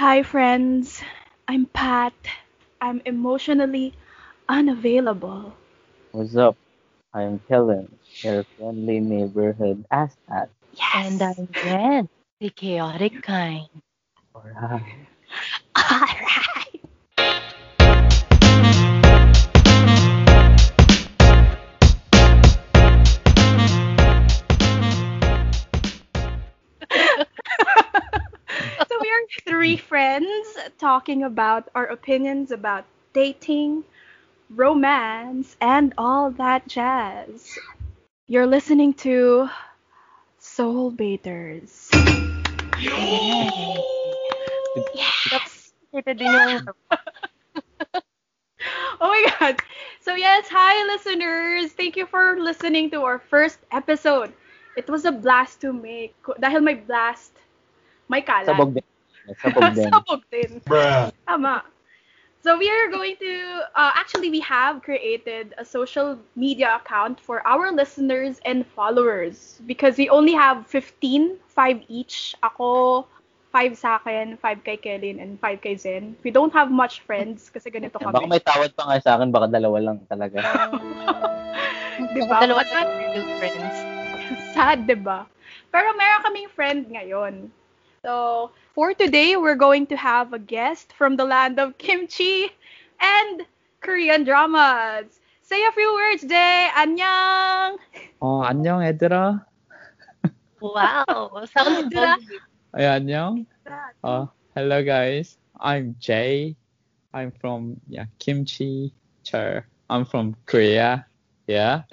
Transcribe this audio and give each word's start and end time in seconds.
Hi, 0.00 0.22
friends. 0.22 1.02
I'm 1.46 1.66
Pat. 1.66 2.14
I'm 2.80 3.02
emotionally 3.04 3.92
unavailable. 4.48 5.52
What's 6.12 6.34
up? 6.36 6.56
I'm 7.12 7.38
Kellen, 7.46 7.98
your 8.22 8.46
friendly 8.56 9.00
neighborhood 9.00 9.84
asshat. 9.92 10.48
And 10.94 11.20
I'm 11.20 11.48
Jen, 11.52 12.08
the 12.40 12.48
chaotic 12.48 13.20
kind. 13.20 13.68
Alright. 14.34 15.09
Friends 29.90 30.46
talking 30.78 31.24
about 31.24 31.68
our 31.74 31.86
opinions 31.86 32.52
about 32.52 32.84
dating, 33.12 33.82
romance, 34.48 35.56
and 35.60 35.92
all 35.98 36.30
that 36.30 36.68
jazz. 36.68 37.58
You're 38.28 38.46
listening 38.46 38.94
to 39.02 39.50
Soul 40.38 40.92
Baiters. 40.94 41.90
Yes. 44.94 45.72
Ito 45.90 46.12
din 46.14 46.30
yung 46.30 46.62
Oh 49.02 49.10
my 49.10 49.22
god. 49.40 49.58
So 49.98 50.14
yes, 50.14 50.46
hi 50.46 50.86
listeners. 50.86 51.72
Thank 51.74 51.96
you 51.98 52.06
for 52.06 52.38
listening 52.38 52.90
to 52.94 53.02
our 53.02 53.18
first 53.18 53.58
episode. 53.74 54.30
It 54.78 54.86
was 54.86 55.02
a 55.04 55.10
blast 55.10 55.60
to 55.66 55.74
make. 55.74 56.14
Dahil 56.38 56.62
may 56.62 56.78
blast, 56.78 57.34
may 58.06 58.22
kalat. 58.22 58.54
Sabog 58.54 58.78
din. 58.78 58.89
Sabog 59.40 59.72
din. 59.76 59.90
Sabog 59.90 60.22
din. 60.30 60.50
Tama. 61.26 61.64
So 62.40 62.56
we 62.56 62.72
are 62.72 62.88
going 62.88 63.20
to, 63.20 63.32
uh, 63.76 63.92
actually 63.92 64.32
we 64.32 64.40
have 64.40 64.80
created 64.80 65.52
a 65.60 65.64
social 65.64 66.16
media 66.36 66.80
account 66.80 67.20
for 67.20 67.44
our 67.46 67.68
listeners 67.68 68.40
and 68.48 68.64
followers 68.64 69.60
because 69.68 70.00
we 70.00 70.08
only 70.08 70.32
have 70.32 70.64
15, 70.66 71.36
5 71.36 71.80
each. 71.92 72.32
Ako, 72.40 73.04
5 73.52 73.76
sa 73.76 74.00
akin, 74.00 74.40
5 74.40 74.64
kay 74.64 74.80
Kellen, 74.80 75.20
and 75.20 75.36
5 75.36 75.60
kay 75.60 75.76
Zen. 75.76 76.16
We 76.24 76.32
don't 76.32 76.54
have 76.56 76.72
much 76.72 77.04
friends 77.04 77.52
kasi 77.52 77.68
ganito 77.68 78.00
Baka 78.00 78.24
kami. 78.24 78.32
may 78.32 78.40
tawad 78.40 78.72
pa 78.72 78.88
nga 78.88 78.96
sa 79.04 79.20
akin, 79.20 79.28
baka 79.28 79.52
dalawa 79.52 79.78
lang 79.92 79.98
talaga. 80.08 80.40
diba? 82.16 82.36
dalawa 82.40 82.62
But 82.64 82.72
na 82.72 82.80
real 82.88 83.26
friends. 83.36 83.76
Sad, 84.56 84.88
diba? 84.88 85.28
Pero 85.68 85.92
meron 85.92 86.22
kaming 86.24 86.50
friend 86.56 86.88
ngayon. 86.88 87.52
So, 88.03 88.51
for 88.73 88.93
today, 88.93 89.35
we're 89.35 89.55
going 89.55 89.87
to 89.87 89.97
have 89.97 90.33
a 90.33 90.39
guest 90.39 90.93
from 90.93 91.15
the 91.15 91.25
land 91.25 91.59
of 91.59 91.77
kimchi 91.77 92.49
and 92.99 93.41
Korean 93.81 94.23
dramas. 94.23 95.19
Say 95.41 95.63
a 95.65 95.71
few 95.71 95.93
words, 95.93 96.23
Day. 96.23 96.69
Annyeong. 96.75 97.77
어, 98.19 98.43
안녕 98.43 98.83
얘들아. 98.83 99.45
Wow! 100.59 101.45
Sounds 101.53 101.89
Diba? 101.93 102.17
good. 102.17 102.39
예, 102.79 102.85
안녕. 102.85 103.45
Uh, 104.03 104.25
hello 104.55 104.83
guys. 104.83 105.37
I'm 105.59 105.95
Jay. 105.99 106.55
I'm 107.13 107.31
from 107.39 107.79
yeah, 107.87 108.05
Kimchi. 108.19 108.93
Chur. 109.23 109.65
I'm 109.89 110.05
from 110.05 110.35
Korea. 110.45 111.05
Yeah. 111.47 111.83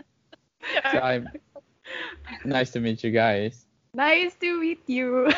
So 0.91 0.99
I'm 0.99 1.29
nice 2.45 2.71
to 2.73 2.81
meet 2.81 3.05
you 3.05 3.11
guys. 3.11 3.67
Nice 3.95 4.35
to 4.41 4.61
meet 4.61 4.81
you. 4.87 5.31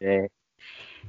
Okay. 0.00 0.28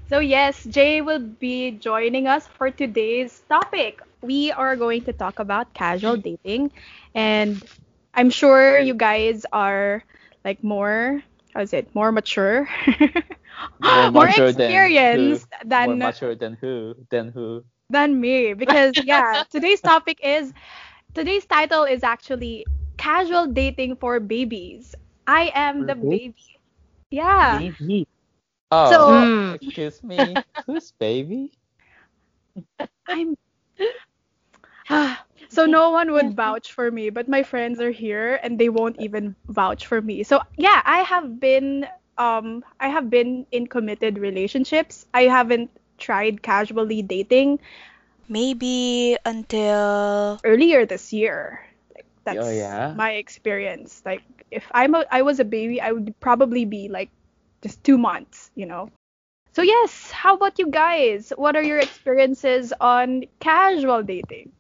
So 0.10 0.20
yes, 0.20 0.64
Jay 0.66 1.02
will 1.02 1.20
be 1.20 1.72
joining 1.72 2.28
us 2.28 2.48
for 2.48 2.70
today's 2.72 3.42
topic. 3.50 4.02
We 4.22 4.52
are 4.52 4.76
going 4.76 5.04
to 5.06 5.14
talk 5.14 5.40
about 5.40 5.74
casual 5.74 6.18
dating, 6.18 6.72
and 7.14 7.64
I'm 8.14 8.30
sure 8.30 8.78
you 8.78 8.94
guys 8.94 9.46
are 9.52 10.04
like 10.44 10.64
more, 10.64 11.24
how 11.54 11.62
is 11.62 11.74
it, 11.74 11.94
more 11.96 12.12
mature, 12.12 12.68
More 13.80 14.10
more 14.14 14.28
mature 14.28 14.52
than 14.54 14.94
experienced 14.94 15.48
More 15.78 15.96
mature 15.98 16.36
than 16.36 16.54
who? 16.54 17.06
Than 17.10 17.30
who? 17.30 17.66
than 17.90 18.20
me 18.20 18.54
because 18.54 19.00
yeah, 19.02 19.44
today's 19.50 19.82
topic 19.82 20.20
is 20.24 20.54
today's 21.14 21.46
title 21.46 21.84
is 21.84 22.04
actually 22.04 22.66
casual 22.98 23.48
dating 23.48 23.96
for 23.96 24.20
babies. 24.20 24.96
I 25.28 25.52
am 25.54 25.86
the 25.86 25.96
For 26.00 26.10
baby. 26.10 26.36
Yeah. 27.10 27.64
Baby. 27.80 28.06
Oh, 28.72 29.06
So- 29.06 29.30
Hmm. 29.30 29.54
excuse 29.54 30.04
me. 30.04 30.42
Who's 30.66 30.92
baby? 31.00 31.52
I'm 33.08 33.36
so 35.50 35.66
no 35.66 35.90
one 35.92 36.12
would 36.14 36.34
vouch 36.36 36.72
for 36.74 36.90
me, 36.92 37.10
but 37.10 37.28
my 37.28 37.44
friends 37.44 37.80
are 37.80 37.92
here 37.92 38.40
and 38.42 38.60
they 38.60 38.70
won't 38.70 38.98
even 39.00 39.36
vouch 39.48 39.86
for 39.88 40.02
me. 40.02 40.24
So 40.24 40.42
yeah, 40.58 40.82
I 40.86 41.00
have 41.02 41.40
been 41.40 41.88
um 42.18 42.64
I 42.80 42.90
have 42.90 43.10
been 43.10 43.46
in 43.52 43.68
committed 43.68 44.18
relationships. 44.18 45.06
I 45.14 45.24
haven't 45.24 45.72
tried 45.98 46.42
casually 46.42 47.02
dating 47.02 47.60
maybe 48.30 49.18
until 49.26 50.40
earlier 50.44 50.86
this 50.86 51.14
year. 51.14 51.66
Like 51.96 52.06
that's 52.24 52.48
Oh, 52.48 52.50
yeah? 52.50 52.96
my 52.96 53.14
experience. 53.14 54.02
Like 54.06 54.24
if 54.52 54.66
I'm 54.74 54.96
a, 54.96 55.06
I 55.12 55.22
was 55.24 55.40
a 55.40 55.46
baby, 55.46 55.82
I 55.82 55.92
would 55.92 56.20
probably 56.20 56.66
be 56.66 56.90
like 56.90 57.10
just 57.62 57.84
2 57.84 57.98
months, 57.98 58.52
you 58.56 58.66
know. 58.66 58.90
So 59.54 59.62
yes, 59.62 60.12
how 60.12 60.36
about 60.36 60.60
you 60.60 60.68
guys? 60.70 61.32
What 61.36 61.56
are 61.56 61.64
your 61.64 61.80
experiences 61.80 62.74
on 62.80 63.26
casual 63.40 64.04
dating? 64.04 64.52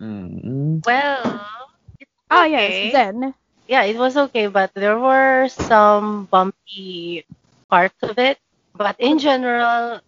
Mm. 0.00 0.82
Well, 0.84 1.46
it's 2.00 2.10
Ah 2.30 2.44
okay. 2.44 2.46
yes, 2.46 2.78
Zen. 2.90 3.34
Yeah, 3.66 3.84
it 3.84 3.96
was 3.96 4.16
okay, 4.16 4.46
but 4.46 4.72
there 4.74 4.98
were 4.98 5.48
some 5.48 6.26
bumpy 6.26 7.24
parts 7.68 7.96
of 8.02 8.18
it. 8.18 8.38
But 8.74 8.96
in 8.98 9.18
general, 9.18 10.00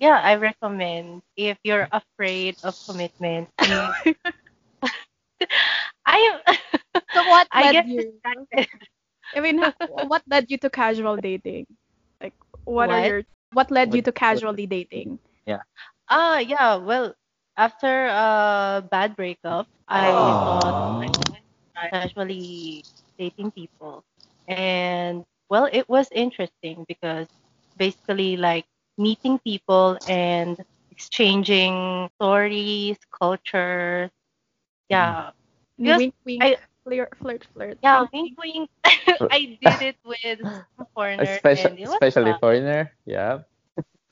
yeah, 0.00 0.20
I 0.22 0.36
recommend 0.36 1.22
if 1.36 1.58
you're 1.64 1.88
afraid 1.90 2.56
of 2.62 2.76
commitment. 2.86 3.48
I 6.06 6.40
am. 6.46 6.56
So 7.14 7.24
what 7.24 7.48
I 7.50 7.66
led 7.66 7.76
get 7.76 7.86
you? 7.86 8.20
distracted. 8.24 8.68
I 9.34 9.40
mean, 9.40 9.66
what 9.84 10.22
led 10.28 10.50
you 10.50 10.58
to 10.58 10.70
casual 10.70 11.16
dating? 11.16 11.66
Like, 12.20 12.34
what, 12.64 12.90
are 12.90 13.00
your 13.00 13.22
what 13.52 13.70
led 13.70 13.94
you 13.94 14.02
to 14.02 14.12
casually 14.12 14.66
dating? 14.66 15.18
Yeah. 15.46 15.62
Ah, 16.08 16.38
yeah. 16.38 16.76
Well, 16.76 17.14
after 17.56 18.06
a 18.06 18.86
bad 18.90 19.16
breakup, 19.16 19.68
I 19.88 20.36
thought 20.44 20.76
I 21.00 21.08
was 21.10 21.40
casually 21.90 22.84
dating 23.18 23.52
people, 23.52 24.04
and 24.48 25.24
well, 25.48 25.68
it 25.72 25.88
was 25.88 26.08
interesting 26.12 26.84
because 26.88 27.26
basically 27.76 28.36
like 28.36 28.66
meeting 28.98 29.38
people 29.38 29.98
and 30.06 30.58
exchanging 30.90 32.08
stories, 32.20 32.98
cultures. 33.12 34.10
Yeah, 34.88 35.30
Because 35.82 36.02
wink, 36.02 36.14
wink, 36.24 36.40
I- 36.40 36.58
flirt, 36.84 37.16
flirt, 37.16 37.44
flirt. 37.52 37.78
yeah. 37.82 38.06
Wink, 38.12 38.32
wink. 38.38 38.70
I 39.30 39.58
did 39.60 39.80
it 39.82 39.96
with 40.04 40.40
some 40.76 40.86
foreigners, 40.94 41.42
Especially, 41.44 41.76
and 41.78 41.78
especially 41.82 42.32
foreigner. 42.34 42.92
Yeah. 43.04 43.42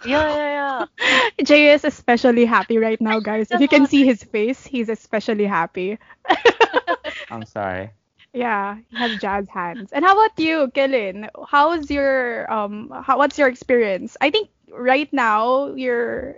Yeah, 0.02 0.28
yeah, 0.28 0.86
yeah. 0.98 1.30
Jay 1.44 1.72
is 1.72 1.84
especially 1.84 2.44
happy 2.44 2.78
right 2.78 3.00
now, 3.00 3.20
guys. 3.20 3.50
If 3.50 3.60
you 3.60 3.68
can 3.68 3.86
see 3.86 4.04
his 4.04 4.22
face, 4.22 4.66
he's 4.66 4.88
especially 4.88 5.46
happy. 5.46 5.98
I'm 7.30 7.44
sorry. 7.44 7.90
Yeah, 8.32 8.78
he 8.90 8.96
has 8.96 9.16
jazz 9.16 9.48
hands. 9.48 9.92
And 9.92 10.04
how 10.04 10.12
about 10.14 10.38
you, 10.38 10.70
Kellen? 10.74 11.28
How's 11.48 11.90
your 11.90 12.50
um 12.52 12.90
how, 13.04 13.18
what's 13.18 13.38
your 13.38 13.48
experience? 13.48 14.16
I 14.20 14.30
think 14.30 14.50
right 14.70 15.10
now 15.12 15.74
you're 15.74 16.36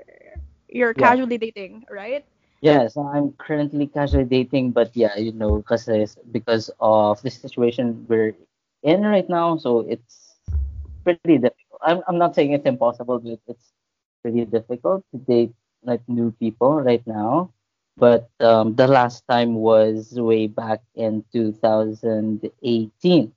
you're 0.68 0.94
Yeah. 0.94 0.94
casually 0.94 1.38
dating, 1.38 1.84
right? 1.90 2.24
Yes, 2.60 2.96
I'm 2.96 3.32
currently 3.32 3.86
casually 3.86 4.24
dating, 4.24 4.72
but 4.72 4.94
yeah, 4.96 5.16
you 5.16 5.32
know, 5.32 5.62
kasi 5.62 6.06
because 6.30 6.70
of 6.80 7.20
the 7.22 7.30
situation 7.30 8.04
we're 8.08 8.34
in 8.82 9.02
right 9.02 9.28
now, 9.28 9.56
so 9.56 9.80
it's 9.88 10.36
pretty 11.04 11.38
difficult. 11.38 11.80
I'm 11.82 12.02
I'm 12.08 12.18
not 12.18 12.34
saying 12.34 12.52
it's 12.52 12.66
impossible, 12.66 13.18
but 13.20 13.40
it's 13.48 13.72
pretty 14.22 14.44
difficult 14.44 15.04
to 15.12 15.18
date 15.18 15.54
like 15.82 16.04
new 16.08 16.32
people 16.36 16.80
right 16.82 17.04
now. 17.06 17.52
But 17.96 18.28
um, 18.40 18.74
the 18.76 18.88
last 18.88 19.24
time 19.28 19.54
was 19.56 20.12
way 20.18 20.46
back 20.46 20.82
in 20.94 21.24
2018. 21.32 23.32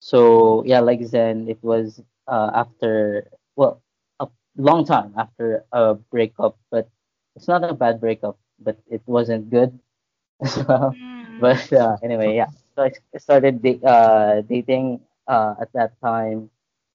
So 0.00 0.64
yeah, 0.64 0.80
like 0.80 1.02
Zen, 1.04 1.48
it 1.48 1.58
was 1.62 2.02
uh, 2.28 2.50
after 2.54 3.28
well 3.56 3.82
a 4.20 4.28
long 4.56 4.84
time 4.84 5.14
after 5.16 5.64
a 5.72 5.94
breakup, 5.94 6.58
but 6.70 6.88
it's 7.36 7.48
not 7.48 7.64
a 7.64 7.74
bad 7.74 8.00
breakup, 8.00 8.38
but 8.60 8.78
it 8.88 9.02
wasn't 9.06 9.50
good 9.50 9.78
as 10.44 10.56
well. 10.66 10.96
But 11.38 11.72
uh, 11.72 11.96
anyway, 12.02 12.36
yeah. 12.36 12.50
So 12.76 12.84
I 12.84 12.92
started 13.18 13.62
da- 13.62 13.80
uh, 13.84 14.42
dating 14.42 15.00
uh, 15.26 15.54
at 15.60 15.72
that 15.74 15.98
time, 16.02 16.50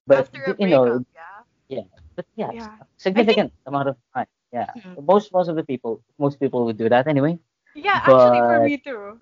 but 0.06 0.28
After 0.28 0.44
a 0.44 0.54
you 0.58 0.68
know, 0.68 0.84
breakup, 0.84 1.46
yeah. 1.68 1.82
But 2.16 2.26
yeah, 2.36 2.52
Yeah. 2.52 2.76
significant 2.96 3.52
amount 3.66 3.88
of 3.88 3.96
time. 4.14 4.26
Yeah. 4.52 4.70
Mhm. 4.76 5.04
Most 5.06 5.32
most 5.32 5.48
of 5.48 5.56
the 5.56 5.64
people 5.64 6.00
most 6.18 6.38
people 6.40 6.64
would 6.66 6.76
do 6.78 6.88
that 6.88 7.06
anyway. 7.06 7.38
Yeah, 7.74 8.00
actually 8.04 8.40
for 8.42 8.58
me 8.60 8.78
too. 8.78 9.20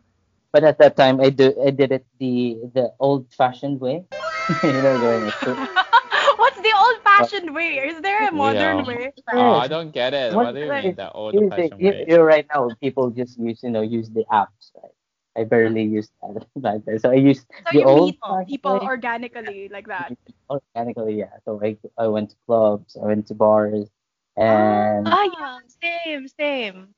But 0.53 0.65
at 0.65 0.79
that 0.79 0.97
time, 0.97 1.21
I 1.21 1.31
do 1.31 1.53
I 1.61 1.71
did 1.71 1.93
it 1.93 2.07
the 2.19 2.59
the 2.75 2.93
old-fashioned 3.01 3.81
way. 3.81 4.05
you 4.63 4.81
know, 4.83 4.99
going 4.99 5.25
like, 5.25 5.39
so- 5.43 5.57
What's 5.57 5.84
the 7.31 7.41
old-fashioned 7.41 7.55
way? 7.55 7.79
Is 7.79 8.01
there 8.03 8.29
a 8.29 8.33
modern 8.33 8.85
Yeah. 8.85 8.85
way? 8.85 9.13
Oh, 9.33 9.55
I 9.55 9.69
don't 9.69 9.91
get 9.91 10.15
it. 10.15 10.35
What- 10.35 10.47
What 10.47 10.55
do 10.55 10.61
you 10.61 10.67
like- 10.69 10.85
mean 10.85 10.95
the 10.97 11.11
old 11.13 11.35
fashioned 11.49 11.83
way? 11.83 12.07
you 12.09 12.21
right 12.21 12.47
now 12.55 12.71
people 12.81 13.11
just 13.11 13.39
use 13.39 13.63
you 13.63 13.71
know 13.71 13.83
use 13.83 14.11
the 14.11 14.25
apps. 14.31 14.73
Right? 14.81 14.93
I 15.37 15.45
barely 15.45 15.83
use 15.85 16.11
that 16.23 16.47
back 16.57 16.85
then, 16.85 16.99
so 16.99 17.11
I 17.11 17.15
used 17.15 17.47
So 17.67 17.73
the 17.73 17.81
you 17.81 17.85
old 17.85 18.07
meet 18.07 18.21
people 18.47 18.73
way. 18.73 18.81
organically 18.81 19.69
like 19.69 19.87
that. 19.89 20.13
organically. 20.51 21.15
Yeah, 21.19 21.37
so 21.45 21.61
I 21.63 21.77
I 21.99 22.07
went 22.09 22.31
to 22.31 22.37
clubs, 22.47 22.97
I 23.01 23.07
went 23.07 23.27
to 23.29 23.35
bars, 23.35 23.89
and 24.37 25.07
Ah, 25.07 25.25
yeah, 25.39 25.59
same, 25.83 26.29
same. 26.29 26.95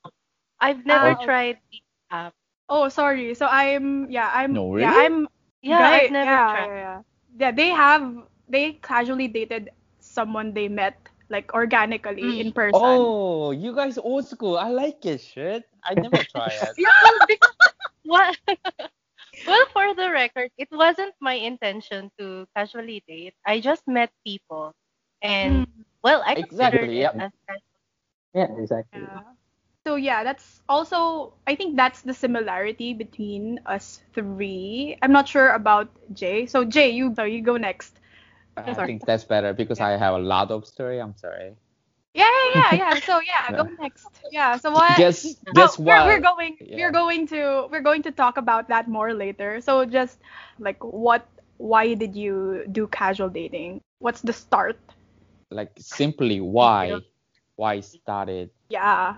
I've 0.59 0.85
never 0.85 1.13
Ah, 1.13 1.15
tried 1.15 1.59
the 1.71 1.81
app. 2.11 2.33
Oh, 2.69 2.89
sorry. 2.89 3.33
So 3.35 3.47
I'm 3.49 4.09
yeah, 4.09 4.29
I'm 4.33 4.53
No, 4.53 4.75
yeah, 4.75 4.93
really? 4.93 5.05
I'm 5.05 5.27
Yeah, 5.61 5.77
guy- 5.79 5.95
I've 6.05 6.11
never 6.11 6.31
yeah, 6.31 6.51
tried. 6.51 6.67
Yeah, 6.67 6.75
yeah. 6.75 7.01
Yeah, 7.39 7.51
they 7.51 7.69
have 7.69 8.03
they 8.47 8.73
casually 8.81 9.27
dated 9.27 9.69
someone 10.17 10.53
they 10.57 10.67
met 10.67 10.97
like 11.29 11.53
organically 11.53 12.39
Mm. 12.39 12.41
in 12.41 12.51
person. 12.53 13.13
Oh, 13.19 13.51
you 13.51 13.73
guys 13.75 13.97
old 13.97 14.25
school. 14.27 14.57
I 14.57 14.69
like 14.69 15.05
it, 15.05 15.21
shit. 15.21 15.63
I 15.83 15.95
never 15.95 16.23
try 16.23 16.53
it. 16.53 16.77
Yeah, 16.77 16.89
well, 17.01 17.19
because, 17.27 17.55
what? 18.03 18.37
well, 19.45 19.65
for 19.73 19.93
the 19.95 20.11
record, 20.11 20.51
it 20.57 20.69
wasn't 20.71 21.13
my 21.19 21.33
intention 21.33 22.11
to 22.19 22.47
casually 22.55 23.03
date. 23.07 23.33
I 23.45 23.59
just 23.59 23.87
met 23.87 24.11
people, 24.25 24.73
and 25.21 25.65
Mm, 25.65 25.85
well, 26.03 26.23
I 26.25 26.35
Exactly, 26.35 26.99
it 26.99 26.99
yep. 26.99 27.17
as 27.19 27.31
casual. 27.47 27.61
yeah, 28.33 28.47
exactly. 28.57 29.07
yeah. 29.07 29.21
So 29.85 29.95
yeah, 29.95 30.23
that's 30.23 30.61
also 30.69 31.33
I 31.47 31.55
think 31.55 31.75
that's 31.77 32.01
the 32.01 32.13
similarity 32.13 32.93
between 32.93 33.59
us 33.65 34.01
three. 34.13 34.97
I'm 35.01 35.11
not 35.11 35.27
sure 35.27 35.49
about 35.53 35.89
Jay. 36.13 36.45
So 36.45 36.65
Jay, 36.65 36.89
you 36.91 37.13
so 37.15 37.23
you 37.23 37.41
go 37.41 37.57
next. 37.57 37.99
I 38.65 38.73
Sorry. 38.73 38.87
think 38.87 39.05
that's 39.05 39.23
better 39.23 39.53
because 39.53 39.79
I 39.79 39.91
have 39.97 40.15
a 40.15 40.19
lot 40.19 40.51
of 40.51 40.65
story. 40.65 40.99
I'm 40.99 41.15
sorry. 41.15 41.55
Yeah, 42.13 42.25
yeah, 42.25 42.73
yeah, 42.73 42.93
yeah. 42.93 42.99
So 43.05 43.19
yeah, 43.21 43.51
go 43.55 43.69
next. 43.79 44.07
Yeah. 44.31 44.57
So 44.57 44.71
what? 44.71 44.97
Guess 44.97 45.35
Oh, 45.47 45.51
guess 45.53 45.77
we're, 45.79 46.05
we're 46.05 46.19
going 46.21 46.57
Yeah. 46.59 46.77
we're 46.77 46.91
going 46.91 47.27
to 47.27 47.67
we're 47.71 47.81
going 47.81 48.03
to 48.03 48.11
talk 48.11 48.37
about 48.37 48.67
that 48.69 48.87
more 48.87 49.13
later. 49.13 49.61
So 49.61 49.85
just 49.85 50.19
like 50.59 50.83
what 50.83 51.27
why 51.57 51.93
did 51.93 52.15
you 52.15 52.65
do 52.71 52.87
casual 52.87 53.29
dating? 53.29 53.81
What's 53.99 54.21
the 54.21 54.33
start? 54.33 54.79
Like 55.49 55.71
simply 55.77 56.39
why 56.41 57.01
why 57.55 57.79
started. 57.81 58.49
Yeah. 58.69 59.15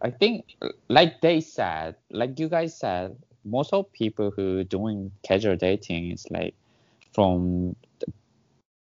I 0.00 0.10
think 0.10 0.56
like 0.88 1.20
they 1.20 1.40
said, 1.40 1.96
like 2.10 2.38
you 2.38 2.48
guys 2.48 2.76
said, 2.76 3.16
most 3.44 3.72
of 3.72 3.90
people 3.92 4.30
who 4.30 4.64
doing 4.64 5.12
casual 5.22 5.56
dating 5.56 6.10
is 6.12 6.26
like 6.30 6.54
from 7.14 7.76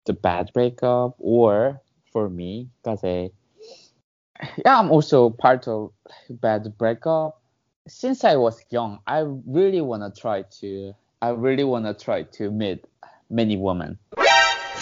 the, 0.09 0.15
the 0.15 0.21
bad 0.21 0.51
breakup 0.55 1.17
or 1.19 1.81
for 2.13 2.29
me 2.29 2.69
because 2.83 3.05
I 3.05 3.31
yeah 4.65 4.79
I'm 4.79 4.91
also 4.91 5.31
part 5.31 5.69
of 5.69 5.93
bad 6.31 6.77
breakup. 6.79 7.41
Since 7.89 8.25
I 8.25 8.37
was 8.37 8.63
young, 8.71 9.01
I 9.07 9.25
really 9.47 9.81
wanna 9.81 10.13
try 10.17 10.43
to 10.61 10.95
I 11.23 11.31
really 11.31 11.65
wanna 11.65 11.95
try 11.95 12.23
to 12.23 12.51
meet 12.51 12.85
many 13.31 13.57
women. 13.57 13.99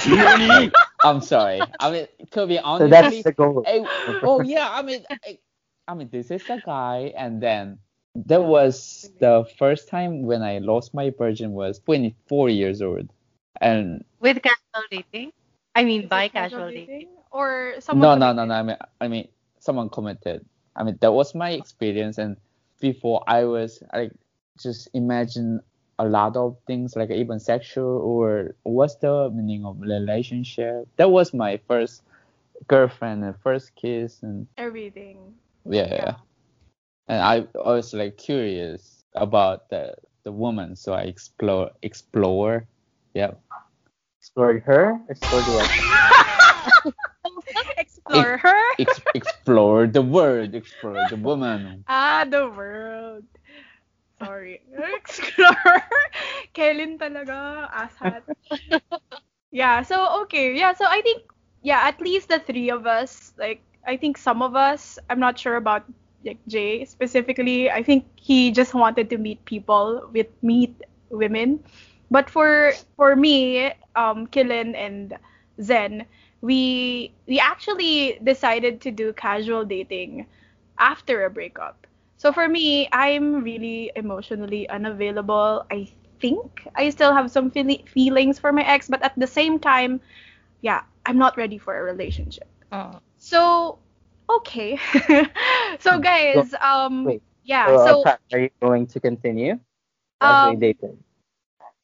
I'm 1.05 1.21
sorry. 1.21 1.61
I 1.81 1.91
mean 1.91 2.07
to 2.33 2.47
be 2.47 2.59
So 2.59 2.63
honest, 2.65 2.91
that's 2.91 3.23
the 3.23 3.33
goal. 3.33 3.65
I, 3.67 3.85
oh 4.23 4.43
yeah, 4.43 4.69
I 4.73 4.83
mean, 4.83 5.05
I, 5.11 5.39
I 5.89 5.95
mean, 5.95 6.09
this 6.11 6.31
is 6.31 6.45
the 6.47 6.61
guy, 6.65 7.13
and 7.17 7.43
then 7.43 7.79
that 8.27 8.43
was 8.43 9.11
the 9.21 9.45
first 9.59 9.89
time 9.89 10.23
when 10.23 10.43
I 10.43 10.59
lost 10.59 10.95
my 10.95 11.13
virgin 11.17 11.53
was 11.53 11.79
24 11.81 12.49
years 12.51 12.83
old, 12.83 13.13
and 13.61 14.05
with 14.21 14.43
casual 14.77 14.89
dating. 14.91 15.33
I 15.75 15.85
mean, 15.85 16.03
Is 16.03 16.09
by 16.09 16.29
casual 16.29 16.71
dating. 16.71 17.09
Or 17.31 17.75
no, 17.75 17.81
someone 17.81 18.19
no, 18.19 18.33
no, 18.33 18.45
no. 18.45 18.55
I 18.55 18.63
mean, 18.63 18.77
I 19.01 19.09
mean, 19.09 19.29
someone 19.61 19.89
commented. 19.91 20.45
I 20.75 20.85
mean, 20.85 20.99
that 21.01 21.13
was 21.13 21.35
my 21.35 21.51
experience, 21.51 22.19
and 22.19 22.37
before 22.81 23.23
I 23.27 23.45
was 23.45 23.83
like 23.93 24.13
just 24.61 24.89
imagine 24.95 25.61
a 25.99 26.07
lot 26.07 26.37
of 26.37 26.57
things 26.67 26.97
like 26.97 27.11
even 27.11 27.41
sexual 27.41 28.01
or 28.01 28.55
what's 28.65 28.97
the 28.97 29.31
meaning 29.31 29.65
of 29.65 29.81
relationship. 29.81 30.89
That 30.97 31.11
was 31.11 31.33
my 31.35 31.59
first 31.69 32.03
girlfriend 32.69 33.25
and 33.25 33.35
first 33.43 33.75
kiss 33.77 34.23
and 34.23 34.47
everything. 34.57 35.35
yeah, 35.65 35.89
yeah. 35.95 36.15
and 37.09 37.23
I, 37.23 37.37
I 37.59 37.73
was 37.73 37.93
like 37.95 38.17
curious 38.17 39.05
about 39.15 39.69
the 39.71 39.95
the 40.25 40.33
woman 40.33 40.75
so 40.77 40.93
i 40.93 41.03
explore 41.03 41.71
explore 41.83 42.67
yeah 43.15 43.33
Explore 44.27 44.59
her, 44.67 45.01
explore 45.09 45.43
the 45.43 45.53
what? 45.53 45.71
Explore 47.79 48.39
her. 48.39 48.63
Ex- 48.79 49.01
explore 49.15 49.87
the 49.87 50.03
world 50.03 50.55
explore 50.55 50.99
the 51.11 51.17
woman 51.17 51.85
Ah, 51.89 52.27
the 52.29 52.51
world. 52.51 53.25
Sorry. 54.19 54.63
Explore. 54.99 55.83
Kellen 56.55 56.99
talaga. 56.99 57.71
Ashat. 57.71 58.23
yeah, 59.53 59.83
so 59.83 60.23
okay. 60.23 60.57
Yeah, 60.57 60.73
so 60.75 60.85
I 60.87 61.01
think, 61.03 61.23
yeah, 61.63 61.87
at 61.87 62.01
least 62.01 62.29
the 62.29 62.41
three 62.41 62.71
of 62.71 62.87
us, 62.87 63.33
like, 63.39 63.63
I 63.87 63.97
think 63.97 64.19
some 64.19 64.43
of 64.43 64.57
us, 64.57 64.99
I'm 65.09 65.21
not 65.21 65.39
sure 65.39 65.57
about 65.57 65.85
like 66.25 66.39
Jay 66.49 66.85
specifically. 66.85 67.71
I 67.71 67.83
think 67.83 68.05
he 68.17 68.51
just 68.51 68.75
wanted 68.75 69.09
to 69.11 69.19
meet 69.19 69.45
people, 69.45 70.11
with 70.13 70.27
meet 70.43 70.75
women. 71.11 71.63
But 72.11 72.31
for 72.31 72.79
for 72.97 73.17
me, 73.17 73.73
um, 73.95 74.27
Kellen 74.27 74.75
and 74.75 75.17
Zen, 75.61 76.07
we 76.41 77.13
we 77.27 77.39
actually 77.41 78.19
decided 78.23 78.81
to 78.83 78.91
do 78.91 79.13
casual 79.13 79.65
dating 79.65 80.27
after 80.79 81.25
a 81.25 81.31
breakup. 81.31 81.87
So 82.17 82.33
for 82.33 82.49
me, 82.49 82.89
I'm 82.93 83.43
really 83.43 83.91
emotionally 83.95 84.69
unavailable. 84.69 85.67
I 85.71 85.89
think 86.21 86.67
I 86.75 86.91
still 86.91 87.13
have 87.15 87.31
some 87.31 87.51
feel- 87.51 87.85
feelings 87.87 88.39
for 88.39 88.53
my 88.53 88.63
ex, 88.63 88.89
but 88.89 89.03
at 89.03 89.19
the 89.19 89.27
same 89.27 89.59
time, 89.59 90.01
yeah, 90.61 90.83
I'm 91.07 91.19
not 91.19 91.37
ready 91.37 91.59
for 91.59 91.77
a 91.79 91.83
relationship. 91.83 92.49
Oh. 92.73 93.01
So, 93.19 93.79
okay. 94.29 94.79
so 95.79 95.99
guys, 96.01 96.55
um 96.61 97.15
Wait. 97.15 97.23
yeah, 97.45 97.77
So, 97.77 97.95
so 97.95 98.17
are 98.33 98.39
you 98.41 98.51
going 98.61 98.87
to 98.89 99.01
continue? 99.01 99.59
As 100.23 100.41
Um, 100.41 100.55
we 100.55 100.57
dated. 100.57 101.03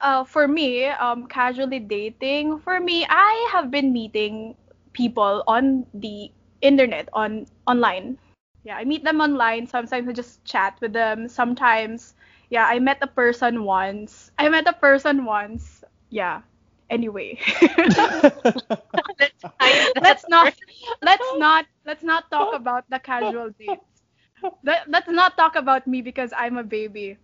Uh, 0.03 0.25
for 0.25 0.49
me, 0.49 0.87
um, 0.87 1.27
casually 1.27 1.81
dating, 1.81 2.59
for 2.61 2.81
me, 2.81 3.07
I 3.09 3.49
have 3.53 3.71
been 3.71 3.93
meeting 3.93 4.57
people 4.93 5.45
on 5.47 5.87
the 5.95 6.31
internet, 6.63 7.09
on 7.15 7.47
online. 7.67 8.19
Yeah, 8.65 8.77
I 8.77 8.85
meet 8.85 9.05
them 9.05 9.21
online. 9.21 9.67
Sometimes 9.67 10.09
I 10.09 10.13
just 10.13 10.45
chat 10.45 10.77
with 10.81 10.93
them. 10.93 11.29
Sometimes, 11.29 12.15
yeah, 12.51 12.67
I 12.67 12.79
met 12.81 12.99
a 13.03 13.07
person 13.09 13.65
once. 13.65 14.31
I 14.39 14.49
met 14.49 14.67
a 14.69 14.73
person 14.75 15.25
once. 15.25 15.85
Yeah. 16.11 16.43
Anyway. 16.91 17.39
Let's 19.19 19.45
let's 20.01 20.29
not 20.29 20.51
let's 21.03 21.33
not 21.35 21.67
let's 21.87 22.03
not 22.05 22.31
talk 22.31 22.53
about 22.53 22.89
the 22.91 22.99
casual 22.99 23.51
dates. 23.51 24.03
Let, 24.65 24.89
let's 24.91 25.09
not 25.09 25.37
talk 25.37 25.57
about 25.57 25.87
me 25.87 26.03
because 26.03 26.33
I'm 26.37 26.57
a 26.59 26.65
baby. 26.65 27.19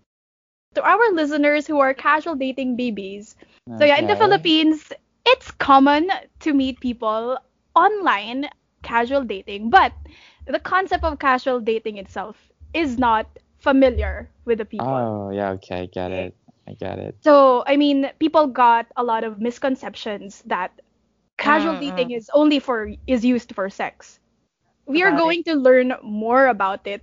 To 0.74 0.82
our 0.84 1.10
listeners 1.12 1.66
who 1.66 1.78
are 1.80 1.94
casual 1.94 2.34
dating 2.36 2.76
babies, 2.76 3.36
so 3.76 3.84
yeah, 3.84 3.98
in 3.98 4.06
the 4.06 4.16
Philippines, 4.16 4.92
it's 5.26 5.50
common 5.52 6.10
to 6.40 6.52
meet 6.52 6.80
people 6.80 7.38
online 7.74 8.48
casual 8.82 9.24
dating, 9.24 9.70
but 9.70 9.92
the 10.46 10.58
concept 10.60 11.04
of 11.04 11.18
casual 11.18 11.60
dating 11.60 11.96
itself 11.98 12.52
is 12.74 12.98
not 12.98 13.38
familiar 13.58 14.30
with 14.44 14.58
the 14.58 14.64
people. 14.66 15.10
oh 15.10 15.30
yeah 15.30 15.50
okay 15.52 15.82
i 15.82 15.86
get 15.86 16.10
it 16.12 16.34
i 16.68 16.72
get 16.74 16.98
it 16.98 17.16
So, 17.20 17.64
I 17.66 17.76
mean, 17.76 18.10
people 18.18 18.46
got 18.48 18.86
a 18.96 19.02
lot 19.04 19.24
of 19.24 19.40
misconceptions 19.40 20.42
that 20.46 20.80
casual 21.36 21.76
Mm, 21.76 21.78
dating 21.78 22.10
is 22.10 22.30
only 22.34 22.58
for 22.60 22.90
is 23.06 23.24
used 23.24 23.54
for 23.54 23.68
sex. 23.70 24.20
We 24.86 25.02
are 25.02 25.10
About 25.10 25.24
it. 25.26 25.36
going 25.36 25.42
to 25.44 25.54
learn 25.54 25.94
more 26.02 26.46
about 26.46 26.86
it 26.86 27.02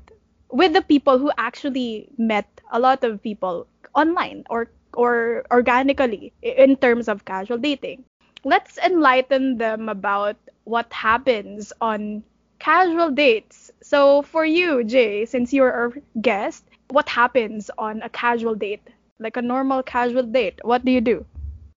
with 0.52 0.74
the 0.74 0.82
people 0.82 1.18
who 1.20 1.32
actually 1.38 2.10
met 2.18 2.55
a 2.72 2.80
lot 2.80 3.04
of 3.04 3.22
people 3.22 3.68
online 3.94 4.44
or 4.50 4.70
or 4.94 5.44
organically 5.52 6.32
in 6.42 6.76
terms 6.78 7.08
of 7.08 7.26
casual 7.26 7.58
dating. 7.58 8.04
Let's 8.44 8.78
enlighten 8.78 9.58
them 9.58 9.90
about 9.90 10.38
what 10.64 10.92
happens 10.94 11.74
on 11.82 12.24
casual 12.60 13.12
dates. 13.12 13.72
So 13.82 14.22
for 14.22 14.46
you, 14.46 14.84
Jay, 14.84 15.26
since 15.26 15.54
you're 15.54 15.72
our 15.72 15.94
guest, 16.22 16.66
what 16.90 17.10
happens 17.10 17.70
on 17.78 18.02
a 18.04 18.10
casual 18.10 18.56
date? 18.56 18.88
Like 19.20 19.38
a 19.38 19.42
normal 19.42 19.84
casual 19.84 20.24
date, 20.24 20.60
what 20.64 20.86
do 20.86 20.92
you 20.92 21.02
do? 21.02 21.26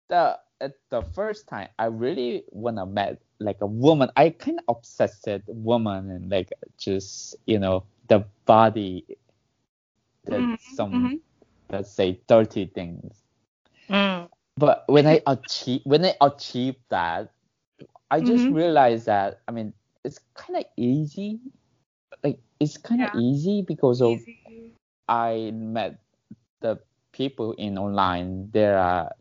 the 0.10 0.38
at 0.62 0.74
the 0.90 1.02
first 1.02 1.48
time 1.48 1.68
i 1.80 1.86
really 1.86 2.44
wanna 2.52 2.86
met 2.86 3.20
like 3.40 3.58
a 3.62 3.66
woman. 3.66 4.10
I 4.16 4.30
kind 4.30 4.60
of 4.68 4.78
obsessed 4.78 5.26
with 5.28 5.44
woman 5.48 6.10
and 6.10 6.30
like 6.30 6.54
just 6.78 7.36
you 7.46 7.60
know 7.60 7.84
the 8.08 8.26
body. 8.46 9.06
That 10.28 10.48
Mhm, 10.48 10.58
some 10.58 11.14
mhm. 11.14 11.22
let's 11.72 11.92
say 11.92 12.22
dirty 12.28 12.66
things. 12.66 13.24
Mm. 13.90 14.28
But 14.58 14.84
when 14.88 15.06
I 15.08 15.22
achieve 15.26 15.82
when 15.86 16.06
I 16.06 16.16
achieve 16.22 16.76
that, 16.90 17.32
I 18.10 18.22
just 18.22 18.50
Mhm. 18.50 18.50
realized 18.50 19.06
that 19.08 19.42
I 19.48 19.52
mean 19.52 19.74
it's 20.04 20.20
kind 20.34 20.58
of 20.60 20.66
easy. 20.78 21.40
Like 22.24 22.40
it's 22.60 22.78
kind 22.78 23.02
of 23.02 23.10
Yeah. 23.10 23.14
easy 23.14 23.64
because 23.68 24.02
of 24.02 24.24
Easy. 24.24 24.74
I 25.08 25.52
met 25.54 26.00
the 26.62 26.80
people 27.12 27.54
in 27.54 27.78
online. 27.78 28.50
There 28.52 28.78
are 28.78 29.12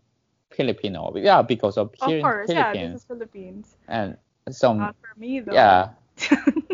Filipino, 0.50 1.12
yeah, 1.16 1.42
because 1.42 1.76
of 1.78 1.94
Of 2.00 2.06
here 2.06 2.18
in 2.18 2.30
course, 2.30 2.54
yeah, 2.54 2.74
Philippines 2.74 2.92
this 2.92 2.92
is 2.94 3.04
Philippines. 3.04 3.76
and 3.88 4.16
some 4.50 4.92
Not 4.92 4.96
for 5.00 5.18
me 5.18 5.40
though. 5.40 5.80
yeah 5.80 5.90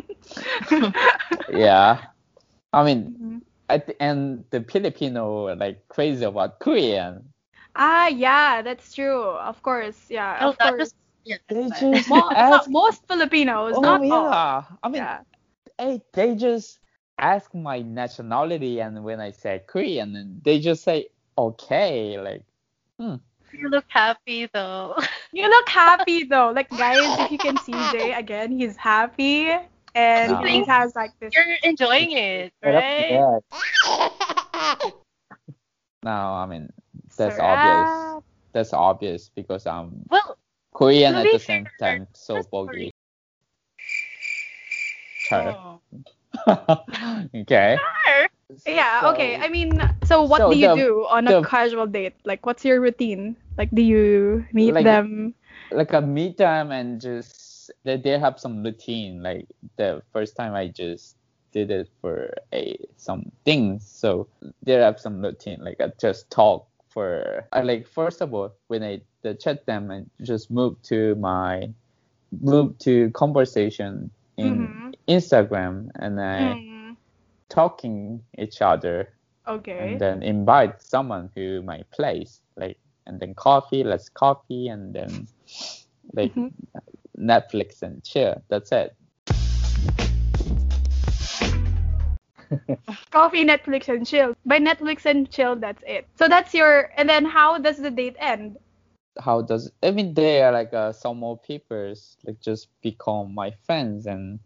yeah. 1.49 1.99
I 2.73 2.85
mean. 2.85 3.13
At 3.71 3.87
the 3.87 4.45
the 4.51 4.63
Filipino 4.65 5.55
like 5.57 5.89
crazy 5.89 6.25
about 6.25 6.61
Korean. 6.61 7.33
Ah, 7.75 8.09
yeah, 8.09 8.63
that's 8.63 8.95
true. 8.95 9.23
Of 9.23 9.63
course, 9.63 10.11
yeah, 10.11 10.41
No, 10.41 10.49
of 10.49 10.61
course. 10.61 10.79
just 10.79 10.95
yeah, 11.25 11.39
They 11.49 11.71
just 11.71 12.11
Mo- 12.11 12.33
ask. 12.35 12.69
most 12.69 13.07
Filipinos, 13.07 13.81
Oh 13.81 13.83
not 13.83 14.03
all. 14.11 14.43
yeah. 14.43 14.65
I 14.83 14.89
mean, 14.89 15.09
Yeah. 15.09 15.23
hey, 15.79 16.03
they 16.13 16.35
just 16.37 16.81
ask 17.19 17.55
my 17.55 17.83
nationality, 17.83 18.81
and 18.81 19.03
when 19.05 19.21
I 19.21 19.31
say 19.31 19.63
Korean, 19.67 20.17
and 20.17 20.43
they 20.45 20.61
just 20.61 20.83
say 20.85 21.09
okay, 21.39 22.19
like 22.21 22.45
You 23.53 23.69
look 23.69 23.87
happy 23.89 24.47
though. 24.53 24.97
You 25.33 25.49
look 25.49 25.69
happy 25.69 26.25
though. 26.25 26.51
Like 26.51 26.71
guys, 26.75 27.19
if 27.19 27.31
you 27.31 27.39
can 27.39 27.59
see 27.59 27.85
Jay 27.87 28.13
again, 28.13 28.53
he's 28.53 28.77
happy 28.77 29.51
and 29.95 30.33
No. 30.33 30.43
he 30.45 30.65
has 30.65 30.95
like 30.95 31.13
this. 31.21 31.33
You're 31.35 31.45
enjoying 31.65 32.13
it, 32.13 32.53
Right 32.63 32.75
up 32.75 32.83
to 32.83 33.19
right? 33.19 33.43
that. 34.83 34.93
now, 36.03 36.35
I 36.35 36.47
mean, 36.47 36.71
that's 37.17 37.37
Sarap. 37.37 37.43
obvious. 37.43 38.25
That's 38.53 38.73
obvious 38.73 39.31
because 39.35 39.67
I'm 39.67 40.03
Well, 40.11 40.37
Korean 40.75 41.15
at 41.15 41.25
be 41.25 41.33
the 41.33 41.39
same 41.39 41.67
fair, 41.79 41.99
time, 41.99 42.07
so 42.15 42.37
just 42.37 42.51
for 42.51 42.67
bogey. 42.67 42.93
Sure. 45.29 45.55
oh. 45.55 45.81
okay. 47.35 47.79
Sure. 47.79 48.27
Yeah, 48.67 49.01
So- 49.03 49.11
okay. 49.15 49.37
I 49.37 49.49
mean, 49.49 49.79
so 50.05 50.23
what 50.23 50.39
so 50.39 50.51
do 50.51 50.59
you 50.59 50.69
the- 50.69 50.75
do 50.75 51.07
on 51.09 51.29
a 51.29 51.43
casual 51.45 51.87
date? 51.87 52.15
Like, 52.25 52.45
what's 52.47 52.65
your 52.65 52.81
routine? 52.81 53.37
Like, 53.57 53.71
do 53.71 53.83
you 53.83 54.45
meet 54.53 54.75
Like- 54.75 54.85
them? 54.85 55.35
like 55.71 55.93
a 55.93 56.01
meet 56.01 56.37
them 56.37 56.73
and 56.73 57.01
just 57.01 57.40
they, 57.85 57.97
they 57.97 58.19
have 58.19 58.39
some 58.39 58.63
routine. 58.63 59.23
Like 59.23 59.47
the 59.77 60.03
first 60.13 60.37
time 60.37 60.55
I 60.55 60.69
just 60.69 61.17
did 61.53 61.71
it 61.71 61.89
for 62.01 62.33
a 62.53 62.77
some 62.97 63.31
things, 63.45 63.87
so 63.89 64.29
they 64.63 64.73
have 64.75 65.01
some 65.01 65.21
routine. 65.23 65.59
Like 65.61 65.81
I 65.81 65.91
just 66.01 66.31
talk 66.31 66.67
for 66.89 67.47
I 67.53 67.63
like 67.63 67.87
first 67.87 68.21
of 68.21 68.35
all 68.35 68.53
when 68.69 68.83
I 68.83 69.03
the 69.23 69.35
chat 69.35 69.67
them 69.67 69.91
and 69.91 70.11
just 70.23 70.51
move 70.51 70.81
to 70.85 71.15
my 71.17 71.69
move 72.41 72.79
to 72.81 73.11
conversation 73.11 74.11
in 74.37 74.75
Mhm. 74.75 74.95
Instagram 75.09 75.89
and 75.97 76.21
I 76.21 76.61
Mm, 76.61 76.97
talking 77.49 78.23
each 78.39 78.61
other 78.63 79.09
okay. 79.49 79.79
and 79.79 79.99
then 80.01 80.23
invite 80.23 80.83
someone 80.83 81.31
to 81.35 81.63
my 81.63 81.83
place 81.93 82.41
like 82.57 82.79
and 83.07 83.21
then 83.21 83.35
coffee 83.35 83.83
let's 83.85 84.09
coffee 84.09 84.69
and 84.69 84.95
then 84.95 85.27
like 86.15 86.35
Mhm. 86.37 86.53
Netflix 87.21 87.83
and 87.83 88.03
chill 88.05 88.43
that's 88.49 88.73
it 88.73 88.95
Coffee, 93.11 93.45
Netflix, 93.45 93.89
and 93.89 94.07
chill. 94.07 94.35
By 94.45 94.59
Netflix 94.59 95.05
and 95.07 95.31
chill, 95.31 95.57
that's 95.57 95.83
it. 95.87 96.07
So 96.17 96.29
that's 96.29 96.55
your. 96.55 96.91
And 96.97 97.09
then 97.09 97.25
how 97.25 97.59
does 97.59 97.79
the 97.79 97.91
date 97.91 98.17
end? 98.19 98.57
how 99.19 99.43
does 99.43 99.71
i 99.83 99.91
mean 99.91 100.15
they 100.15 100.41
are 100.41 100.53
like 100.53 100.73
uh, 100.73 100.93
some 100.93 101.19
more 101.19 101.37
people's 101.37 102.17
like 102.25 102.41
just 102.41 102.69
become 102.81 103.35
my 103.35 103.51
friends 103.67 104.07
and 104.07 104.39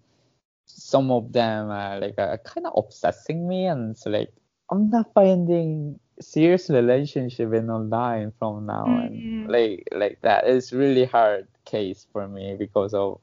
some 0.67 1.11
of 1.11 1.33
them 1.33 1.71
are 1.71 2.01
like 2.01 2.19
uh, 2.19 2.37
kind 2.39 2.67
of 2.67 2.73
obsessing 2.77 3.47
me 3.47 3.67
and 3.67 3.91
it's 3.93 4.07
like 4.07 4.33
i'm 4.71 4.89
not 4.91 5.13
finding 5.15 6.01
serious 6.21 6.71
relationship 6.71 7.53
in 7.53 7.71
online 7.71 8.33
from 8.39 8.67
now 8.67 8.87
Mm. 8.87 9.07
and 9.07 9.47
like 9.53 9.87
like 9.93 10.19
that 10.23 10.47
is 10.49 10.73
really 10.73 11.05
hard 11.05 11.47
case 11.65 12.07
for 12.13 12.29
me 12.29 12.57
because 12.59 12.95
of 12.95 13.21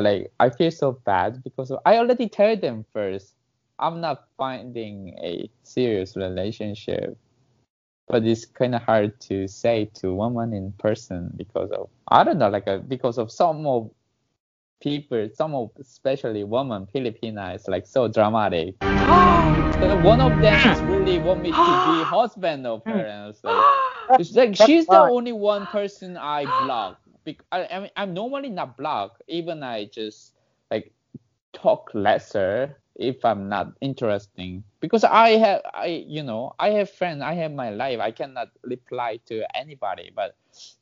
like 0.00 0.32
i 0.40 0.48
feel 0.48 0.70
so 0.70 0.92
bad 1.04 1.42
because 1.44 1.70
of, 1.70 1.78
i 1.84 1.96
already 1.96 2.28
told 2.28 2.60
them 2.60 2.84
first 2.92 3.34
i'm 3.78 4.00
not 4.00 4.28
finding 4.36 5.10
a 5.22 5.48
serious 5.62 6.16
relationship 6.16 7.16
but 8.08 8.24
it's 8.24 8.44
kind 8.44 8.74
of 8.74 8.82
hard 8.82 9.18
to 9.20 9.48
say 9.48 9.90
to 9.94 10.14
women 10.14 10.52
in 10.52 10.72
person 10.72 11.32
because 11.36 11.70
of 11.70 11.88
I 12.08 12.24
don't 12.24 12.38
know 12.38 12.48
like 12.48 12.68
uh 12.68 12.78
because 12.78 13.18
of 13.18 13.32
some 13.32 13.66
of 13.66 13.90
people 14.82 15.28
some 15.32 15.54
of 15.54 15.70
especially 15.80 16.44
women 16.44 16.86
Filipina 16.94 17.54
is 17.54 17.66
like 17.66 17.86
so 17.86 18.08
dramatic. 18.08 18.74
One 19.80 20.20
of 20.20 20.40
them 20.40 20.54
is 20.72 20.82
really 20.88 21.18
want 21.18 21.40
me 21.40 21.50
to 21.50 21.56
be 21.56 21.58
husband 22.04 22.66
of 22.66 22.84
her 22.84 23.32
like 23.42 24.20
it's 24.20 24.32
like 24.32 24.54
she's 24.54 24.86
the 24.86 24.98
only 25.00 25.32
one 25.32 25.66
person 25.66 26.16
I 26.16 26.44
block. 26.66 27.00
I, 27.52 27.66
I 27.70 27.80
mean 27.80 27.90
I'm 27.96 28.14
normally 28.14 28.50
not 28.50 28.76
block 28.76 29.20
even 29.28 29.62
I 29.62 29.86
just 29.86 30.34
like 30.70 30.92
talk 31.52 31.90
lesser 31.94 32.80
if 32.96 33.24
I'm 33.24 33.48
not 33.48 33.72
interesting 33.80 34.62
because 34.80 35.04
I 35.04 35.30
have 35.30 35.62
I 35.72 36.04
you 36.06 36.22
know 36.22 36.54
I 36.58 36.70
have 36.70 36.90
friends 36.90 37.22
I 37.22 37.34
have 37.34 37.52
my 37.52 37.70
life 37.70 38.00
I 38.00 38.10
cannot 38.10 38.48
reply 38.62 39.18
to 39.26 39.44
anybody 39.56 40.10
but 40.14 40.36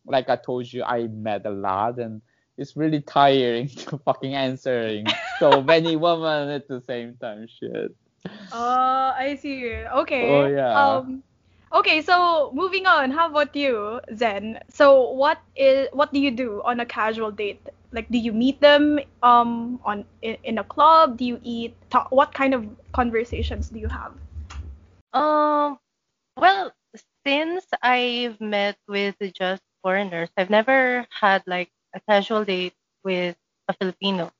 like 0.07 0.29
I 0.29 0.37
told 0.37 0.73
you 0.73 0.85
I 0.85 1.07
met 1.09 1.47
a 1.47 1.51
lot 1.51 1.99
and 1.99 2.21
it's 2.59 2.77
really 2.77 3.01
tiring 3.01 3.69
to 3.89 3.99
fucking 3.99 4.35
answering 4.35 5.07
so 5.39 5.63
many 5.73 5.97
women 5.97 6.51
at 6.51 6.69
the 6.69 6.81
same 6.81 7.17
time 7.17 7.47
shit 7.49 7.95
Oh, 8.53 9.13
I 9.17 9.35
see. 9.37 9.67
Okay. 9.75 10.29
Oh, 10.29 10.47
yeah. 10.47 10.97
Um, 10.97 11.23
okay, 11.73 12.01
so 12.03 12.51
moving 12.55 12.87
on. 12.87 13.11
How 13.11 13.29
about 13.29 13.55
you, 13.57 14.01
Zen? 14.15 14.61
So 14.69 15.11
what 15.11 15.39
is 15.57 15.89
what 15.93 16.13
do 16.13 16.21
you 16.21 16.31
do 16.31 16.63
on 16.65 16.81
a 16.81 16.87
casual 16.87 17.31
date? 17.31 17.61
Like, 17.93 18.09
do 18.11 18.19
you 18.19 18.33
meet 18.33 18.61
them 18.61 19.01
um 19.23 19.81
on 19.85 20.05
in, 20.23 20.37
in 20.45 20.59
a 20.59 20.65
club? 20.65 21.17
Do 21.19 21.25
you 21.25 21.41
eat? 21.43 21.75
Talk, 21.91 22.11
what 22.11 22.33
kind 22.35 22.55
of 22.55 22.67
conversations 22.93 23.69
do 23.71 23.79
you 23.79 23.89
have? 23.89 24.13
Um, 25.13 25.79
well, 26.37 26.73
since 27.27 27.67
I've 27.83 28.41
met 28.41 28.77
with 28.89 29.17
just 29.35 29.63
foreigners, 29.83 30.31
I've 30.37 30.51
never 30.51 31.07
had 31.11 31.43
like 31.47 31.71
a 31.95 32.01
casual 32.01 32.45
date 32.45 32.75
with 33.05 33.37
a 33.69 33.75
Filipino. 33.75 34.33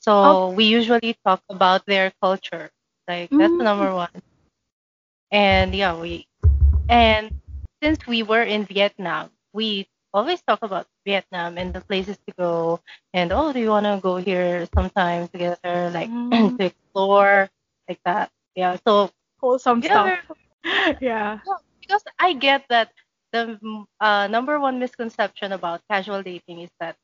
So 0.00 0.12
Oh. 0.24 0.50
we 0.50 0.64
usually 0.64 1.16
talk 1.24 1.42
about 1.48 1.86
their 1.86 2.12
culture. 2.22 2.70
Like 3.08 3.32
that's 3.38 3.56
the 3.56 3.64
Mm. 3.64 3.64
number 3.64 3.94
one. 3.94 4.22
And 5.32 5.74
yeah, 5.74 5.98
we 5.98 6.26
and 6.90 7.32
since 7.82 8.06
we 8.06 8.22
were 8.22 8.42
in 8.42 8.66
Vietnam, 8.66 9.30
we 9.54 9.88
always 10.14 10.42
talk 10.42 10.60
about 10.62 10.86
Vietnam 11.06 11.58
and 11.58 11.74
the 11.74 11.82
places 11.82 12.18
to 12.28 12.34
go 12.38 12.80
and 13.14 13.32
oh, 13.32 13.52
do 13.52 13.60
you 13.60 13.70
want 13.70 13.86
to 13.86 14.00
go 14.02 14.18
here 14.18 14.66
sometime 14.74 15.28
together 15.28 15.90
like 15.94 16.10
Mm. 16.32 16.60
to 16.60 16.66
explore 16.66 17.50
like 17.88 18.00
that. 18.04 18.30
Yeah. 18.56 18.76
So 18.86 19.10
Wholesome 19.40 19.82
yeah, 19.82 20.02
stuff. 20.02 20.14
yeah. 21.00 21.40
because 21.80 22.04
I 22.18 22.34
get 22.34 22.66
that 22.70 22.92
the 23.32 23.58
uh, 24.00 24.28
number 24.28 24.58
one 24.60 24.78
misconception 24.78 25.52
about 25.52 25.82
casual 25.90 26.22
dating 26.22 26.60
is 26.60 26.70
that 26.80 26.96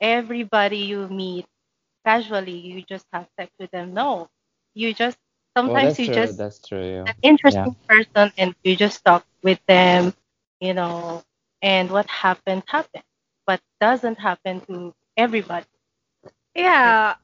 everybody 0.00 0.78
you 0.78 1.08
meet 1.08 1.46
casually, 2.06 2.56
you 2.58 2.82
just 2.82 3.06
have 3.12 3.28
sex 3.38 3.52
with 3.58 3.70
them. 3.70 3.94
No, 3.94 4.28
you 4.74 4.94
just 4.94 5.18
sometimes 5.56 5.98
that's 5.98 5.98
you 5.98 6.08
true 6.08 6.10
just 6.10 6.38
that's 6.38 6.60
true 6.66 6.84
yeah. 6.84 7.06
an 7.06 7.14
interesting 7.22 7.76
person 7.88 8.32
and 8.36 8.54
you 8.64 8.76
just 8.76 9.04
talk 9.04 9.24
with 9.42 9.60
them, 9.66 10.14
you 10.60 10.74
know, 10.74 11.22
and 11.62 11.90
what 11.90 12.08
happened 12.08 12.62
happened, 12.66 13.04
but 13.46 13.60
doesn't 13.80 14.18
happen 14.18 14.60
to 14.62 14.94
everybody. 15.16 15.66
Yeah. 16.54 17.16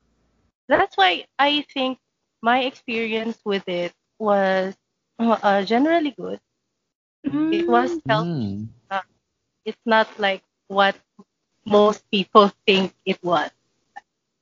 That's 0.69 0.97
why 0.97 1.27
I 1.39 1.65
think 1.73 1.99
my 2.43 2.61
experience 2.65 3.41
with 3.45 3.69
it 3.69 3.93
was 4.19 4.77
uh, 5.19 5.63
generally 5.65 6.11
good. 6.13 6.41
It 7.51 7.67
was 7.69 7.99
Mm. 7.99 8.03
healthy. 8.09 8.31
Mm. 8.33 9.09
it's 9.65 9.81
not 9.87 10.09
like 10.19 10.43
what 10.69 10.97
most 11.67 12.05
people 12.11 12.51
think 12.67 12.95
it 13.05 13.19
was. 13.23 13.51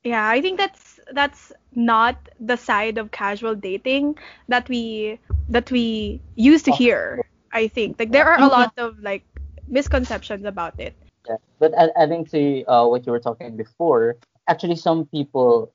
Yeah, 0.03 0.27
I 0.29 0.41
think 0.41 0.57
that's 0.57 0.99
that's 1.13 1.51
not 1.75 2.15
the 2.39 2.55
side 2.57 2.97
of 2.97 3.11
casual 3.11 3.55
dating 3.55 4.17
that 4.47 4.67
we 4.69 5.19
that 5.49 5.71
we 5.71 6.21
used 6.35 6.65
to 6.65 6.71
hear. 6.71 7.25
I 7.51 7.67
think 7.67 7.97
like 7.99 8.11
there 8.11 8.27
are 8.27 8.39
a 8.39 8.47
lot 8.47 8.71
of 8.77 8.99
like 8.99 9.23
misconceptions 9.67 10.45
about 10.45 10.79
it. 10.79 10.93
Yeah. 11.27 11.37
But 11.59 11.77
I, 11.77 11.89
adding 11.95 12.25
to 12.27 12.63
uh, 12.65 12.87
what 12.87 13.05
you 13.05 13.11
were 13.11 13.19
talking 13.19 13.55
before, 13.55 14.17
actually, 14.47 14.75
some 14.75 15.05
people 15.07 15.71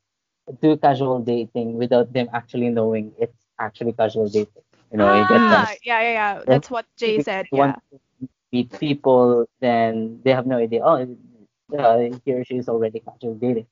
do 0.60 0.76
casual 0.76 1.20
dating 1.20 1.76
without 1.78 2.12
them 2.12 2.28
actually 2.32 2.68
knowing 2.70 3.12
it's 3.18 3.46
actually 3.58 3.92
casual 3.92 4.28
dating. 4.28 4.62
You 4.92 4.98
know, 4.98 5.12
you 5.12 5.26
get 5.28 5.40
Ah, 5.40 5.68
that. 5.68 5.78
yeah, 5.84 6.00
yeah, 6.00 6.12
yeah. 6.12 6.42
That's 6.46 6.70
what 6.70 6.86
Jay 6.96 7.18
If 7.18 7.26
said. 7.26 7.46
Yeah. 7.52 7.76
meet 8.52 8.70
people, 8.78 9.46
then 9.60 10.20
they 10.24 10.32
have 10.32 10.46
no 10.46 10.56
idea. 10.58 10.82
Oh, 10.84 10.96
uh, 11.78 11.98
he 12.24 12.32
or 12.32 12.44
she 12.44 12.56
is 12.56 12.68
already 12.68 13.00
casual 13.00 13.34
dating. 13.34 13.66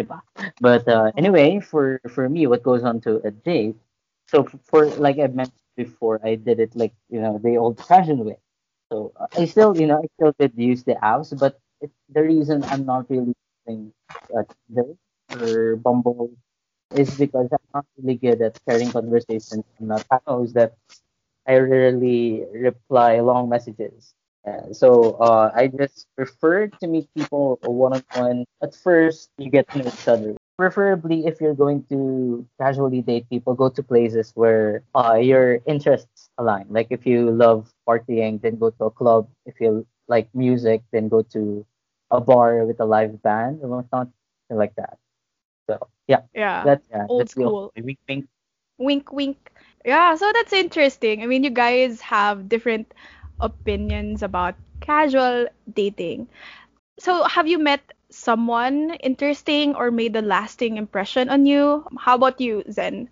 Diba? 0.00 0.20
But 0.60 0.88
uh, 0.88 1.12
anyway, 1.16 1.60
for 1.60 2.00
for 2.08 2.28
me, 2.28 2.46
what 2.46 2.62
goes 2.62 2.82
on 2.82 3.00
to 3.02 3.20
a 3.26 3.30
date? 3.30 3.76
So 4.26 4.44
for 4.64 4.86
like 4.98 5.18
I 5.18 5.28
mentioned 5.28 5.62
before, 5.76 6.20
I 6.24 6.34
did 6.34 6.58
it 6.60 6.74
like 6.74 6.94
you 7.10 7.20
know 7.20 7.38
the 7.38 7.56
old-fashioned 7.58 8.24
way. 8.24 8.38
So 8.90 9.12
uh, 9.18 9.26
I 9.38 9.44
still 9.46 9.76
you 9.78 9.86
know 9.86 9.98
I 10.02 10.06
still 10.18 10.34
did 10.38 10.52
use 10.56 10.82
the 10.84 10.94
apps, 10.98 11.36
but 11.38 11.60
the 12.10 12.22
reason 12.22 12.64
I'm 12.64 12.84
not 12.86 13.08
really 13.10 13.34
using 13.66 13.92
uh, 14.34 14.42
or 15.30 15.76
Bumble 15.76 16.30
is 16.94 17.16
because 17.18 17.48
I'm 17.52 17.68
not 17.74 17.86
really 17.98 18.16
good 18.16 18.42
at 18.42 18.58
sharing 18.68 18.90
conversations. 18.90 19.64
I'm 19.80 19.88
not 19.88 20.06
knows 20.26 20.52
that 20.54 20.74
I 21.46 21.56
rarely 21.58 22.44
reply 22.52 23.20
long 23.20 23.48
messages. 23.48 24.14
Uh, 24.46 24.72
so 24.72 25.12
uh, 25.20 25.50
I 25.56 25.68
just 25.68 26.06
prefer 26.16 26.68
to 26.68 26.86
meet 26.86 27.08
people 27.16 27.58
one 27.64 27.94
on 27.94 28.04
one. 28.14 28.38
At 28.62 28.74
first, 28.74 29.30
you 29.38 29.50
get 29.50 29.68
to 29.72 29.78
know 29.78 29.88
each 29.88 30.08
other. 30.08 30.36
Preferably, 30.56 31.26
if 31.26 31.40
you're 31.40 31.54
going 31.56 31.84
to 31.90 32.46
casually 32.60 33.00
date 33.02 33.28
people, 33.28 33.54
go 33.54 33.68
to 33.70 33.82
places 33.82 34.32
where 34.34 34.84
uh, 34.94 35.14
your 35.14 35.60
interests 35.66 36.28
align. 36.38 36.66
Like 36.70 36.88
if 36.90 37.06
you 37.06 37.30
love 37.30 37.72
partying, 37.88 38.40
then 38.40 38.56
go 38.58 38.70
to 38.70 38.84
a 38.84 38.90
club. 38.90 39.28
If 39.46 39.60
you 39.60 39.86
like 40.08 40.28
music, 40.34 40.82
then 40.92 41.08
go 41.08 41.22
to 41.34 41.64
a 42.10 42.20
bar 42.20 42.64
with 42.64 42.80
a 42.80 42.84
live 42.84 43.20
band 43.22 43.60
or 43.62 43.68
whatnot, 43.68 44.08
something 44.48 44.58
like 44.58 44.74
that. 44.76 44.98
So 45.68 45.88
yeah, 46.06 46.22
Yeah. 46.34 46.64
that's 46.64 46.84
yeah, 46.90 47.06
Old 47.08 47.20
that's 47.20 47.32
school. 47.32 47.72
wink 47.76 47.98
wink. 48.08 48.26
Wink, 48.78 49.12
wink. 49.12 49.52
Yeah, 49.84 50.14
so 50.16 50.30
that's 50.32 50.52
interesting. 50.52 51.22
I 51.22 51.26
mean, 51.26 51.44
you 51.44 51.50
guys 51.50 52.00
have 52.02 52.48
different 52.48 52.92
opinions 53.40 54.22
about 54.22 54.54
casual 54.80 55.46
dating. 55.72 56.28
So, 56.98 57.24
have 57.24 57.46
you 57.46 57.58
met 57.58 57.92
someone 58.10 58.94
interesting 59.02 59.74
or 59.74 59.90
made 59.90 60.14
a 60.16 60.22
lasting 60.22 60.76
impression 60.76 61.28
on 61.28 61.46
you? 61.46 61.86
How 61.98 62.14
about 62.16 62.40
you, 62.40 62.62
Zen? 62.70 63.08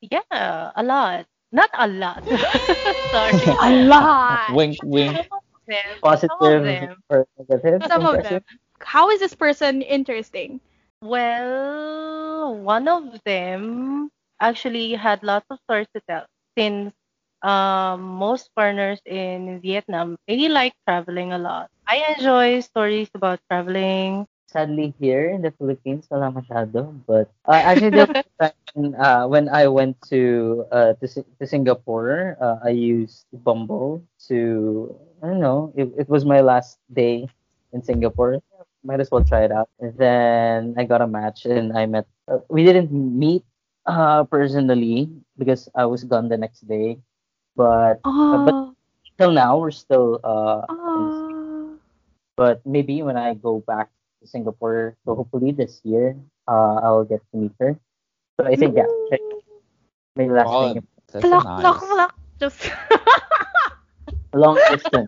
Yeah, 0.00 0.72
a 0.76 0.82
lot. 0.82 1.26
Not 1.52 1.70
a 1.74 1.86
lot. 1.88 2.24
Sorry. 3.12 3.56
A 3.60 3.70
lot. 3.70 4.58
Wink, 4.58 4.78
wink. 4.82 5.20
Some 5.20 5.26
of 5.32 5.42
them. 5.66 5.98
Positive 6.02 6.92
or 7.08 7.26
negative 7.38 7.82
Some 7.82 8.04
of 8.06 8.22
them. 8.22 8.42
How 8.80 9.10
is 9.10 9.20
this 9.20 9.34
person 9.34 9.82
interesting? 9.82 10.60
Well, 11.00 12.54
one 12.56 12.88
of 12.88 13.20
them 13.24 14.10
actually 14.40 14.92
had 14.94 15.22
lots 15.22 15.46
of 15.50 15.58
stories 15.64 15.88
to 15.94 16.00
tell 16.08 16.26
since 16.56 16.92
um, 17.44 18.00
most 18.18 18.50
foreigners 18.56 19.00
in 19.06 19.60
Vietnam 19.60 20.16
really 20.28 20.48
like 20.48 20.74
traveling 20.88 21.32
a 21.32 21.38
lot. 21.38 21.68
I 21.86 22.14
enjoy 22.16 22.60
stories 22.60 23.10
about 23.14 23.40
traveling. 23.50 24.26
sadly 24.48 24.94
here 24.98 25.30
in 25.30 25.42
the 25.42 25.50
Philippines, 25.52 26.06
wala 26.10 26.30
masyado. 26.30 26.92
But 27.06 27.30
uh, 27.46 27.62
actually, 27.64 27.90
there 27.92 28.06
was 28.06 28.16
a 28.24 28.30
time 28.48 28.56
when, 28.74 28.88
uh, 28.96 29.24
when 29.28 29.46
I 29.48 29.66
went 29.68 29.96
to 30.10 30.64
uh, 30.72 30.92
to, 31.00 31.06
to 31.08 31.44
Singapore, 31.46 32.36
uh, 32.40 32.58
I 32.64 32.70
used 32.74 33.26
Bumble 33.32 34.02
to 34.28 34.38
I 35.22 35.28
don't 35.28 35.40
know. 35.40 35.72
It, 35.76 35.90
it 36.06 36.08
was 36.08 36.24
my 36.24 36.40
last 36.40 36.78
day 36.92 37.28
in 37.72 37.82
Singapore. 37.82 38.40
Might 38.84 39.00
as 39.00 39.10
well 39.10 39.24
try 39.24 39.44
it 39.44 39.52
out. 39.52 39.68
And 39.80 39.96
then 39.98 40.74
I 40.78 40.84
got 40.84 41.02
a 41.02 41.08
match, 41.08 41.46
and 41.46 41.72
I 41.76 41.86
met. 41.86 42.06
Uh, 42.28 42.38
we 42.48 42.64
didn't 42.64 42.90
meet 42.92 43.42
uh, 43.86 44.24
personally 44.24 45.08
because 45.38 45.68
I 45.74 45.86
was 45.86 46.04
gone 46.04 46.28
the 46.28 46.38
next 46.38 46.66
day. 46.68 46.98
But 47.56 48.00
uh, 48.04 48.38
but 48.44 48.54
Oh, 48.54 48.74
till 49.18 49.32
now, 49.32 49.58
we're 49.58 49.70
still 49.70 50.18
uh, 50.24 50.66
friends. 50.66 51.14
oh. 51.14 51.78
but 52.36 52.60
maybe 52.66 53.02
when 53.02 53.16
I 53.16 53.34
go 53.34 53.60
back 53.62 53.90
to 54.20 54.26
Singapore, 54.26 54.96
so 55.06 55.14
hopefully 55.14 55.52
this 55.52 55.80
year, 55.84 56.16
uh, 56.48 56.82
I'll 56.82 57.04
get 57.04 57.20
to 57.30 57.36
meet 57.38 57.52
her. 57.60 57.78
So 58.40 58.46
I 58.46 58.56
think 58.56 58.74
yeah, 58.76 58.90
maybe 60.16 60.32
last 60.34 60.50
Oh, 60.50 60.72
thing, 60.74 60.82
that's 61.12 61.22
Pluck, 61.24 61.44
nice. 61.44 61.60
pluck, 61.62 61.78
pluck. 61.78 62.12
Just 62.40 62.66
long 64.34 64.58
distance 64.68 65.06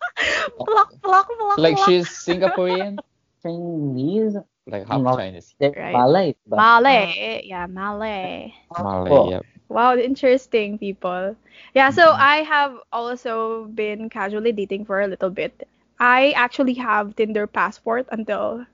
pluck, 0.56 0.92
pluck, 1.02 1.26
pluck. 1.26 1.58
Like 1.58 1.74
pluck. 1.74 1.86
she's 1.88 2.06
Singaporean, 2.08 2.98
Chinese, 3.42 4.36
like 4.66 4.86
half 4.86 5.02
Chinese. 5.18 5.54
Right. 5.58 5.74
Malay, 5.92 6.34
but 6.46 6.56
Malay. 6.56 7.42
Yeah, 7.44 7.66
Malay. 7.66 8.54
Malay, 8.78 9.10
Oh. 9.10 9.30
yep. 9.30 9.44
Wow, 9.68 9.96
interesting 9.96 10.78
people. 10.78 11.36
Yeah, 11.74 11.90
so 11.90 12.12
Mhm. 12.12 12.18
I 12.18 12.36
have 12.42 12.78
also 12.92 13.66
been 13.74 14.08
casually 14.08 14.52
dating 14.52 14.84
for 14.86 15.00
a 15.00 15.06
little 15.06 15.30
bit. 15.30 15.66
I 15.98 16.32
actually 16.32 16.74
have 16.74 17.16
Tinder 17.16 17.46
passport 17.46 18.06
until 18.10 18.66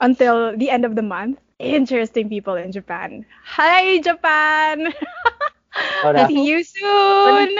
until 0.00 0.56
the 0.56 0.70
end 0.70 0.84
of 0.84 0.94
the 0.96 1.02
month. 1.02 1.40
Interesting 1.58 2.28
people 2.28 2.54
in 2.54 2.72
Japan. 2.72 3.24
Hi 3.56 4.00
Japan. 4.00 4.92
See 6.26 6.48
you 6.48 6.62
soon. 6.64 7.56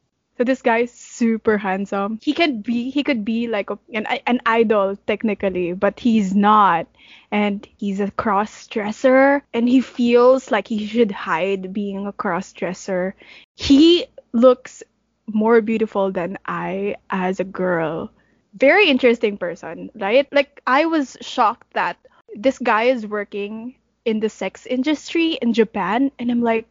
so 0.36 0.44
this 0.44 0.62
guy 0.62 0.78
is 0.78 0.92
super 1.22 1.56
handsome. 1.56 2.18
He 2.20 2.34
could 2.34 2.64
be 2.66 2.90
he 2.90 3.04
could 3.06 3.24
be 3.24 3.46
like 3.46 3.70
a, 3.70 3.78
an 3.94 4.06
an 4.26 4.42
idol 4.44 4.98
technically, 5.06 5.72
but 5.72 6.00
he's 6.00 6.34
not. 6.34 6.90
And 7.30 7.62
he's 7.78 8.00
a 8.00 8.10
cross 8.10 8.66
dresser 8.66 9.42
and 9.54 9.68
he 9.68 9.80
feels 9.80 10.50
like 10.50 10.66
he 10.66 10.84
should 10.86 11.12
hide 11.14 11.72
being 11.72 12.06
a 12.06 12.12
cross 12.12 12.52
dresser. 12.52 13.14
He 13.54 14.06
looks 14.32 14.82
more 15.30 15.60
beautiful 15.60 16.10
than 16.10 16.38
I 16.44 16.96
as 17.08 17.38
a 17.38 17.46
girl. 17.46 18.10
Very 18.58 18.90
interesting 18.90 19.38
person, 19.38 19.90
right? 19.94 20.26
Like 20.32 20.60
I 20.66 20.86
was 20.90 21.16
shocked 21.22 21.72
that 21.78 21.96
this 22.34 22.58
guy 22.58 22.90
is 22.90 23.06
working 23.06 23.76
in 24.04 24.18
the 24.18 24.28
sex 24.28 24.66
industry 24.66 25.38
in 25.40 25.54
Japan 25.54 26.10
and 26.18 26.30
I'm 26.30 26.42
like, 26.42 26.66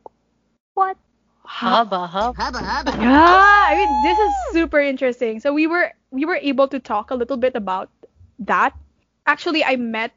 what? 0.76 0.98
How? 1.46 1.82
Haba, 1.84 2.08
haba. 2.10 2.34
Yeah, 2.98 3.20
I 3.68 3.76
mean 3.76 4.02
this 4.02 4.18
is 4.20 4.36
super 4.38 4.80
interesting. 4.80 5.40
So 5.40 5.54
we 5.54 5.68
were 5.68 5.92
we 6.12 6.26
were 6.26 6.36
able 6.36 6.68
to 6.70 6.80
talk 6.80 7.12
a 7.12 7.16
little 7.16 7.38
bit 7.38 7.56
about 7.56 7.90
that. 8.40 8.74
Actually, 9.26 9.64
I 9.64 9.76
met 9.78 10.14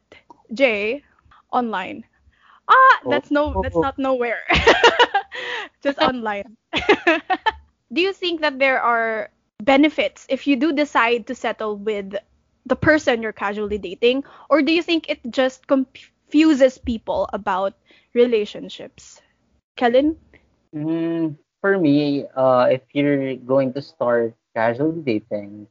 Jay 0.53 1.03
online. 1.51 2.05
Ah, 2.67 2.99
that's 3.07 3.31
no 3.31 3.55
that's 3.59 3.77
Oh. 3.77 3.81
not 3.81 3.97
nowhere. 3.97 4.41
Just 5.83 5.99
online. 5.99 6.57
do 7.93 8.01
you 8.01 8.13
think 8.13 8.41
that 8.41 8.59
there 8.59 8.81
are 8.81 9.29
benefits 9.63 10.25
if 10.29 10.47
you 10.47 10.55
do 10.55 10.71
decide 10.73 11.27
to 11.27 11.35
settle 11.35 11.77
with 11.77 12.15
the 12.65 12.75
person 12.75 13.21
you're 13.21 13.33
casually 13.35 13.77
dating 13.77 14.23
or 14.49 14.61
do 14.61 14.71
you 14.73 14.81
think 14.81 15.09
it 15.09 15.19
just 15.29 15.67
confuses 15.67 16.77
people 16.77 17.29
about 17.33 17.73
relationships? 18.13 19.21
Kellen? 19.75 20.17
Mm, 20.75 21.37
for 21.61 21.77
me, 21.79 22.25
uh, 22.35 22.67
if 22.71 22.81
you're 22.93 23.35
going 23.35 23.73
to 23.73 23.81
start 23.81 24.35
casually 24.55 25.01
dating, 25.01 25.67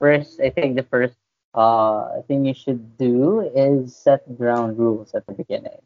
first, 0.00 0.40
I 0.40 0.50
think 0.50 0.76
the 0.76 0.82
first 0.84 1.16
uh 1.54 2.22
thing 2.28 2.44
you 2.46 2.54
should 2.54 2.96
do 2.98 3.40
is 3.54 3.96
set 3.96 4.22
ground 4.38 4.78
rules 4.78 5.14
at 5.14 5.26
the 5.26 5.32
beginning 5.34 5.82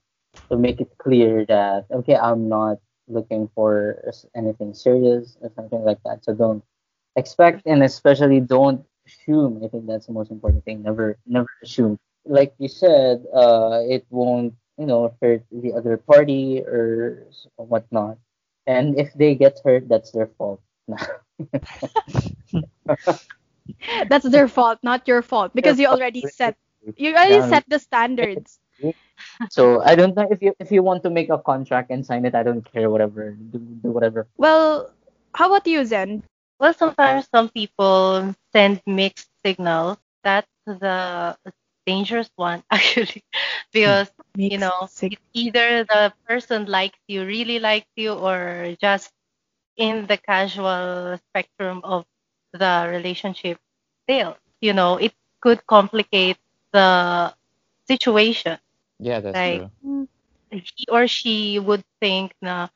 to 0.51 0.57
make 0.59 0.81
it 0.81 0.91
clear 0.99 1.45
that 1.47 1.87
okay, 1.91 2.17
I'm 2.17 2.49
not 2.49 2.79
looking 3.09 3.49
for 3.55 4.01
anything 4.37 4.75
serious 4.75 5.37
or 5.43 5.51
something 5.57 5.83
like 5.85 6.03
that. 6.05 6.25
So 6.25 6.35
don't 6.35 6.63
expect 7.17 7.67
and 7.67 7.83
especially 7.83 8.41
don't 8.41 8.85
assume. 9.07 9.63
I 9.65 9.69
think 9.69 9.87
that's 9.87 10.07
the 10.07 10.13
most 10.13 10.31
important 10.31 10.65
thing. 10.65 10.83
Never, 10.83 11.19
never 11.27 11.49
assume. 11.63 11.99
Like 12.27 12.55
you 12.59 12.69
said, 12.69 13.25
uh, 13.35 13.81
it 13.89 14.07
won't 14.11 14.55
you 14.79 14.87
know 14.87 15.15
hurt 15.23 15.43
the 15.53 15.73
other 15.75 15.97
party 15.99 16.61
or 16.63 17.27
whatnot. 17.57 18.19
And 18.67 18.99
if 18.99 19.13
they 19.15 19.35
get 19.35 19.61
hurt, 19.65 19.89
that's 19.89 20.11
their 20.13 20.29
fault. 20.39 20.61
That's 24.09 24.29
their 24.29 24.49
fault, 24.49 24.79
not 24.83 25.07
your 25.09 25.23
fault, 25.23 25.55
because 25.55 25.79
you 25.79 25.87
already 25.87 26.23
set 26.23 26.57
you 26.97 27.11
already 27.15 27.41
Yeah. 27.41 27.43
set 27.43 27.65
the 27.69 27.79
standards. 27.79 28.59
So 29.49 29.81
I 29.83 29.95
don't 29.95 30.15
know 30.17 30.27
if 30.31 30.43
you 30.43 30.55
if 30.59 30.71
you 30.73 30.83
want 30.83 31.03
to 31.05 31.11
make 31.11 31.31
a 31.31 31.39
contract 31.39 31.91
and 31.91 32.05
sign 32.05 32.25
it. 32.25 32.35
I 32.35 32.43
don't 32.43 32.65
care. 32.73 32.91
Whatever, 32.91 33.33
do, 33.33 33.59
do 33.59 33.91
whatever. 33.91 34.27
Well, 34.37 34.93
how 35.35 35.47
about 35.49 35.67
you, 35.67 35.85
Zen? 35.85 36.25
Well, 36.59 36.73
sometimes 36.75 37.29
some 37.35 37.49
people 37.51 38.35
send 38.53 38.83
mixed 38.87 39.31
signals. 39.45 39.99
That's 40.23 40.49
the 40.67 41.37
dangerous 41.87 42.31
one, 42.37 42.63
actually, 42.71 43.23
because 43.73 44.11
you 44.49 44.59
know 44.59 44.91
it's 45.11 45.23
either 45.35 45.85
the 45.85 46.13
person 46.27 46.67
likes 46.67 46.99
you, 47.09 47.25
really 47.25 47.59
likes 47.59 47.89
you, 47.97 48.13
or 48.15 48.75
just 48.81 49.13
in 49.77 50.07
the 50.07 50.17
casual 50.17 51.19
spectrum 51.31 51.81
of 51.85 52.05
the 52.53 52.87
relationship. 52.91 53.59
still, 54.09 54.37
you 54.61 54.73
know, 54.73 54.97
it 54.97 55.13
could 55.41 55.67
complicate 55.67 56.37
the 56.73 57.33
situation. 57.89 58.59
Yeah, 58.99 59.21
that's 59.21 59.43
Like, 59.43 59.65
true. 59.65 59.71
He 60.51 60.87
or 60.91 61.07
she 61.07 61.59
would 61.59 61.85
think 62.01 62.35
na, 62.41 62.69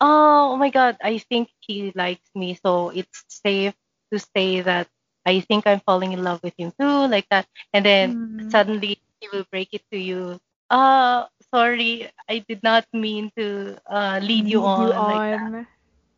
oh, 0.00 0.52
oh 0.52 0.56
my 0.56 0.70
God, 0.70 0.96
I 1.02 1.18
think 1.18 1.50
he 1.60 1.92
likes 1.94 2.28
me, 2.34 2.54
so 2.64 2.90
it's 2.90 3.24
safe 3.28 3.74
to 4.12 4.18
say 4.18 4.60
that 4.62 4.88
I 5.26 5.40
think 5.40 5.66
I'm 5.66 5.80
falling 5.80 6.12
in 6.12 6.22
love 6.24 6.40
with 6.42 6.54
him 6.58 6.72
too, 6.78 7.06
like 7.08 7.26
that. 7.30 7.46
And 7.74 7.84
then 7.84 8.16
Mm. 8.16 8.50
suddenly 8.50 9.00
he 9.20 9.28
will 9.32 9.44
break 9.50 9.70
it 9.72 9.82
to 9.92 9.98
you. 9.98 10.38
Uh, 10.70 11.26
sorry, 11.54 12.08
I 12.28 12.40
did 12.48 12.62
not 12.62 12.86
mean 12.92 13.30
to 13.36 13.78
uh, 13.90 14.20
lead 14.22 14.48
you 14.48 14.64
on. 14.64 15.06
like 15.06 15.24
that. 15.30 15.52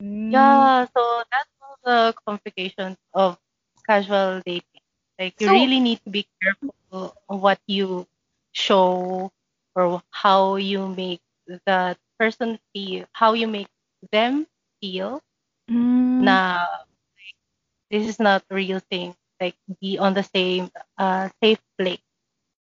Mm. 0.02 0.30
Yeah, 0.30 0.86
so 0.96 1.22
that's 1.30 1.50
all 1.62 1.76
the 1.84 2.14
complications 2.26 2.96
of 3.14 3.38
casual 3.86 4.40
dating. 4.44 4.82
Like 5.18 5.34
you 5.40 5.48
So- 5.48 5.52
really 5.52 5.80
need 5.80 6.00
to 6.04 6.10
be 6.10 6.26
careful 6.42 7.14
of 7.28 7.40
what 7.40 7.58
you 7.66 8.06
show 8.52 9.30
or 9.74 10.02
how 10.10 10.56
you 10.56 10.88
make 10.88 11.20
that 11.66 11.98
person 12.18 12.58
feel, 12.72 13.06
how 13.12 13.32
you 13.34 13.46
make 13.48 13.68
them 14.12 14.46
feel 14.80 15.22
Mm. 15.70 16.22
na 16.22 16.66
like, 16.66 16.87
this 17.90 18.06
is 18.08 18.18
not 18.18 18.44
a 18.50 18.54
real 18.54 18.80
thing. 18.90 19.14
Like 19.40 19.54
be 19.80 19.98
on 19.98 20.14
the 20.14 20.22
same 20.24 20.70
uh 20.98 21.28
safe 21.42 21.60
place. 21.78 22.00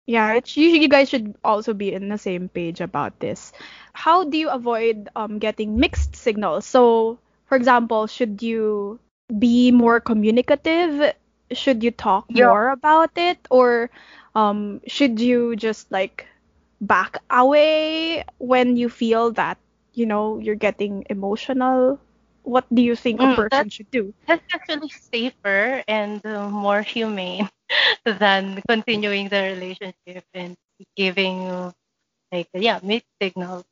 Yeah, 0.07 0.33
it's 0.33 0.55
you, 0.57 0.67
you 0.69 0.87
guys 0.89 1.09
should 1.09 1.35
also 1.43 1.73
be 1.73 1.93
in 1.93 2.09
the 2.09 2.17
same 2.17 2.49
page 2.49 2.81
about 2.81 3.19
this. 3.19 3.51
How 3.93 4.23
do 4.23 4.37
you 4.37 4.49
avoid 4.49 5.09
um, 5.15 5.39
getting 5.39 5.77
mixed 5.79 6.15
signals? 6.15 6.65
So, 6.65 7.19
for 7.45 7.55
example, 7.55 8.07
should 8.07 8.41
you 8.41 8.99
be 9.37 9.71
more 9.71 9.99
communicative? 9.99 11.13
Should 11.51 11.83
you 11.83 11.91
talk 11.91 12.33
Yeah. 12.33 12.53
more 12.53 12.69
about 12.69 13.11
it? 13.15 13.37
Or 13.49 13.89
um, 14.35 14.81
should 14.87 15.19
you 15.19 15.55
just 15.55 15.91
like 15.91 16.25
back 16.81 17.17
away 17.29 18.23
when 18.39 18.75
you 18.77 18.89
feel 18.89 19.31
that, 19.33 19.57
you 19.93 20.05
know, 20.05 20.39
you're 20.39 20.55
getting 20.59 21.05
emotional? 21.09 21.99
What 22.47 22.65
do 22.73 22.81
you 22.81 22.95
think 22.95 23.21
a 23.21 23.27
Mm, 23.27 23.35
person 23.35 23.69
that's- 23.69 23.69
should 23.69 23.91
do? 23.91 24.13
That's 24.27 24.45
actually 24.53 24.89
safer 24.89 25.83
and 25.87 26.23
uh, 26.25 26.49
more 26.49 26.81
humane 26.81 27.49
than 28.05 28.61
continuing 28.67 29.29
the 29.29 29.41
relationship 29.53 30.23
and 30.33 30.55
giving 30.95 31.47
uh, 31.47 31.71
like 32.31 32.47
yeah 32.53 32.79
mixed 32.83 33.09
signals. 33.21 33.65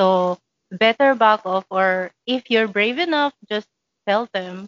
So 0.00 0.38
better 0.70 1.14
back 1.14 1.44
off, 1.46 1.64
or 1.70 2.10
if 2.26 2.50
you're 2.50 2.68
brave 2.68 2.98
enough, 2.98 3.34
just 3.48 3.68
tell 4.06 4.28
them. 4.32 4.66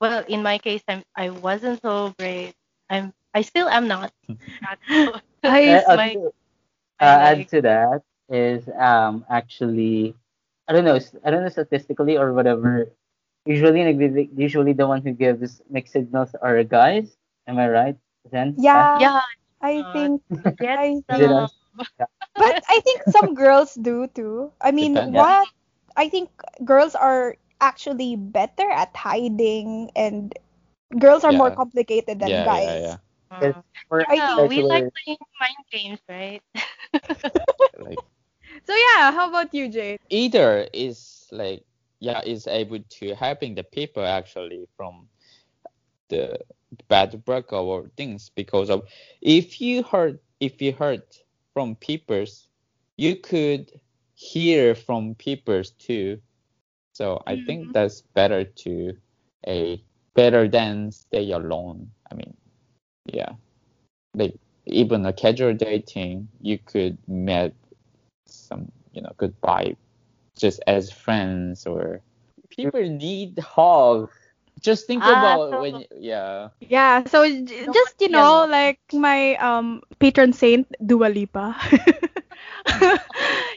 Well, 0.00 0.24
in 0.28 0.42
my 0.42 0.58
case, 0.58 0.82
I'm 0.88 1.02
I 1.16 1.30
wasn't 1.30 1.80
so 1.82 2.14
brave. 2.18 2.54
I'm 2.90 3.12
I 3.34 3.42
still 3.42 3.68
am 3.68 3.88
not. 3.88 4.12
I- 5.44 5.64
That's 5.64 5.88
Uh, 5.88 5.92
my- 5.92 6.16
uh, 7.00 7.04
my, 7.04 7.18
uh, 7.18 7.18
add 7.28 7.48
to 7.48 7.60
that 7.62 8.02
is 8.28 8.68
um 8.78 9.24
actually 9.28 10.14
I 10.70 10.72
don't 10.72 10.84
know 10.84 10.96
s- 10.96 11.16
I 11.24 11.30
don't 11.30 11.42
know 11.42 11.50
statistically 11.50 12.16
or 12.18 12.32
whatever. 12.32 12.92
Usually, 13.46 13.80
nagbibig- 13.80 14.38
usually 14.38 14.72
the 14.72 14.86
one 14.88 15.02
who 15.02 15.12
gives 15.12 15.62
mixed 15.70 15.92
signals 15.94 16.34
are 16.36 16.62
guys. 16.64 17.18
Am 17.48 17.58
I 17.58 17.68
right? 17.68 17.96
Then 18.30 18.58
Yeah, 18.58 18.88
yeah, 18.94 19.20
I 19.62 19.84
uh, 19.84 19.92
think 19.92 20.22
get 20.58 20.80
I 20.80 21.02
Is 21.08 21.20
it? 21.20 21.30
But 22.36 22.56
I 22.68 22.80
think 22.84 23.02
some 23.04 23.34
girls 23.34 23.74
do 23.74 24.06
too. 24.08 24.52
I 24.60 24.72
mean, 24.72 25.12
Depends. 25.12 25.14
what 25.14 25.48
I 25.96 26.08
think 26.08 26.30
girls 26.64 26.94
are 26.94 27.36
actually 27.60 28.16
better 28.16 28.68
at 28.70 28.96
hiding 28.96 29.90
and 29.96 30.34
girls 30.98 31.24
are 31.24 31.32
more 31.32 31.50
complicated 31.52 32.20
than 32.20 32.42
Yeah, 32.42 32.42
guys. 32.42 32.76
yeah, 32.80 32.96
Yes. 33.40 33.54
uh, 34.10 34.12
yeah, 34.12 34.42
think- 34.48 34.48
we 34.48 34.62
like 34.62 34.86
playing 35.04 35.18
mind 35.40 35.62
games, 35.72 36.00
right? 36.08 36.42
Like 37.78 38.02
So 38.66 38.74
yeah, 38.74 39.12
how 39.12 39.28
about 39.28 39.54
you, 39.54 39.68
Jay? 39.68 39.98
either 40.10 40.66
is 40.72 41.26
like 41.32 41.64
yeah 42.00 42.20
is 42.24 42.46
able 42.46 42.78
to 42.88 43.14
helping 43.14 43.54
the 43.54 43.64
people 43.64 44.04
actually 44.04 44.66
from 44.76 45.08
the 46.08 46.38
bad 46.88 47.24
breakup 47.24 47.64
or 47.64 47.88
things 47.96 48.30
because 48.34 48.70
of 48.70 48.82
if 49.20 49.60
you 49.60 49.82
heard 49.82 50.18
if 50.40 50.60
you 50.60 50.72
heard 50.72 51.02
from 51.52 51.74
people's 51.76 52.48
you 52.96 53.16
could 53.16 53.70
hear 54.14 54.74
from 54.74 55.14
people's 55.14 55.70
too 55.72 56.18
so 56.92 57.22
i 57.26 57.36
Mhm. 57.36 57.46
think 57.46 57.72
that's 57.72 58.02
better 58.14 58.44
to 58.44 58.92
a 59.46 59.82
better 60.14 60.48
than 60.48 60.90
stay 60.90 61.30
alone 61.32 61.90
i 62.10 62.14
mean 62.14 62.34
yeah 63.06 63.32
like 64.14 64.34
even 64.66 65.04
a 65.06 65.12
casual 65.12 65.54
dating 65.54 66.28
you 66.40 66.58
could 66.58 66.98
met 67.08 67.54
some 68.32 68.70
you 68.92 69.02
know 69.02 69.12
good 69.16 69.34
vibe 69.42 69.76
just 70.36 70.60
as 70.66 70.90
friends 70.90 71.66
or 71.66 72.00
people 72.50 72.82
need 72.82 73.38
hugs 73.38 74.14
just 74.60 74.86
think 74.86 75.06
Ah, 75.06 75.06
about 75.06 75.50
so- 75.50 75.60
when 75.60 75.84
yeah 75.96 76.48
Yeah, 76.60 77.04
so 77.04 77.24
just 77.70 77.94
you 78.00 78.08
know, 78.08 78.44
no. 78.44 78.46
like 78.48 78.80
my 78.92 79.36
um 79.36 79.82
patron 79.98 80.32
saint 80.32 80.66
Dua 80.84 81.08
Lipa. 81.08 81.56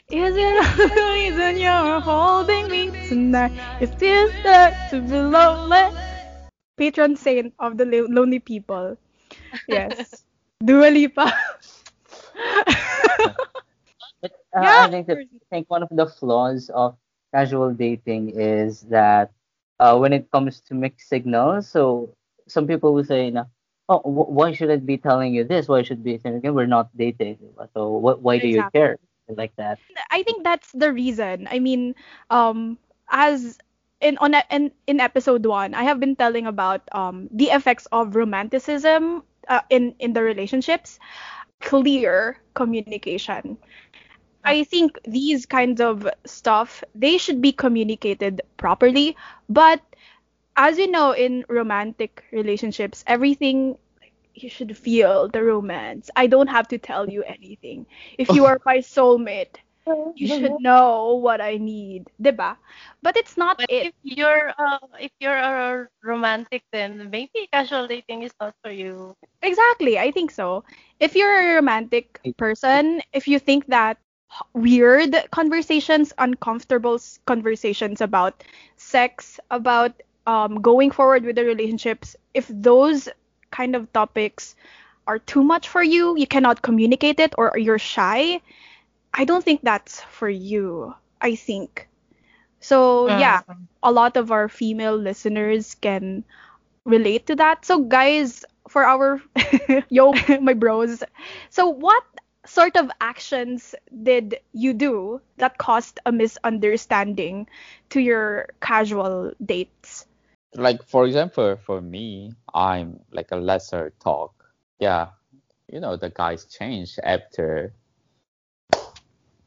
Is 0.09 0.35
it 0.37 0.77
the 0.77 1.03
reason 1.15 1.57
you're 1.57 2.01
holding 2.01 2.69
me 2.69 2.91
tonight? 3.01 3.53
Is 3.79 3.91
this 3.97 4.33
that 4.43 4.85
to 4.87 5.01
be 5.01 5.17
lonely? 5.17 5.89
Patron 6.77 7.15
saint 7.15 7.53
of 7.59 7.77
the 7.77 7.85
lo- 7.85 8.07
lonely 8.09 8.39
people. 8.39 8.97
Yes, 9.67 10.23
Dua 10.63 10.89
Lipa. 10.89 11.31
Uh, 14.55 14.61
Yeah, 14.61 14.73
I 14.77 14.89
think 14.89 15.07
that 15.07 15.19
I 15.41 15.45
think 15.49 15.69
one 15.69 15.83
of 15.83 15.89
the 15.91 16.05
flaws 16.07 16.69
of 16.73 16.97
casual 17.33 17.73
dating 17.73 18.29
is 18.39 18.81
that 18.89 19.31
uh, 19.79 19.97
when 19.97 20.13
it 20.13 20.29
comes 20.31 20.61
to 20.61 20.75
mixed 20.75 21.07
signals, 21.09 21.67
so 21.69 22.15
some 22.47 22.67
people 22.67 22.93
will 22.93 23.03
say, 23.05 23.29
na, 23.31 23.45
"Oh, 23.89 23.99
wh- 23.99 24.29
why 24.31 24.51
should 24.53 24.69
I 24.71 24.77
be 24.77 24.97
telling 24.97 25.33
you 25.33 25.43
this? 25.43 25.67
Why 25.67 25.81
should 25.83 26.03
be 26.03 26.17
saying 26.17 26.35
again? 26.37 26.53
We're 26.55 26.67
not 26.69 26.95
dating. 26.97 27.39
So 27.73 27.89
what? 27.97 28.21
Why 28.21 28.37
do 28.39 28.47
you 28.47 28.63
care?" 28.73 28.97
Like 29.29 29.55
that. 29.57 29.79
I 30.11 30.23
think 30.23 30.43
that's 30.43 30.71
the 30.71 30.91
reason. 30.91 31.47
I 31.49 31.59
mean, 31.59 31.95
um, 32.29 32.77
as 33.09 33.57
in 34.01 34.17
on 34.17 34.35
in 34.51 34.71
in 34.87 34.99
episode 34.99 35.45
one, 35.45 35.73
I 35.73 35.83
have 35.83 35.99
been 35.99 36.15
telling 36.15 36.45
about 36.47 36.81
um 36.93 37.29
the 37.31 37.49
effects 37.51 37.85
of 37.91 38.15
romanticism 38.15 39.23
uh, 39.47 39.61
in 39.69 39.95
in 39.99 40.13
the 40.13 40.23
relationships, 40.23 40.99
clear 41.61 42.37
communication. 42.53 43.57
I 44.43 44.63
think 44.63 44.99
these 45.03 45.45
kinds 45.45 45.81
of 45.81 46.07
stuff 46.25 46.83
they 46.95 47.17
should 47.17 47.41
be 47.41 47.51
communicated 47.51 48.41
properly, 48.57 49.15
but 49.49 49.81
as 50.55 50.77
you 50.77 50.89
know 50.89 51.11
in 51.11 51.45
romantic 51.49 52.23
relationships, 52.31 53.03
everything 53.07 53.77
you 54.35 54.49
should 54.49 54.75
feel 54.77 55.27
the 55.29 55.43
romance. 55.43 56.09
I 56.15 56.27
don't 56.27 56.47
have 56.49 56.67
to 56.69 56.77
tell 56.77 57.09
you 57.09 57.23
anything. 57.23 57.85
If 58.17 58.31
you 58.31 58.45
are 58.45 58.59
my 58.65 58.77
soulmate, 58.77 59.57
you 60.15 60.27
should 60.27 60.59
know 60.59 61.15
what 61.15 61.41
I 61.41 61.57
need, 61.57 62.09
diba? 62.21 62.57
But 63.01 63.17
it's 63.17 63.37
not 63.37 63.57
But 63.57 63.69
it. 63.69 63.89
if 63.89 63.93
you're 64.03 64.53
uh, 64.57 64.79
if 64.99 65.11
you're 65.19 65.37
a 65.37 65.89
romantic, 66.03 66.63
then 66.71 67.09
maybe 67.09 67.47
casual 67.51 67.87
dating 67.87 68.23
is 68.23 68.33
not 68.39 68.55
for 68.63 68.71
you. 68.71 69.15
Exactly, 69.41 69.97
I 69.99 70.11
think 70.11 70.31
so. 70.31 70.63
If 70.99 71.15
you're 71.15 71.51
a 71.51 71.55
romantic 71.55 72.21
person, 72.37 73.01
if 73.13 73.27
you 73.27 73.39
think 73.39 73.67
that 73.67 73.97
h- 73.97 74.02
weird 74.53 75.15
conversations, 75.31 76.13
uncomfortable 76.17 76.99
conversations 77.25 78.01
about 78.01 78.43
sex, 78.77 79.39
about 79.49 79.93
um, 80.25 80.61
going 80.61 80.91
forward 80.91 81.23
with 81.23 81.35
the 81.35 81.45
relationships, 81.45 82.15
if 82.33 82.47
those 82.49 83.09
kind 83.51 83.75
of 83.75 83.91
topics 83.93 84.55
are 85.07 85.19
too 85.19 85.43
much 85.43 85.67
for 85.67 85.83
you, 85.83 86.15
you 86.17 86.27
cannot 86.27 86.61
communicate 86.61 87.19
it, 87.19 87.33
or 87.37 87.53
you're 87.57 87.79
shy, 87.79 88.41
I 89.13 89.25
don't 89.25 89.43
think 89.43 89.61
that's 89.63 90.01
for 90.01 90.29
you. 90.29 90.93
I 91.21 91.35
think. 91.35 91.87
So, 92.59 93.07
yeah, 93.07 93.41
Mm. 93.47 93.67
a 93.83 93.91
lot 93.91 94.17
of 94.17 94.31
our 94.31 94.47
female 94.49 94.95
listeners 94.95 95.75
can 95.75 96.23
relate 96.85 97.25
to 97.27 97.35
that. 97.35 97.65
So 97.65 97.83
guys, 97.83 98.45
for 98.67 98.83
our 98.85 99.21
yo 99.89 100.13
my 100.41 100.53
bros, 100.53 101.03
so 101.49 101.67
what 101.69 102.03
sort 102.45 102.75
of 102.75 102.91
actions 103.01 103.75
did 104.03 104.35
you 104.53 104.73
do 104.73 105.21
that 105.37 105.57
caused 105.57 105.99
a 106.05 106.11
misunderstanding 106.11 107.47
to 107.89 107.99
your 107.99 108.47
casual 108.61 109.33
dates? 109.43 110.05
like 110.55 110.83
for 110.87 111.05
example 111.05 111.55
for 111.65 111.81
me 111.81 112.31
i'm 112.53 112.99
like 113.11 113.31
a 113.31 113.35
lesser 113.35 113.91
talk 114.03 114.33
yeah 114.79 115.07
you 115.71 115.79
know 115.79 115.95
the 115.95 116.09
guys 116.09 116.45
change 116.45 116.99
after 117.03 117.73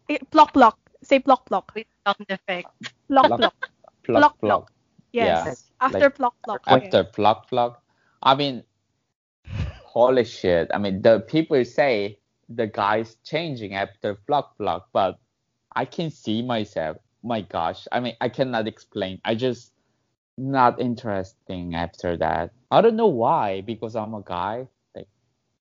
Eh, 0.08 0.18
Plock 0.30 0.52
plock. 0.52 0.78
Say 1.02 1.18
plock 1.18 1.46
plock. 1.46 1.72
With 1.74 1.86
sound 2.06 2.26
effect. 2.28 2.68
Plock 3.08 3.26
Plock. 3.26 3.38
plock. 3.38 3.54
pluck 4.04 4.22
Plock, 4.22 4.40
pluck 4.40 4.72
Yes. 5.12 5.46
Yeah, 5.46 5.54
After 5.80 5.98
like 6.00 6.14
plock 6.14 6.34
plock. 6.44 6.62
after 6.66 7.04
pluck 7.04 7.48
pluck 7.48 7.82
i 8.22 8.34
mean 8.34 8.62
holy 9.96 10.24
shit. 10.24 10.70
I 10.74 10.78
mean, 10.78 11.00
the 11.00 11.20
people 11.20 11.64
say 11.64 12.18
the 12.48 12.66
guy's 12.66 13.16
changing 13.24 13.74
after 13.74 14.16
Flock 14.26 14.56
Flock, 14.56 14.88
but 14.92 15.18
I 15.74 15.84
can 15.84 16.10
see 16.10 16.42
myself. 16.42 16.98
My 17.22 17.40
gosh, 17.40 17.86
I 17.90 18.00
mean, 18.00 18.16
I 18.20 18.28
cannot 18.28 18.66
explain. 18.68 19.20
I 19.24 19.34
just 19.34 19.72
not 20.38 20.80
interesting 20.80 21.74
after 21.74 22.16
that. 22.18 22.52
I 22.70 22.80
don't 22.82 22.96
know 22.96 23.08
why, 23.08 23.62
because 23.62 23.96
I'm 23.96 24.14
a 24.14 24.22
guy. 24.22 24.68
Like, 24.94 25.08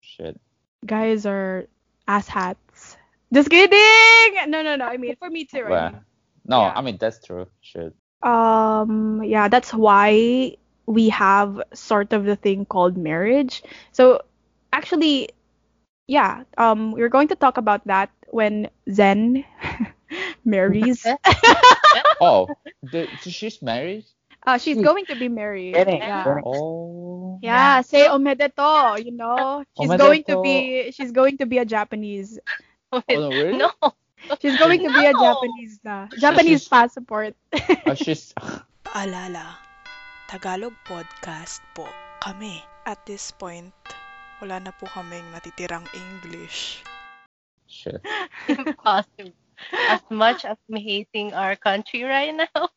shit. 0.02 0.40
Guys 0.86 1.26
are 1.26 1.68
ass 2.08 2.28
hats. 2.28 2.98
Just 3.34 3.50
kidding. 3.50 4.52
No, 4.52 4.62
no, 4.62 4.76
no. 4.76 4.86
I 4.86 4.98
mean, 4.98 5.16
for 5.18 5.30
me 5.30 5.46
too. 5.46 5.66
Well, 5.68 5.74
I 5.88 5.92
mean, 5.92 6.02
no, 6.46 6.62
Yeah. 6.62 6.74
I 6.76 6.82
mean 6.82 6.98
that's 7.00 7.26
true. 7.26 7.48
Shit. 7.62 7.94
um, 8.22 9.24
yeah, 9.24 9.48
that's 9.48 9.74
why 9.74 10.56
we 10.86 11.10
have 11.10 11.62
sort 11.74 12.14
of 12.14 12.26
the 12.26 12.36
thing 12.36 12.66
called 12.66 12.96
marriage. 12.98 13.64
So, 13.92 14.22
actually, 14.72 15.30
yeah, 16.08 16.44
um, 16.58 16.92
we're 16.94 17.10
going 17.10 17.28
to 17.30 17.36
talk 17.36 17.58
about 17.58 17.86
that 17.88 18.10
when 18.30 18.70
Zen 18.92 19.44
marries. 20.46 21.06
Oh, 22.22 22.48
the, 22.84 23.08
so 23.22 23.30
she's 23.30 23.62
married. 23.62 24.06
Uh, 24.46 24.58
she's 24.58 24.78
She's 24.78 24.84
going 24.86 25.06
to 25.08 25.16
be 25.16 25.28
married. 25.28 25.74
getting- 25.74 26.00
Yeah. 26.00 26.24
getting- 26.24 26.44
Oh. 26.46 27.40
Yeah, 27.42 27.82
say 27.82 28.08
omedeto, 28.08 29.04
you 29.04 29.12
know. 29.12 29.64
She's 29.80 29.90
going 29.90 30.24
to 30.30 30.42
be 30.42 30.92
she's 30.92 31.12
going 31.12 31.38
to 31.40 31.46
be 31.46 31.58
a 31.60 31.66
Japanese. 31.66 32.40
Oh 32.92 33.02
no, 33.10 33.30
really? 33.32 33.58
No. 33.58 33.72
She's 34.42 34.56
going 34.58 34.80
to 34.86 34.92
be 34.94 35.04
a 35.06 35.12
Japanese 35.14 35.80
na. 35.84 36.08
Japanese 36.20 36.64
she's- 36.64 36.70
passport. 36.72 37.36
Oh, 37.86 37.96
she's. 37.96 38.32
Paalala, 38.86 39.58
Tagalog 40.30 40.74
podcast 40.88 41.60
po 41.76 41.90
kami. 42.22 42.62
At 42.86 43.02
this 43.10 43.34
point, 43.34 43.74
wala 44.42 44.60
na 44.60 44.72
po 44.76 44.86
kaming 44.92 45.26
natitirang 45.32 45.86
English. 45.96 46.84
Shit. 47.68 48.02
Impossible. 48.48 49.34
As 49.90 50.04
much 50.12 50.44
as 50.44 50.58
I'm 50.68 50.76
hating 50.76 51.32
our 51.34 51.56
country 51.56 52.04
right 52.04 52.36
now, 52.36 52.68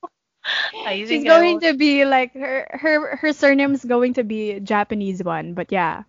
I 0.87 1.03
She's 1.05 1.27
going 1.27 1.59
to 1.61 1.75
be 1.75 2.07
like 2.07 2.33
her 2.39 2.71
her 2.71 3.17
her 3.19 3.33
surname's 3.35 3.85
going 3.85 4.15
to 4.15 4.25
be 4.25 4.61
Japanese 4.63 5.23
one, 5.23 5.55
but 5.59 5.73
yeah. 5.75 6.07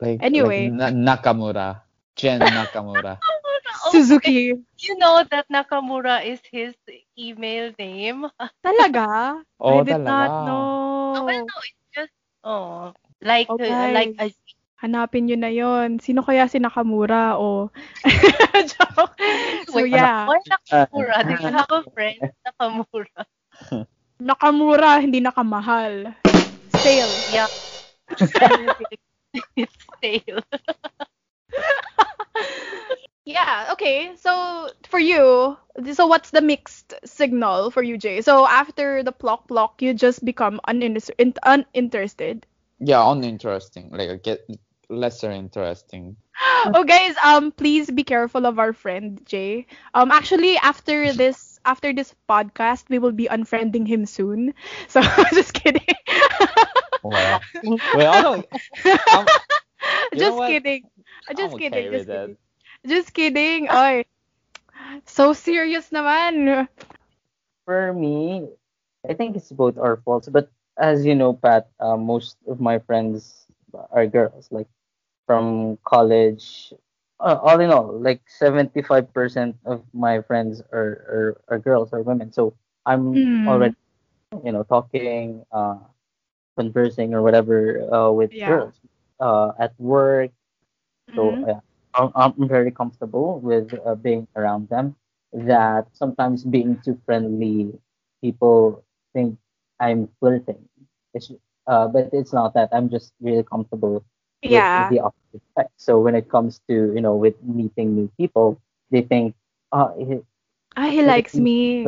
Like, 0.00 0.20
Anyway. 0.20 0.68
like 0.68 0.92
Na- 0.92 1.16
Nakamura. 1.16 1.80
Jen 2.16 2.40
Nakamura. 2.56 3.16
Oh, 3.84 3.92
Suzuki. 3.92 4.60
You 4.78 4.94
know 5.00 5.24
that 5.30 5.48
Nakamura 5.48 6.24
is 6.24 6.40
his 6.52 6.74
email 7.16 7.72
name. 7.78 8.28
Talaga? 8.64 9.40
Oh, 9.60 9.80
I 9.80 9.84
did 9.84 10.04
not 10.04 10.36
talaga. 10.36 10.44
know. 10.44 10.62
Oh, 11.16 11.24
well, 11.24 11.44
no, 11.48 11.56
it's 11.64 11.84
just 11.96 12.12
oh, 12.44 12.92
like 13.24 13.48
Oh, 13.48 13.56
uh, 13.56 13.88
like 13.92 14.14
a 14.20 14.32
Hanapin 14.80 15.28
nyo 15.28 15.36
na 15.36 15.52
yon. 15.52 16.00
Sino 16.00 16.24
kaya 16.24 16.48
si 16.48 16.56
Nakamura 16.58 17.36
o 17.36 17.68
Joke. 18.72 19.14
So 19.68 19.76
Wait, 19.84 19.92
yeah, 19.92 20.24
Why 20.24 20.40
Nakamura? 20.48 21.16
Do 21.24 21.32
you 21.36 21.52
have 21.52 21.70
a 21.70 21.80
friend 21.92 22.20
Nakamura? 22.48 23.20
Nakamura 24.20 25.00
hindi 25.00 25.20
nakamahal. 25.20 26.16
Sale. 26.80 27.14
Yeah. 27.32 27.48
it's 29.56 29.76
stale. 29.96 30.40
Yeah, 33.30 33.68
okay. 33.72 34.16
So 34.16 34.70
for 34.88 34.98
you, 34.98 35.56
so 35.92 36.06
what's 36.06 36.30
the 36.30 36.40
mixed 36.40 36.94
signal 37.04 37.70
for 37.70 37.82
you, 37.82 37.96
Jay? 37.96 38.22
So 38.22 38.46
after 38.46 39.02
the 39.04 39.12
block 39.12 39.46
block, 39.46 39.82
you 39.82 39.94
just 39.94 40.24
become 40.24 40.60
uninter- 40.66 41.14
in- 41.18 41.38
uninterested. 41.44 42.46
Yeah, 42.80 43.04
uninteresting. 43.06 43.90
Like, 43.92 44.10
I 44.10 44.16
get 44.16 44.48
lesser 44.90 45.30
interesting. 45.30 46.16
oh 46.74 46.84
guys, 46.84 47.14
um 47.24 47.52
please 47.52 47.90
be 47.90 48.04
careful 48.04 48.46
of 48.46 48.58
our 48.58 48.72
friend 48.72 49.22
Jay. 49.24 49.66
Um 49.94 50.10
actually 50.10 50.56
after 50.58 51.12
this 51.12 51.58
after 51.64 51.92
this 51.92 52.14
podcast, 52.28 52.90
we 52.90 52.98
will 52.98 53.12
be 53.12 53.28
unfriending 53.28 53.86
him 53.86 54.04
soon. 54.04 54.54
So 54.88 55.00
just 55.32 55.54
kidding. 55.54 55.86
Well, 57.02 57.40
well, 57.96 58.12
I 58.12 58.20
don't. 58.20 58.46
I'm, 58.84 59.26
just 60.12 60.36
kidding. 60.44 60.84
Just 61.34 61.54
I'm 61.54 61.58
kidding. 61.58 61.88
okay 61.88 61.88
with 61.88 62.04
just 62.04 62.06
that. 62.08 62.20
kidding. 62.20 62.36
Just 62.86 63.14
kidding. 63.14 63.70
Oy. 63.72 64.04
So 65.06 65.32
serious 65.32 65.88
naman. 65.88 66.68
For 67.64 67.92
me, 67.94 68.48
I 69.08 69.14
think 69.14 69.36
it's 69.36 69.50
both 69.52 69.78
our 69.78 69.96
faults. 70.04 70.28
But 70.28 70.50
as 70.76 71.06
you 71.06 71.14
know, 71.14 71.32
Pat, 71.32 71.72
uh, 71.80 71.96
most 71.96 72.36
of 72.46 72.60
my 72.60 72.78
friends 72.80 73.46
are 73.72 74.06
girls. 74.06 74.48
Like 74.50 74.68
from 75.26 75.78
college, 75.86 76.72
uh, 77.20 77.38
all 77.42 77.60
in 77.60 77.70
all, 77.70 77.98
like 78.00 78.22
75% 78.28 79.56
of 79.64 79.82
my 79.92 80.20
friends 80.22 80.62
are, 80.72 80.92
are, 81.14 81.42
are 81.48 81.58
girls 81.58 81.90
or 81.92 82.02
women. 82.02 82.32
So 82.32 82.54
I'm 82.86 83.22
Hmm. 83.22 83.46
already, 83.46 83.74
you 84.44 84.52
know, 84.52 84.62
talking, 84.64 85.44
uh, 85.52 85.78
conversing 86.56 87.14
or 87.14 87.22
whatever 87.22 87.82
uh, 87.92 88.10
with 88.10 88.30
Yeah. 88.30 88.44
girls 88.44 88.80
uh, 89.20 89.52
at 89.58 89.72
work. 89.78 90.30
So 91.16 91.38
Mhm. 91.38 91.46
yeah, 91.46 91.60
I'm, 91.94 92.10
I'm 92.14 92.48
very 92.48 92.70
comfortable 92.70 93.40
with 93.40 93.72
uh, 93.86 93.94
being 93.94 94.26
around 94.36 94.68
them. 94.68 94.96
That 95.32 95.86
sometimes 95.92 96.44
being 96.44 96.80
too 96.80 97.00
friendly, 97.04 97.72
people 98.22 98.84
think 99.12 99.38
I'm 99.80 100.08
flirting. 100.20 100.68
It's, 101.14 101.30
uh, 101.66 101.88
but 101.88 102.10
it's 102.12 102.32
not 102.32 102.54
that. 102.54 102.70
I'm 102.72 102.88
just 102.90 103.12
really 103.20 103.42
comfortable 103.44 104.04
Yeah. 104.42 104.88
the 104.88 105.00
opposite 105.00 105.42
sex. 105.56 105.70
So 105.76 106.00
when 106.00 106.14
it 106.14 106.28
comes 106.28 106.60
to 106.68 106.74
you 106.94 107.00
know 107.00 107.14
with 107.16 107.34
meeting 107.42 107.94
new 107.94 108.08
people, 108.16 108.60
they 108.90 109.02
think, 109.02 109.34
oh, 109.72 109.94
he, 109.98 110.20
Ah, 110.76 110.88
he 110.88 111.02
likes 111.02 111.38
me. 111.38 111.86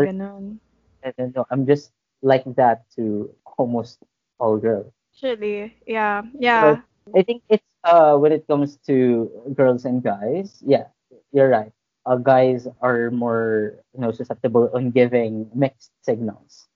I 1.04 1.12
don't 1.16 1.34
know, 1.34 1.46
I'm 1.50 1.66
just 1.66 1.92
like 2.22 2.44
that 2.56 2.84
to 2.96 3.30
almost 3.58 4.02
all 4.38 4.56
girls. 4.58 4.92
Actually, 5.12 5.76
yeah. 5.86 6.22
Yeah. 6.38 6.82
I 7.14 7.22
think 7.22 7.42
it's 7.48 7.64
uh 7.84 8.16
when 8.16 8.32
it 8.32 8.46
comes 8.46 8.76
to 8.88 9.30
girls 9.54 9.84
and 9.84 10.02
guys, 10.02 10.62
yeah, 10.66 10.86
you're 11.32 11.48
right. 11.48 11.72
Uh, 12.06 12.16
guys 12.16 12.66
are 12.80 13.10
more 13.10 13.76
you 13.94 14.00
know 14.00 14.10
susceptible 14.12 14.70
on 14.74 14.90
giving 14.90 15.50
mixed 15.54 15.92
signals, 16.02 16.68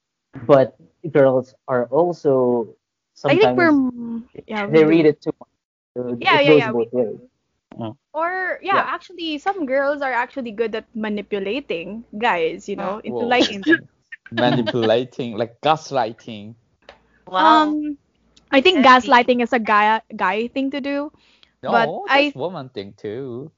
but 0.46 0.76
girls 1.12 1.54
are 1.68 1.86
also 1.86 2.68
sometimes 3.14 3.26
I 3.26 3.36
think 3.38 3.56
we're 3.56 4.22
yeah. 4.46 4.66
they 4.68 4.84
read 4.84 5.06
it 5.06 5.20
too 5.22 5.32
much. 5.40 5.55
So 5.96 6.18
Yeah, 6.20 6.40
it 6.40 6.40
yeah, 6.40 6.52
yeah. 6.52 6.72
both 6.72 6.92
ways. 6.92 7.18
do. 7.78 7.96
Or 8.12 8.58
yeah, 8.62 8.78
Yeah. 8.78 8.86
actually, 8.86 9.38
some 9.38 9.66
girls 9.66 10.02
are 10.02 10.12
actually 10.12 10.52
good 10.52 10.74
at 10.74 10.86
manipulating 10.94 12.04
guys. 12.18 12.68
You 12.68 12.76
know, 12.76 12.98
into 12.98 13.24
Whoa. 13.24 13.26
liking 13.26 13.62
them. 13.64 13.88
Manipulating, 14.30 15.36
like 15.36 15.60
gaslighting. 15.60 16.56
Wow. 17.26 17.76
Um, 17.76 17.98
I 18.50 18.60
think 18.60 18.84
That's 18.84 18.86
gaslighting 18.86 19.42
is 19.42 19.52
a 19.52 19.58
guy 19.60 20.00
guy 20.16 20.48
thing 20.48 20.70
to 20.70 20.80
do. 20.80 21.12
No, 21.62 21.70
But 21.70 21.92
I- 22.06 22.06
that's 22.12 22.34
woman 22.34 22.68
thing 22.70 22.94
too. 22.94 23.52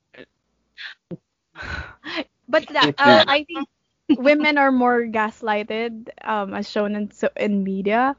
But 2.49 2.67
that, 2.69 2.93
uh, 2.99 3.25
I 3.27 3.45
think 3.45 3.69
women 4.17 4.59
are 4.59 4.73
more 4.73 5.03
gaslighted, 5.07 6.11
um, 6.23 6.55
as 6.55 6.69
shown 6.71 6.95
in 6.97 7.11
so 7.11 7.29
in 7.37 7.65
media. 7.65 8.17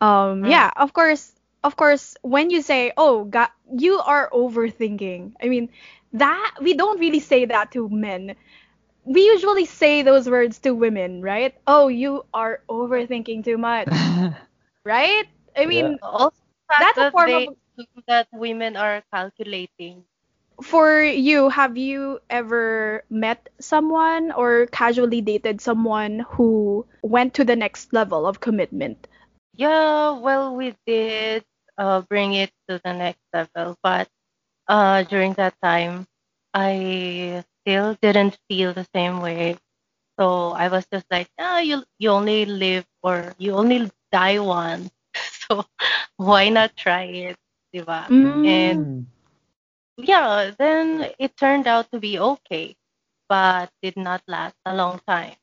Um, 0.00 0.44
Mm. 0.44 0.46
yeah, 0.46 0.70
of 0.76 0.92
course, 0.92 1.37
of 1.64 1.76
course, 1.76 2.16
when 2.22 2.50
you 2.50 2.62
say, 2.62 2.92
"Oh, 2.96 3.24
God, 3.24 3.48
you 3.72 3.98
are 4.00 4.30
overthinking," 4.30 5.34
I 5.42 5.48
mean, 5.48 5.70
that 6.12 6.54
we 6.62 6.74
don't 6.74 7.00
really 7.00 7.20
say 7.20 7.44
that 7.46 7.72
to 7.72 7.88
men. 7.88 8.36
We 9.04 9.22
usually 9.26 9.64
say 9.66 10.02
those 10.02 10.28
words 10.28 10.58
to 10.60 10.72
women, 10.74 11.22
right? 11.22 11.54
Oh, 11.66 11.88
you 11.88 12.24
are 12.34 12.62
overthinking 12.68 13.44
too 13.44 13.58
much, 13.58 13.92
right? 14.84 15.26
I 15.56 15.66
mean, 15.66 15.98
also, 16.02 16.36
that's 16.78 16.98
a 16.98 17.06
form 17.10 17.34
they 17.34 17.34
of 17.34 17.56
that 18.06 18.28
women 18.32 18.76
are 18.76 19.02
calculating. 19.12 20.04
for 20.62 21.02
you, 21.02 21.48
have 21.48 21.76
you 21.76 22.20
ever 22.30 23.04
met 23.10 23.48
someone 23.60 24.32
or 24.32 24.66
casually 24.66 25.20
dated 25.20 25.60
someone 25.60 26.20
who 26.30 26.86
went 27.02 27.34
to 27.34 27.44
the 27.44 27.56
next 27.56 27.92
level 27.92 28.26
of 28.26 28.40
commitment? 28.40 29.06
Yeah, 29.58 30.12
well, 30.12 30.56
we 30.56 30.76
did 30.86 31.44
uh, 31.78 32.02
bring 32.02 32.34
it 32.34 32.52
to 32.68 32.80
the 32.84 32.94
next 32.94 33.22
level, 33.34 33.76
but 33.82 34.08
uh, 34.68 35.02
during 35.04 35.34
that 35.34 35.54
time, 35.62 36.06
I 36.54 37.44
still 37.62 37.96
didn't 38.02 38.38
feel 38.48 38.74
the 38.74 38.86
same 38.94 39.20
way. 39.20 39.58
So 40.18 40.52
I 40.52 40.68
was 40.68 40.86
just 40.92 41.06
like, 41.10 41.28
ah, 41.38 41.58
you 41.60 41.84
you 41.98 42.10
only 42.10 42.46
live 42.46 42.86
or 43.02 43.34
you 43.38 43.52
only 43.54 43.90
die 44.12 44.38
once, 44.38 44.90
so 45.48 45.64
why 46.16 46.48
not 46.50 46.76
try 46.76 47.04
it, 47.04 47.36
diba? 47.74 48.10
Mm. 48.10 48.44
And 48.44 48.88
yeah, 49.98 50.52
then 50.58 51.12
it 51.18 51.36
turned 51.36 51.66
out 51.66 51.90
to 51.92 52.00
be 52.00 52.18
okay, 52.18 52.76
but 53.28 53.70
did 53.82 53.96
not 53.96 54.22
last 54.28 54.56
a 54.66 54.74
long 54.74 55.00
time. 55.06 55.36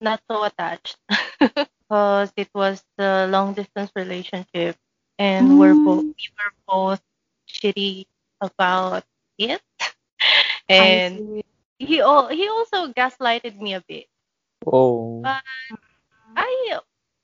Not 0.00 0.20
so 0.30 0.44
attached 0.44 0.98
because 1.40 2.32
it 2.36 2.48
was 2.54 2.84
the 2.96 3.26
long 3.30 3.54
distance 3.54 3.90
relationship 3.94 4.76
and 5.18 5.58
we're 5.58 5.74
both 5.74 6.04
Mm. 6.04 6.14
we 6.18 6.26
were 6.38 6.52
both 6.66 7.02
shitty 7.48 8.06
about 8.40 9.04
it. 9.38 9.62
and 10.68 11.42
he 11.78 12.00
al- 12.00 12.28
he 12.28 12.48
also 12.48 12.88
gaslighted 12.92 13.58
me 13.60 13.74
a 13.74 13.82
bit. 13.86 14.06
Oh. 14.66 15.24
But 15.24 15.42
I 16.36 16.80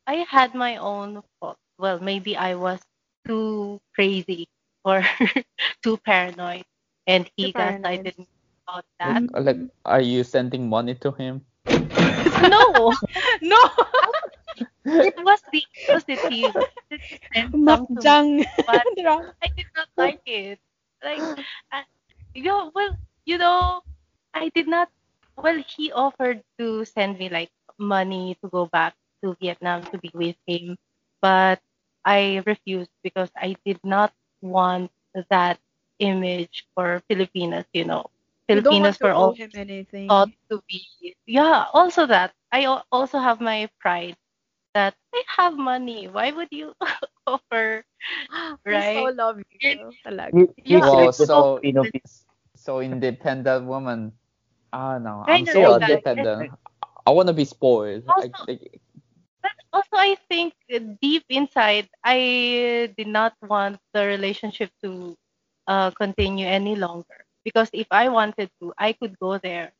I 0.06 0.14
had 0.28 0.54
my 0.54 0.76
own 0.76 1.22
fault. 1.40 1.58
Well, 1.78 1.98
maybe 2.00 2.36
I 2.36 2.54
was 2.54 2.80
too 3.26 3.80
crazy 3.94 4.48
or 4.84 5.02
too 5.82 5.96
paranoid, 5.98 6.64
and 7.06 7.30
he 7.36 7.52
Too 7.52 7.52
paranoid. 7.54 8.08
gaslighted 8.08 8.18
me 8.18 8.28
about 8.66 8.84
that. 8.98 9.22
Like, 9.22 9.30
like, 9.32 9.56
are 9.84 10.00
you 10.00 10.24
sending 10.24 10.68
money 10.68 10.94
to 10.96 11.12
him? 11.12 11.46
no, 12.50 12.92
No! 13.40 13.59
it 15.00 15.14
was 15.18 15.42
the 15.52 15.62
opposite. 15.88 16.20
He 16.28 16.48
wanted 16.48 17.00
to 17.11 17.18
send 17.35 17.54
some 17.66 17.80
Makjang. 17.98 18.44
but 18.66 18.87
I 19.42 19.48
did 19.56 19.66
not 19.76 19.88
like 19.96 20.18
it. 20.26 20.59
Like, 21.02 21.24
uh, 21.72 21.82
you 22.35 22.44
know, 22.44 22.70
well, 22.74 22.96
you 23.24 23.38
know, 23.38 23.82
I 24.35 24.50
did 24.54 24.68
not. 24.68 24.90
Well, 25.37 25.62
he 25.66 25.92
offered 25.92 26.42
to 26.59 26.85
send 26.85 27.18
me 27.18 27.28
like 27.28 27.50
money 27.78 28.37
to 28.42 28.48
go 28.48 28.66
back 28.66 28.94
to 29.22 29.37
Vietnam 29.40 29.87
to 29.92 29.98
be 29.98 30.11
with 30.14 30.37
him, 30.46 30.76
but 31.20 31.61
I 32.04 32.42
refused 32.46 32.90
because 33.02 33.30
I 33.37 33.56
did 33.64 33.80
not 33.85 34.12
want 34.40 34.90
that 35.30 35.59
image 35.98 36.66
for 36.74 37.02
Filipinas. 37.09 37.66
You 37.72 37.85
know, 37.85 38.06
You 38.50 38.61
don't 38.61 38.78
want 38.80 38.98
were 39.00 39.12
all 39.12 39.35
him 39.35 39.50
anything. 39.54 40.09
thought 40.09 40.30
to 40.50 40.62
be. 40.68 41.14
Yeah, 41.26 41.66
also 41.72 42.06
that 42.06 42.32
I 42.52 42.66
also 42.92 43.18
have 43.18 43.40
my 43.40 43.68
pride 43.80 44.16
that 44.74 44.94
I 45.14 45.22
have 45.37 45.56
money. 45.56 46.09
Why 46.09 46.30
would 46.32 46.48
you 46.50 46.74
offer? 47.26 47.85
We 48.66 48.82
so 48.82 49.04
love 49.04 49.38
you. 49.61 49.94
Talaga. 50.06 50.32
You, 50.32 50.54
you 50.64 50.80
Yeah. 50.80 50.87
Wow, 50.87 51.11
sleep 51.11 51.14
so- 51.16 51.61
So 52.54 52.80
independent 52.80 53.66
woman. 53.66 54.12
Ah 54.72 54.98
no, 54.98 55.24
I'm 55.26 55.46
so 55.46 55.68
like 55.78 56.04
independent. 56.14 56.50
I 57.06 57.11
wanna 57.11 57.32
be 57.35 57.44
spoiled. 57.44 58.04
Like, 58.16 58.35
Also- 58.37 58.46
like, 58.46 58.80
But 59.42 59.52
also, 59.72 59.96
I 59.96 60.16
think 60.28 60.54
uh, 60.74 60.78
deep 61.00 61.24
inside, 61.28 61.88
I 62.04 62.92
did 62.96 63.09
not 63.09 63.35
want 63.42 63.80
the 63.92 64.06
relationship 64.06 64.70
to 64.85 65.16
uh, 65.68 65.90
continue 65.92 66.46
any 66.46 66.76
longer. 66.76 67.25
Because 67.46 67.70
if 67.72 67.88
I 67.92 68.11
wanted 68.11 68.50
to, 68.62 68.74
I 68.78 68.94
could 68.94 69.18
go 69.20 69.38
there. 69.38 69.72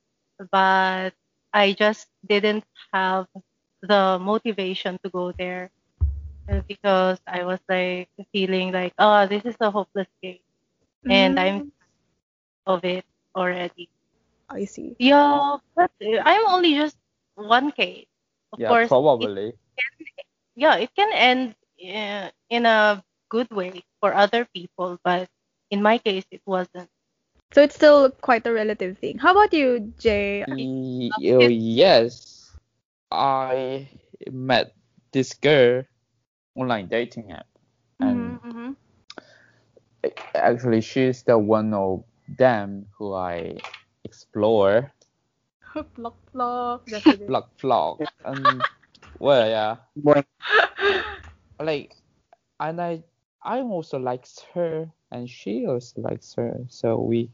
But 0.53 1.15
I 1.53 1.73
just 1.75 2.09
didn't 2.27 2.65
have 2.95 3.27
the 3.83 4.19
motivation 4.21 4.99
to 5.05 5.11
go 5.11 5.33
there. 5.33 5.71
Because 6.69 7.21
I 7.27 7.45
was 7.45 7.61
like 7.69 8.09
feeling 8.33 8.73
like, 8.73 8.95
oh, 8.99 9.27
this 9.27 9.45
is 9.45 9.57
a 9.61 9.71
hopeless 9.71 10.09
case. 10.23 10.41
And 11.09 11.39
I'm 11.41 11.65
of 12.67 12.85
it 12.85 13.05
already. 13.37 13.89
I 14.51 14.65
see. 14.65 14.97
Yeah, 14.99 15.59
but 15.77 15.91
uh, 16.03 16.23
I'm 16.25 16.47
only 16.49 16.75
just 16.75 16.97
one 17.37 17.73
case. 17.73 18.07
Of 18.53 18.61
yeah, 18.61 18.69
course, 18.69 18.93
it 19.21 19.31
probably. 19.31 19.55
yeah, 20.57 20.77
it 20.77 20.91
can 20.97 21.13
end 21.13 21.55
uh, 21.83 22.31
in 22.51 22.67
a 22.67 23.03
good 23.31 23.51
way 23.51 23.83
for 24.01 24.15
other 24.15 24.47
people, 24.55 24.99
but 25.05 25.29
in 25.71 25.83
my 25.83 25.99
case, 25.99 26.25
it 26.31 26.43
wasn't. 26.47 26.91
So 27.53 27.63
it's 27.63 27.75
still 27.75 28.11
quite 28.11 28.47
a 28.47 28.53
relative 28.53 28.99
thing. 28.99 29.19
How 29.19 29.33
about 29.33 29.53
you, 29.53 29.93
Jay? 29.99 30.47
Y- 30.47 31.13
oh, 31.33 31.49
yes, 31.49 32.57
I 33.11 33.89
met 34.31 34.75
this 35.13 35.35
girl 35.35 35.85
online 36.57 36.89
dating 36.89 37.33
app, 37.33 37.47
and 38.01 38.41
Mm-hmm. 38.43 38.73
actually 40.35 40.81
she's 40.81 41.23
the 41.25 41.39
one 41.39 41.73
of 41.75 42.05
them 42.39 42.87
who 42.99 43.15
I 43.15 43.61
explore, 44.05 44.93
Plok, 45.95 46.17
plok. 46.33 46.83
That's 46.87 47.11
it. 47.11 47.21
block, 47.27 47.57
vlog, 47.59 48.01
and 48.25 48.65
well, 49.19 49.49
yeah, 49.49 49.77
like, 51.61 51.95
and 52.61 52.81
I, 52.81 53.03
I 53.47 53.63
also 53.63 53.99
likes 53.99 54.43
her, 54.55 54.91
and 55.13 55.31
she 55.31 55.67
also 55.67 56.03
likes 56.03 56.35
her, 56.35 56.59
so 56.69 56.99
we 56.99 57.31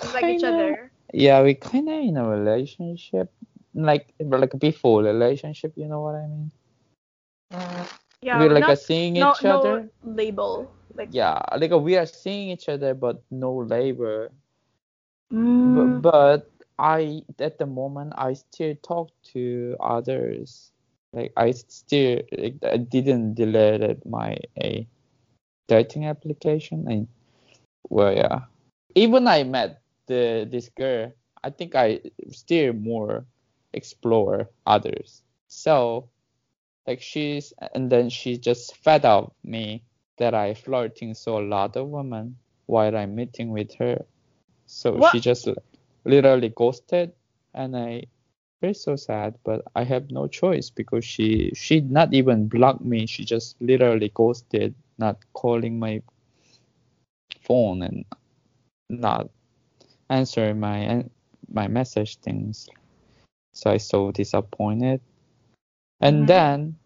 Just 0.00 0.14
like 0.14 0.24
each 0.24 0.44
other. 0.44 0.92
Yeah, 1.12 1.42
we 1.42 1.54
kind 1.54 1.88
of 1.88 1.98
in 1.98 2.16
a 2.16 2.28
relationship, 2.28 3.32
like 3.74 4.14
like 4.22 4.54
before 4.58 5.02
relationship. 5.02 5.72
You 5.74 5.88
know 5.88 6.00
what 6.00 6.14
I 6.14 6.26
mean? 6.30 6.50
Yeah. 8.22 8.38
We're 8.38 8.50
like 8.50 8.62
not, 8.62 8.70
a 8.70 8.76
seeing 8.76 9.14
no, 9.14 9.32
each 9.32 9.44
other. 9.44 9.90
no 10.02 10.14
label. 10.14 10.70
Like 10.94 11.08
Yeah, 11.10 11.42
like 11.58 11.70
we 11.72 11.96
are 11.96 12.06
seeing 12.06 12.50
each 12.50 12.68
other, 12.68 12.94
but 12.94 13.22
no 13.30 13.52
labor. 13.54 14.30
Mm. 15.32 16.02
But, 16.02 16.10
but 16.10 16.50
I 16.78 17.22
at 17.38 17.58
the 17.58 17.66
moment 17.66 18.14
I 18.16 18.34
still 18.34 18.74
talk 18.82 19.10
to 19.34 19.76
others. 19.80 20.72
Like 21.12 21.32
I 21.36 21.50
still 21.52 22.22
like, 22.30 22.56
I 22.62 22.76
didn't 22.76 23.34
delete 23.34 24.04
my 24.06 24.38
a 24.58 24.86
dating 25.68 26.06
application 26.06 26.86
and 26.88 27.08
well 27.88 28.14
yeah. 28.14 28.40
Even 28.94 29.26
I 29.28 29.44
met 29.44 29.82
the 30.06 30.46
this 30.50 30.68
girl, 30.70 31.12
I 31.42 31.50
think 31.50 31.74
I 31.74 32.00
still 32.30 32.72
more 32.72 33.24
explore 33.72 34.48
others. 34.66 35.22
So 35.48 36.08
like 36.86 37.00
she's 37.02 37.52
and 37.74 37.90
then 37.90 38.08
she 38.10 38.38
just 38.38 38.76
fed 38.76 39.04
up 39.04 39.34
me 39.44 39.82
that 40.18 40.34
I 40.34 40.54
flirting 40.54 41.14
so 41.14 41.38
a 41.38 41.44
lot 41.46 41.76
of 41.76 41.88
women 41.88 42.36
while 42.66 42.96
I'm 42.96 43.14
meeting 43.14 43.50
with 43.50 43.74
her. 43.74 44.04
So 44.66 44.98
What? 44.98 45.12
she 45.12 45.20
just 45.20 45.48
literally 46.04 46.48
ghosted 46.50 47.12
and 47.54 47.76
I 47.76 48.04
feel 48.60 48.74
so 48.74 48.96
sad 48.96 49.36
but 49.44 49.62
I 49.74 49.84
have 49.84 50.10
no 50.10 50.26
choice 50.26 50.70
because 50.70 51.04
she 51.04 51.52
she 51.54 51.80
not 51.80 52.12
even 52.14 52.48
blocked 52.48 52.84
me 52.84 53.06
she 53.06 53.24
just 53.24 53.56
literally 53.60 54.10
ghosted 54.14 54.74
not 54.98 55.18
calling 55.32 55.78
my 55.78 56.00
phone 57.40 57.82
and 57.82 58.04
not 58.88 59.28
answering 60.08 60.58
my 60.60 61.04
my 61.48 61.66
message 61.68 62.16
things 62.18 62.68
so 63.52 63.70
I 63.70 63.78
so 63.78 64.10
disappointed 64.12 65.00
and 66.00 66.26
Mhm. 66.26 66.26
then 66.26 66.76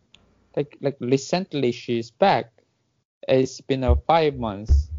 like 0.56 0.76
like 0.80 0.96
recently 1.00 1.72
she's 1.72 2.10
back 2.10 2.52
it's 3.28 3.60
been 3.60 3.84
a 3.84 3.96
five 3.96 4.36
months 4.36 4.90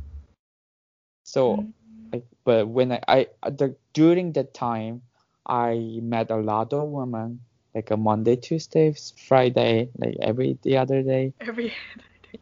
so 1.24 1.56
Mm. 1.58 1.74
like 2.12 2.26
but 2.43 2.67
when 2.67 2.91
I, 2.91 3.28
I 3.43 3.50
the 3.50 3.76
during 3.93 4.34
that 4.34 4.54
time 4.54 5.02
I 5.45 6.00
met 6.02 6.32
a 6.32 6.38
lot 6.38 6.74
of 6.74 6.89
women 6.89 7.41
like 7.74 7.91
a 7.91 7.97
Monday, 7.97 8.36
Tuesday, 8.36 8.93
Friday, 9.28 9.89
like 9.97 10.17
every 10.21 10.58
the 10.62 10.78
other 10.78 11.02
day. 11.04 11.34
Every. 11.41 11.74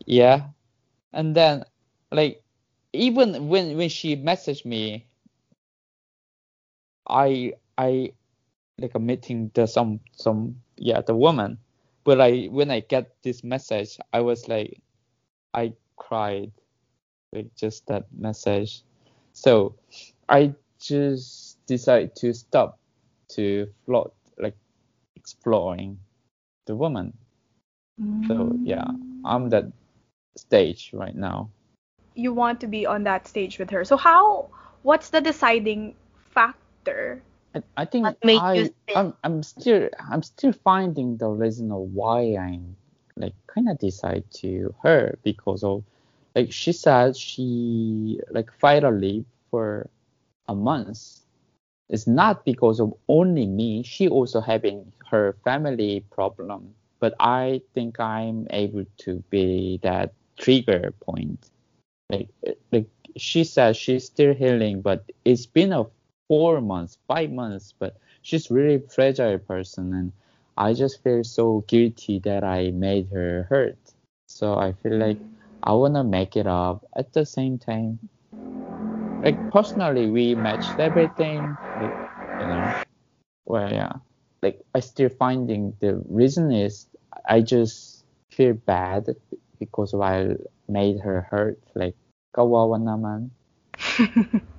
Yeah. 0.05 0.49
And 1.13 1.35
then 1.35 1.63
like 2.11 2.43
even 2.93 3.49
when 3.49 3.77
when 3.77 3.89
she 3.89 4.15
messaged 4.15 4.65
me 4.65 5.05
I 7.07 7.53
I 7.77 8.13
like 8.79 8.95
a 8.95 8.99
meeting 8.99 9.51
the 9.53 9.67
some 9.67 9.99
some 10.13 10.61
yeah 10.77 11.01
the 11.01 11.15
woman. 11.15 11.57
But 12.03 12.21
I 12.21 12.45
when 12.51 12.71
I 12.71 12.81
get 12.81 13.21
this 13.23 13.43
message 13.43 13.97
I 14.13 14.21
was 14.21 14.47
like 14.47 14.81
I 15.53 15.73
cried 15.97 16.51
like 17.33 17.53
just 17.55 17.87
that 17.87 18.05
message. 18.13 18.83
So 19.33 19.75
I 20.29 20.53
just 20.79 21.57
decided 21.67 22.15
to 22.17 22.33
stop 22.33 22.79
to 23.29 23.67
float 23.85 24.13
like 24.37 24.55
exploring 25.15 25.99
the 26.65 26.75
woman. 26.75 27.13
So 28.27 28.57
yeah 28.63 28.91
I'm 29.25 29.49
that 29.49 29.65
stage 30.39 30.91
right 30.93 31.15
now 31.15 31.49
You 32.15 32.33
want 32.33 32.59
to 32.61 32.67
be 32.67 32.85
on 32.85 33.03
that 33.03 33.27
stage 33.27 33.59
with 33.59 33.69
her. 33.71 33.83
So 33.85 33.97
how? 33.97 34.49
What's 34.83 35.09
the 35.09 35.21
deciding 35.21 35.95
factor? 36.31 37.23
I, 37.55 37.63
I 37.77 37.85
think 37.85 38.17
What 38.21 38.35
I, 38.35 38.71
I'm, 38.95 39.13
I'm 39.23 39.43
still 39.43 39.89
I'm 40.11 40.23
still 40.23 40.53
finding 40.53 41.17
the 41.17 41.29
reason 41.29 41.71
of 41.71 41.81
why 41.93 42.35
I'm 42.35 42.77
like 43.17 43.35
kind 43.47 43.69
of 43.69 43.79
decide 43.79 44.23
to 44.41 44.73
her 44.83 45.17
because 45.23 45.63
of 45.63 45.83
like 46.35 46.51
she 46.51 46.73
said 46.73 47.17
she 47.17 48.21
like 48.31 48.51
fight 48.59 48.83
a 48.83 48.91
leave 48.91 49.25
for 49.51 49.89
a 50.47 50.55
month. 50.55 51.19
It's 51.89 52.07
not 52.07 52.45
because 52.45 52.79
of 52.79 52.93
only 53.07 53.45
me. 53.47 53.83
She 53.83 54.07
also 54.09 54.41
having 54.41 54.91
her 55.09 55.35
family 55.43 56.05
problem, 56.11 56.75
but 56.99 57.15
I 57.19 57.61
think 57.73 57.99
I'm 57.99 58.47
able 58.51 58.85
to 58.99 59.23
be 59.29 59.79
that 59.83 60.13
trigger 60.39 60.93
point. 61.01 61.51
Like 62.09 62.29
like 62.71 62.89
she 63.17 63.43
says 63.43 63.77
she's 63.77 64.05
still 64.05 64.33
healing, 64.33 64.81
but 64.81 65.11
it's 65.25 65.45
been 65.47 65.73
a 65.73 65.85
four 66.27 66.61
months, 66.61 66.97
five 67.07 67.31
months, 67.31 67.73
but 67.79 67.97
she's 68.21 68.51
really 68.51 68.79
fragile 68.79 69.39
person 69.39 69.93
and 69.93 70.13
I 70.57 70.73
just 70.73 71.03
feel 71.03 71.23
so 71.23 71.61
guilty 71.67 72.19
that 72.19 72.43
I 72.43 72.71
made 72.71 73.09
her 73.09 73.43
hurt. 73.49 73.79
So 74.27 74.57
I 74.57 74.73
feel 74.73 74.97
like 74.97 75.21
I 75.63 75.73
wanna 75.73 76.03
make 76.03 76.35
it 76.37 76.47
up 76.47 76.85
at 76.95 77.13
the 77.13 77.25
same 77.25 77.57
time. 77.59 77.99
like 79.23 79.49
personally 79.49 80.09
we 80.09 80.35
matched 80.35 80.79
everything. 80.79 81.57
Like, 81.75 81.95
you 82.39 82.47
know, 82.47 82.75
well 83.45 83.71
yeah, 83.71 83.93
like 84.43 84.61
I 84.75 84.79
still 84.81 85.09
finding 85.09 85.75
the 85.79 86.03
reason 86.09 86.51
is 86.51 86.87
I 87.27 87.41
just 87.41 88.05
feel 88.31 88.53
bad 88.53 89.15
because 89.59 89.93
I 89.93 90.35
made 90.67 90.99
her 90.99 91.27
hurt. 91.29 91.59
Like 91.75 91.95
kawawa 92.33 92.79
naman. 92.79 93.29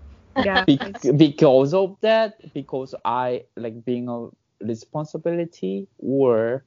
Yeah. 0.45 0.65
Be- 0.65 0.79
because 1.17 1.75
of 1.75 1.97
that, 2.01 2.39
because 2.55 2.95
I 3.05 3.45
like 3.57 3.85
being 3.85 4.09
a 4.09 4.29
responsibility 4.65 5.89
or 5.99 6.65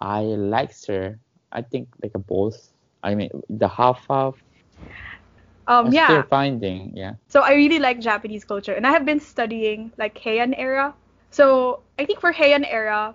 I 0.00 0.22
liked 0.22 0.86
her. 0.86 1.18
I 1.52 1.62
think 1.62 1.88
like 2.02 2.12
a 2.14 2.18
both. 2.18 2.72
I 3.02 3.14
mean 3.14 3.30
the 3.50 3.68
half 3.68 4.06
half. 4.08 4.34
Um, 5.66 5.86
I'm 5.86 5.92
yeah. 5.92 6.06
still 6.06 6.22
finding 6.22 6.96
yeah. 6.96 7.14
So 7.28 7.42
I 7.42 7.54
really 7.54 7.78
like 7.78 8.00
Japanese 8.00 8.44
culture, 8.44 8.72
and 8.72 8.86
I 8.86 8.90
have 8.90 9.04
been 9.04 9.20
studying 9.20 9.92
like 9.98 10.18
Heian 10.18 10.54
era. 10.56 10.94
So 11.30 11.80
I 11.98 12.04
think 12.04 12.20
for 12.20 12.32
Heian 12.32 12.66
era, 12.68 13.14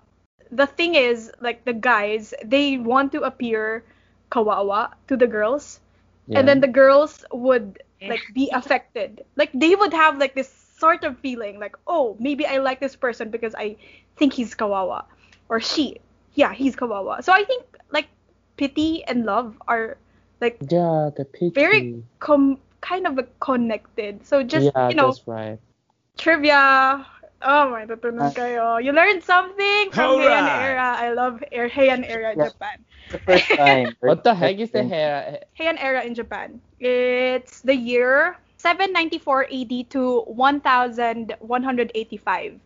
the 0.52 0.68
thing 0.68 0.96
is 0.96 1.32
like 1.40 1.66
the 1.66 1.74
guys 1.74 2.34
they 2.44 2.78
want 2.78 3.12
to 3.14 3.22
appear 3.24 3.84
kawawa 4.32 4.94
to 5.08 5.18
the 5.18 5.28
girls, 5.28 5.80
yeah. 6.28 6.40
and 6.40 6.48
then 6.48 6.60
the 6.60 6.68
girls 6.68 7.26
would 7.32 7.82
like 8.02 8.22
be 8.34 8.50
affected. 8.54 9.24
Like 9.36 9.50
they 9.54 9.76
would 9.76 9.94
have 9.94 10.18
like 10.18 10.36
this 10.36 10.50
sort 10.78 11.04
of 11.04 11.18
feeling 11.20 11.60
like, 11.60 11.76
oh, 11.88 12.16
maybe 12.20 12.46
I 12.46 12.58
like 12.58 12.80
this 12.80 12.96
person 12.96 13.30
because 13.30 13.56
I 13.56 13.78
think 14.18 14.34
he's 14.34 14.54
kawawa, 14.54 15.06
or 15.50 15.60
she, 15.60 16.00
yeah, 16.36 16.54
he's 16.54 16.76
kawawa. 16.76 17.24
So 17.24 17.34
I 17.34 17.44
think 17.44 17.66
like 17.92 18.08
pity 18.58 19.04
and 19.04 19.26
love 19.26 19.56
are 19.68 19.98
like 20.42 20.58
yeah 20.70 21.10
the 21.16 21.26
pity. 21.26 21.50
very 21.50 22.04
com- 22.20 22.60
kind 22.82 23.08
of 23.08 23.20
connected. 23.40 24.26
So 24.26 24.44
just 24.44 24.72
yeah, 24.76 24.90
you 24.90 24.96
know 24.96 25.12
that's 25.12 25.28
right. 25.28 25.60
trivia. 26.18 27.06
Oh 27.42 27.70
my 27.70 27.86
tutunog 27.86 28.34
kayo. 28.36 28.84
You 28.84 28.92
learned 28.94 29.24
something 29.24 29.92
from 29.92 30.18
Heian 30.18 30.48
era. 30.50 30.96
I 30.98 31.14
love 31.14 31.44
Air 31.52 31.70
Heian 31.70 32.04
era 32.08 32.32
in 32.34 32.38
Yeah. 32.38 32.42
Japan. 32.42 32.86
The 33.12 33.20
first 33.20 33.56
time. 33.56 33.96
What 34.04 34.24
the 34.24 34.36
heck 34.36 34.60
is 34.60 34.72
the 34.72 34.84
first 34.84 34.86
hair? 34.86 35.40
Heian 35.60 35.78
era 35.80 36.04
in 36.04 36.16
Japan. 36.16 36.62
It's 36.80 37.62
the 37.62 37.76
year 37.76 38.38
794 38.58 39.48
AD 39.50 39.84
to 39.96 40.22
1185. 40.28 42.60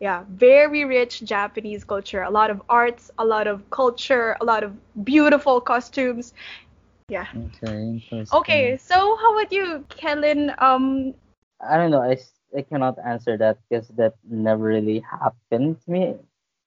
Yeah, 0.00 0.24
very 0.28 0.84
rich 0.84 1.22
Japanese 1.24 1.84
culture. 1.84 2.22
A 2.22 2.30
lot 2.30 2.50
of 2.50 2.62
arts, 2.68 3.10
a 3.18 3.24
lot 3.24 3.46
of 3.46 3.68
culture, 3.70 4.36
a 4.40 4.44
lot 4.44 4.62
of 4.64 4.72
beautiful 5.04 5.60
costumes. 5.60 6.34
Yeah. 7.08 7.26
Okay, 7.36 7.82
interesting. 7.82 8.26
Okay, 8.32 8.76
so 8.78 9.16
how 9.16 9.38
about 9.38 9.52
you, 9.52 9.84
Kellen? 9.88 10.52
Um, 10.58 11.14
I 11.60 11.76
don't 11.76 11.90
know. 11.90 12.02
I, 12.02 12.12
s- 12.12 12.37
I 12.56 12.62
cannot 12.62 12.98
answer 13.04 13.36
that 13.38 13.58
because 13.68 13.88
that 14.00 14.14
never 14.28 14.64
really 14.64 15.00
happened 15.00 15.80
to 15.84 15.90
me 15.90 16.14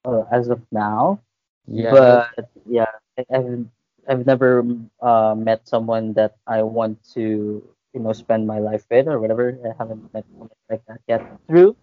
uh, 0.04 0.24
as 0.30 0.48
of 0.48 0.60
now. 0.72 1.20
Yeah. 1.66 2.22
But 2.36 2.48
yeah, 2.66 2.90
I- 3.18 3.26
I've 3.34 3.66
I've 4.08 4.26
never 4.26 4.64
uh, 5.00 5.34
met 5.36 5.66
someone 5.68 6.12
that 6.14 6.36
I 6.46 6.62
want 6.62 7.02
to 7.14 7.62
you 7.94 8.00
know 8.00 8.12
spend 8.12 8.46
my 8.46 8.58
life 8.58 8.84
with 8.90 9.08
or 9.08 9.18
whatever. 9.20 9.58
I 9.64 9.74
haven't 9.78 10.12
met 10.12 10.24
someone 10.32 10.50
like 10.70 10.84
that 10.86 11.00
yet 11.08 11.22
through 11.48 11.76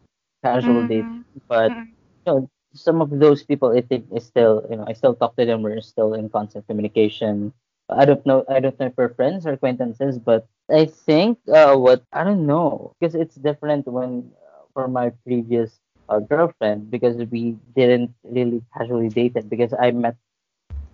casual 0.44 0.84
Mhm. 0.84 0.86
dating. 0.86 1.24
But 1.48 1.74
Mhm. 1.74 1.96
you 2.26 2.32
know, 2.34 2.50
some 2.74 3.02
of 3.02 3.10
those 3.12 3.44
people 3.44 3.70
I 3.76 3.82
think 3.82 4.08
is 4.14 4.26
still 4.26 4.66
you 4.70 4.78
know 4.78 4.86
I 4.88 4.94
still 4.94 5.16
talk 5.16 5.36
to 5.38 5.46
them. 5.46 5.62
We're 5.64 5.82
still 5.82 6.14
in 6.14 6.30
constant 6.30 6.68
communication. 6.68 7.54
I 7.90 8.06
don't 8.06 8.26
know. 8.26 8.44
I 8.50 8.60
don't 8.60 8.78
know 8.80 8.88
if 8.88 8.94
we're 8.98 9.14
friends 9.14 9.46
or 9.46 9.54
acquaintances, 9.54 10.20
but 10.20 10.48
I 10.70 10.86
think 10.86 11.40
uh, 11.54 11.76
what 11.76 12.04
I 12.14 12.24
don't 12.24 12.46
know 12.46 12.94
because 13.00 13.16
it's 13.16 13.36
different 13.36 13.88
when 13.88 14.32
uh, 14.36 14.64
for 14.74 14.88
my 14.88 15.10
previous 15.26 15.80
uh, 16.10 16.20
girlfriend 16.20 16.90
because 16.92 17.18
we 17.32 17.58
didn't 17.76 18.14
really 18.24 18.64
casually 18.76 19.10
dated 19.10 19.50
because 19.50 19.74
I 19.74 19.92
met 19.92 20.16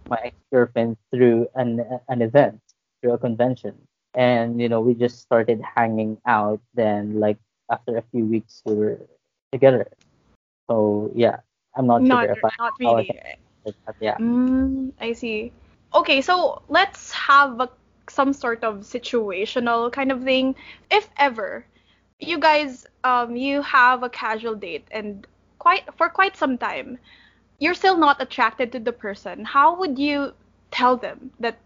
my 0.08 0.18
ex 0.24 0.36
girlfriend 0.52 0.98
through 1.12 1.48
an 1.56 1.82
an 2.10 2.22
event 2.22 2.62
through 3.02 3.14
a 3.14 3.18
convention 3.18 3.76
and 4.16 4.60
you 4.62 4.70
know 4.70 4.82
we 4.82 4.94
just 4.94 5.20
started 5.20 5.62
hanging 5.62 6.18
out 6.26 6.60
then 6.74 7.20
like 7.20 7.38
after 7.72 7.98
a 7.98 8.04
few 8.12 8.26
weeks 8.26 8.62
we 8.66 8.76
were 8.76 9.00
together 9.52 9.88
so 10.70 11.12
yeah 11.16 11.40
I'm 11.76 11.88
not 11.88 12.06
not, 12.06 12.20
sure 12.20 12.24
if 12.24 12.40
I 12.44 12.50
not 12.60 12.74
I 12.86 13.04
really. 13.04 13.06
can 13.06 13.18
answer 13.66 13.96
yeah 14.00 14.20
Mm, 14.20 14.94
I 15.00 15.14
see. 15.14 15.52
Okay, 15.94 16.22
so 16.22 16.62
let's 16.68 17.12
have 17.12 17.60
a, 17.60 17.70
some 18.10 18.34
sort 18.34 18.64
of 18.64 18.80
situational 18.80 19.92
kind 19.92 20.12
of 20.12 20.24
thing. 20.24 20.56
If 20.92 21.10
ever 21.18 21.66
you 22.20 22.40
guys 22.40 22.88
um 23.04 23.36
you 23.36 23.62
have 23.62 24.04
a 24.04 24.10
casual 24.10 24.56
date 24.56 24.88
and 24.92 25.28
quite 25.60 25.84
for 25.98 26.08
quite 26.08 26.38
some 26.38 26.58
time 26.58 26.98
you're 27.60 27.74
still 27.74 27.98
not 27.98 28.22
attracted 28.22 28.72
to 28.72 28.80
the 28.80 28.92
person, 28.92 29.46
how 29.46 29.78
would 29.80 29.98
you 29.98 30.34
tell 30.72 30.98
them 30.98 31.32
that 31.40 31.58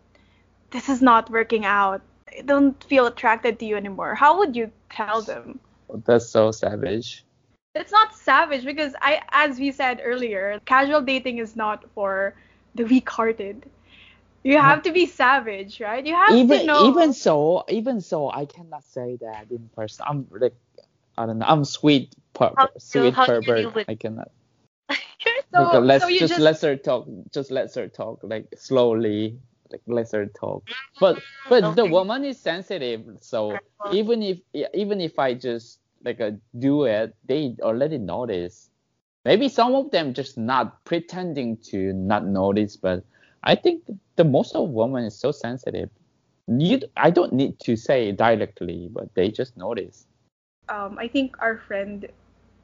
this 0.71 0.89
is 0.89 1.01
not 1.01 1.29
working 1.29 1.65
out? 1.65 2.01
I 2.27 2.41
don't 2.41 2.83
feel 2.83 3.07
attracted 3.07 3.57
to 3.59 3.65
you 3.65 3.75
anymore. 3.75 4.13
How 4.13 4.37
would 4.37 4.55
you 4.55 4.71
tell 4.91 5.21
them? 5.21 5.59
That's 6.05 6.29
so 6.29 6.51
savage. 6.51 7.25
It's 7.73 7.91
not 7.91 8.15
savage 8.15 8.65
because 8.65 8.93
I 9.01 9.21
as 9.29 9.59
we 9.59 9.71
said 9.71 10.01
earlier, 10.03 10.59
casual 10.65 11.01
dating 11.01 11.39
is 11.39 11.55
not 11.55 11.85
for 11.95 12.35
the 12.75 12.83
weak-hearted. 12.85 13.69
You 14.43 14.57
have 14.57 14.83
to 14.83 14.91
be 14.91 15.05
savage, 15.05 15.81
right? 15.81 16.05
You 16.05 16.15
have 16.15 16.35
even 16.35 16.59
to 16.59 16.65
know. 16.65 16.85
even 16.85 17.13
so, 17.13 17.63
even 17.69 18.01
so, 18.01 18.29
I 18.31 18.45
cannot 18.45 18.83
say 18.83 19.17
that 19.21 19.47
in 19.51 19.69
person. 19.75 20.05
I'm 20.07 20.27
like, 20.31 20.55
I 21.17 21.25
don't 21.25 21.39
know. 21.39 21.45
I'm 21.47 21.65
sweet, 21.65 22.15
per- 22.33 22.55
How 22.57 22.69
sweet 22.77 23.15
how 23.15 23.25
pervert. 23.25 23.65
with- 23.75 23.87
I 23.87 23.95
cannot. 23.95 24.31
so, 25.53 25.61
Like, 25.71 25.83
let's 25.83 26.03
so 26.03 26.07
you 26.09 26.19
just, 26.19 26.29
just 26.29 26.39
let 26.41 26.61
her 26.61 26.75
talk. 26.77 27.07
Just 27.33 27.51
let 27.51 27.73
her 27.75 27.87
talk, 27.87 28.19
like 28.23 28.47
slowly, 28.57 29.39
like 29.71 29.81
let 29.87 30.11
her 30.11 30.27
talk. 30.27 30.63
But 30.99 31.19
but 31.49 31.75
the 31.75 31.85
woman 31.85 32.25
is 32.25 32.39
sensitive, 32.39 33.03
so 33.21 33.61
even 33.91 34.23
if 34.23 34.39
even 34.73 35.01
if 35.01 35.19
I 35.19 35.33
just 35.33 35.79
like 36.05 36.21
uh, 36.21 36.31
do 36.57 36.85
it, 36.85 37.15
they 37.25 37.55
already 37.61 37.97
notice. 37.97 38.69
Maybe 39.25 39.49
some 39.49 39.75
of 39.75 39.91
them 39.91 40.13
just 40.13 40.37
not 40.37 40.83
pretending 40.85 41.57
to 41.71 41.93
not 41.93 42.25
notice, 42.25 42.77
but 42.77 43.03
I 43.43 43.55
think 43.55 43.83
the 44.15 44.23
most 44.23 44.55
of 44.55 44.69
women 44.69 45.03
is 45.05 45.15
so 45.17 45.31
sensitive. 45.31 45.89
You, 46.47 46.79
I 46.97 47.09
don't 47.11 47.33
need 47.33 47.59
to 47.61 47.75
say 47.75 48.11
directly, 48.11 48.89
but 48.91 49.13
they 49.15 49.29
just 49.29 49.57
notice. 49.57 50.07
um, 50.69 50.97
I 50.99 51.07
think 51.07 51.35
our 51.39 51.57
friend 51.57 52.07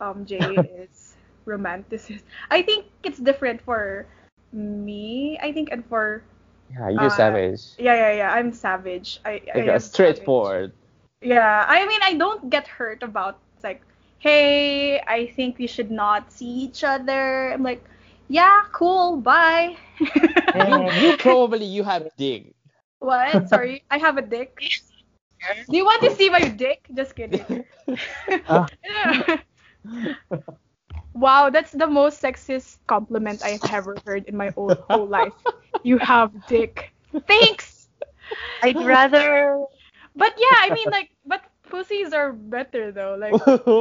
um, 0.02 0.26
Jay 0.26 0.56
is 0.90 1.16
romanticist. 1.46 2.24
I 2.52 2.62
think 2.62 2.86
it's 3.04 3.20
different 3.20 3.62
for 3.62 4.06
me. 4.52 5.38
I 5.42 5.52
think 5.52 5.70
and 5.72 5.86
for 5.86 6.24
Yeah, 6.72 6.90
you 6.90 6.98
Uh, 7.00 7.10
savage. 7.10 7.62
yeah 7.78 7.96
yeah 7.96 8.12
yeah. 8.14 8.32
I'm 8.34 8.52
savage. 8.54 9.20
I, 9.26 9.42
I 9.54 9.60
Like 9.60 9.68
a 9.68 9.80
straightforward. 9.80 10.74
Yeah, 11.22 11.66
I 11.68 11.86
mean 11.88 12.02
I 12.04 12.14
don't 12.16 12.50
get 12.50 12.68
hurt 12.68 13.04
about 13.04 13.40
like, 13.64 13.82
hey, 14.20 15.00
I 15.02 15.28
think 15.36 15.58
we 15.58 15.68
should 15.68 15.92
not 15.92 16.32
see 16.32 16.48
each 16.68 16.84
other. 16.84 17.52
I'm 17.54 17.64
like, 17.64 17.84
yeah, 18.28 18.64
cool, 18.72 19.18
bye. 19.18 19.78
You, 20.56 20.92
you 21.02 21.18
probably 21.18 21.66
you 21.66 21.84
have 21.84 22.10
dick. 22.18 22.56
What? 23.00 23.48
Sorry, 23.50 23.84
I 23.90 23.98
have 23.98 24.18
a 24.18 24.22
dick. 24.22 24.60
Do 25.70 25.78
you 25.78 25.86
want 25.86 26.02
to 26.04 26.12
see 26.12 26.30
my 26.30 26.48
dick? 26.48 26.88
Just 26.94 27.16
kidding. 27.16 27.66
Ah. 28.48 28.68
wow, 31.14 31.50
that's 31.50 31.72
the 31.72 31.88
most 31.88 32.22
sexist 32.22 32.78
compliment 32.88 33.42
I've 33.44 33.64
ever 33.72 33.96
heard 34.06 34.26
in 34.26 34.36
my 34.38 34.50
whole, 34.50 34.76
whole 34.90 35.08
life. 35.08 35.34
You 35.84 35.98
have 36.00 36.32
dick. 36.48 36.94
Thanks. 37.28 37.90
I'd 38.62 38.82
rather 38.82 39.66
But 40.16 40.34
yeah, 40.38 40.58
I 40.62 40.70
mean 40.72 40.90
like, 40.90 41.12
but 41.26 41.44
pussies 41.70 42.14
are 42.14 42.32
better 42.34 42.92
though. 42.92 43.16
Like, 43.20 43.38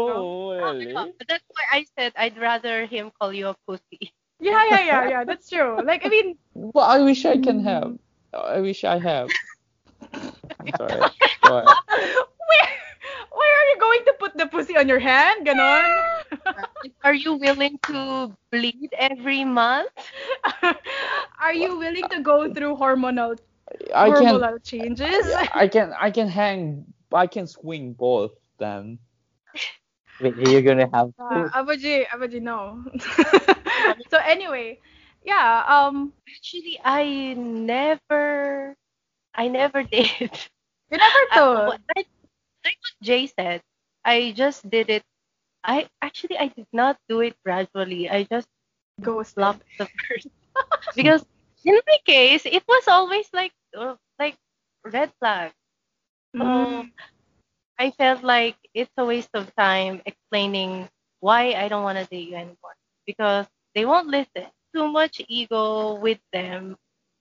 oh, 0.07 0.27
really? 0.59 1.15
That's 1.29 1.45
why 1.49 1.65
I 1.71 1.87
said 1.99 2.13
I'd 2.17 2.39
rather 2.39 2.87
him 2.87 3.11
call 3.19 3.33
you 3.33 3.49
a 3.49 3.57
pussy. 3.67 4.13
Yeah, 4.45 4.65
yeah, 4.71 4.83
yeah, 4.85 5.09
yeah. 5.09 5.25
That's 5.25 5.49
true. 5.49 5.81
Like, 5.85 6.05
I 6.05 6.09
mean, 6.09 6.37
Well, 6.53 6.85
I 6.85 7.01
wish 7.01 7.25
I 7.25 7.39
can 7.39 7.65
have. 7.65 7.97
I 8.33 8.61
wish 8.61 8.85
I 8.85 8.99
have. 8.99 9.29
I'm 10.13 10.71
sorry. 10.77 11.01
Go 11.43 11.59
ahead. 11.59 11.69
where, 11.89 12.69
where 13.33 13.55
are 13.59 13.67
you 13.73 13.79
going 13.81 14.05
to 14.05 14.15
put 14.19 14.37
the 14.37 14.47
pussy 14.47 14.77
on 14.77 14.89
your 14.89 14.99
hand? 14.99 15.47
Ganon. 15.47 16.05
Are 17.05 17.15
you 17.15 17.35
willing 17.35 17.79
to 17.87 18.35
bleed 18.51 18.91
every 18.99 19.45
month? 19.45 19.89
are 21.41 21.55
you 21.55 21.79
willing 21.79 22.09
to 22.09 22.21
go 22.21 22.53
through 22.53 22.77
hormonal 22.77 23.39
I 23.95 24.11
can. 24.11 24.35
hormonal 24.35 24.63
changes? 24.63 25.25
I 25.55 25.69
can. 25.69 25.95
I 25.99 26.11
can 26.11 26.29
hang. 26.29 26.85
I 27.13 27.27
can 27.27 27.47
swing 27.47 27.93
both. 27.93 28.33
Then. 28.59 28.99
Wait, 30.19 30.35
you're 30.37 30.63
gonna 30.63 30.89
have 30.93 31.11
Uh, 31.19 31.49
Abaji, 31.55 32.07
Abaji, 32.09 32.41
no. 32.41 32.85
so 34.11 34.19
anyway, 34.25 34.79
yeah. 35.25 35.65
Um, 35.67 36.13
Actually, 36.29 36.79
I 36.85 37.35
never, 37.35 38.75
I 39.35 39.49
never 39.49 39.83
did. 39.93 40.31
you 40.91 40.99
never 40.99 41.19
told. 41.35 41.65
what- 41.67 41.81
I, 41.97 42.05
like 42.65 42.79
what 42.81 42.97
Jay 43.03 43.27
said, 43.27 43.63
I 44.05 44.33
just 44.37 44.69
did 44.69 44.91
it. 44.91 45.03
I 45.65 45.89
actually 46.03 46.39
I 46.39 46.49
did 46.49 46.67
not 46.73 46.99
do 47.09 47.21
it 47.21 47.37
gradually. 47.45 48.09
I 48.11 48.25
just 48.25 48.49
Ghost 49.01 49.37
blocked 49.37 49.65
the 49.79 49.89
person 50.09 50.31
because 50.95 51.25
in 51.65 51.75
my 51.87 51.99
case 52.07 52.47
it 52.47 52.63
was 52.69 52.89
always 52.89 53.29
like 53.33 53.53
uh, 53.77 53.97
like 54.19 54.37
red 54.85 55.13
flag. 55.21 55.53
So 56.41 56.51
Mm. 56.53 56.93
I 57.79 57.91
felt 57.91 58.23
like 58.23 58.57
it's 58.75 58.93
a 58.97 59.05
waste 59.05 59.31
of 59.35 59.55
time 59.57 60.03
explaining 60.07 60.89
why 61.21 61.53
I 61.55 61.69
don't 61.69 61.83
want 61.85 61.99
to 61.99 62.05
date 62.07 62.29
you 62.29 62.37
anymore 62.37 62.77
because 63.07 63.47
they 63.75 63.85
won't 63.85 64.09
listen. 64.09 64.47
Too 64.75 64.89
much 64.89 65.21
ego 65.29 65.95
with 66.01 66.19
them 66.33 66.77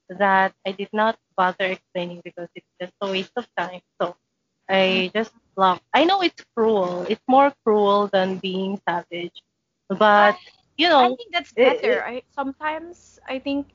that 0.10 0.54
I 0.66 0.72
did 0.72 0.90
not 0.94 1.18
bother 1.38 1.66
explaining 1.66 2.22
because 2.24 2.48
it's 2.56 2.68
just 2.80 2.94
a 3.02 3.10
waste 3.12 3.34
of 3.38 3.48
time. 3.58 3.82
So 4.02 4.16
I 4.70 5.12
just 5.14 5.34
blocked. 5.56 5.84
I 5.94 6.06
know 6.06 6.22
it's 6.22 6.44
cruel. 6.56 7.06
It's 7.10 7.24
more 7.28 7.54
cruel 7.66 8.08
than 8.08 8.38
being 8.38 8.80
savage, 8.88 9.42
but 9.90 10.38
you 10.78 10.90
know. 10.90 11.02
I 11.02 11.16
think 11.16 11.34
that's 11.34 11.54
it- 11.56 11.82
better. 11.82 12.04
I 12.04 12.24
sometimes 12.30 13.20
I 13.28 13.40
think 13.40 13.68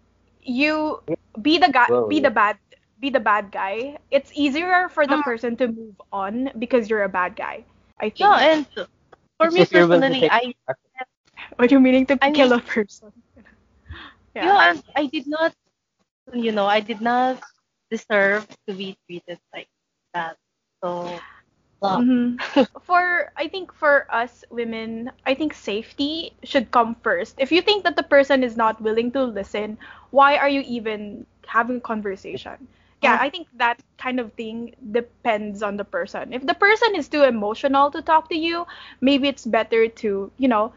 you 0.43 1.03
be 1.41 1.59
the 1.59 1.68
guy, 1.70 1.89
Well, 1.89 2.09
be 2.09 2.20
the 2.20 2.31
bad, 2.31 2.59
be 3.01 3.11
the 3.11 3.20
bad 3.20 3.51
guy. 3.53 3.99
It's 4.11 4.30
easier 4.34 4.88
for 4.88 5.07
the 5.07 5.16
Mm. 5.16 5.22
person 5.22 5.57
to 5.57 5.68
move 5.68 6.01
on 6.12 6.51
because 6.59 6.88
you're 6.90 7.05
a 7.05 7.09
bad 7.09 7.36
guy. 7.36 7.64
I 8.01 8.11
think. 8.11 8.36
yeah. 8.36 8.55
And 8.55 8.66
for 9.38 9.51
It's 9.51 9.53
me 9.53 9.64
if 9.64 9.72
you're 9.72 9.86
personally, 9.86 10.26
I 10.30 10.55
What 11.57 11.70
you 11.70 11.80
meaning 11.80 12.07
to 12.07 12.18
I 12.20 12.30
kill 12.32 12.53
mean- 12.53 12.53
a 12.53 12.61
person? 12.61 13.12
you 14.40 14.49
know, 14.49 14.57
I, 14.57 14.80
I 14.96 15.07
did 15.07 15.26
not, 15.26 15.55
you 16.32 16.53
know, 16.53 16.66
I 16.66 16.80
did 16.80 17.01
not 17.01 17.42
deserve 17.90 18.46
to 18.68 18.74
be 18.74 18.96
treated 19.07 19.38
like 19.53 19.68
that. 20.14 20.36
So, 20.82 21.22
block. 21.80 22.07
Mhm. 22.07 22.40
for 22.82 23.32
I 23.36 23.49
think 23.49 23.72
for 23.72 24.07
us 24.11 24.44
women, 24.51 25.11
I 25.26 25.34
think 25.34 25.53
safety 25.55 26.34
should 26.44 26.70
come 26.70 26.94
first. 26.96 27.36
If 27.38 27.53
you 27.53 27.61
think 27.62 27.84
that 27.84 27.96
the 27.96 28.03
person 28.03 28.42
is 28.42 28.57
not 28.57 28.80
willing 28.80 29.11
to 29.12 29.22
listen, 29.24 29.78
why 30.11 30.36
are 30.36 30.49
you 30.49 30.62
even 30.66 31.26
having 31.46 31.76
a 31.78 31.80
conversation? 31.80 32.68
Yeah, 33.03 33.16
I 33.18 33.30
think 33.30 33.49
that 33.57 33.82
kind 33.99 34.18
of 34.20 34.32
thing 34.32 34.74
depends 34.92 35.62
on 35.62 35.76
the 35.76 35.84
person. 35.84 36.32
If 36.32 36.46
the 36.46 36.55
person 36.55 36.94
is 36.96 37.09
too 37.09 37.22
emotional 37.22 37.90
to 37.90 38.03
talk 38.03 38.28
to 38.30 38.36
you, 38.36 38.66
maybe 39.01 39.28
it's 39.28 39.46
better 39.46 39.88
to, 39.88 40.30
you 40.38 40.49
know, 40.49 40.72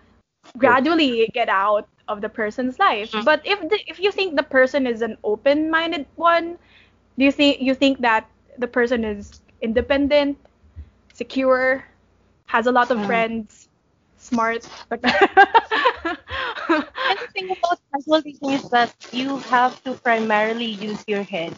gradually 0.57 1.29
get 1.33 1.49
out 1.49 1.87
of 2.07 2.21
the 2.21 2.29
person's 2.29 2.79
life. 2.79 3.09
Mhm. 3.13 3.25
But 3.25 3.41
if 3.45 3.59
the, 3.69 3.79
if 3.87 3.99
you 3.99 4.11
think 4.11 4.35
the 4.35 4.43
person 4.43 4.85
is 4.87 5.01
an 5.01 5.17
open-minded 5.23 6.05
one, 6.15 6.57
do 7.17 7.25
you 7.25 7.31
think 7.31 7.61
you 7.61 7.73
think 7.73 7.99
that 8.01 8.27
the 8.57 8.67
person 8.67 9.03
is 9.03 9.41
independent, 9.61 10.37
secure, 11.13 11.85
has 12.47 12.67
a 12.67 12.71
lot 12.71 12.91
of 12.91 12.99
Mm. 12.99 13.05
friends, 13.05 13.69
smart? 14.17 14.67
Like 14.91 15.01
And 17.09 17.19
the 17.19 17.27
thing 17.33 17.49
about 17.51 17.79
casual 17.93 18.21
dating 18.21 18.51
is 18.51 18.69
that 18.69 18.93
you 19.11 19.37
have 19.53 19.81
to 19.83 19.93
primarily 19.93 20.65
use 20.65 21.03
your 21.07 21.23
head. 21.23 21.57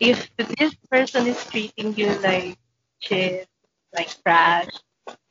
If 0.00 0.28
this 0.36 0.74
person 0.90 1.26
is 1.26 1.44
treating 1.46 1.94
you 1.96 2.12
like 2.20 2.58
shit, 3.00 3.48
like 3.94 4.10
trash, 4.24 4.68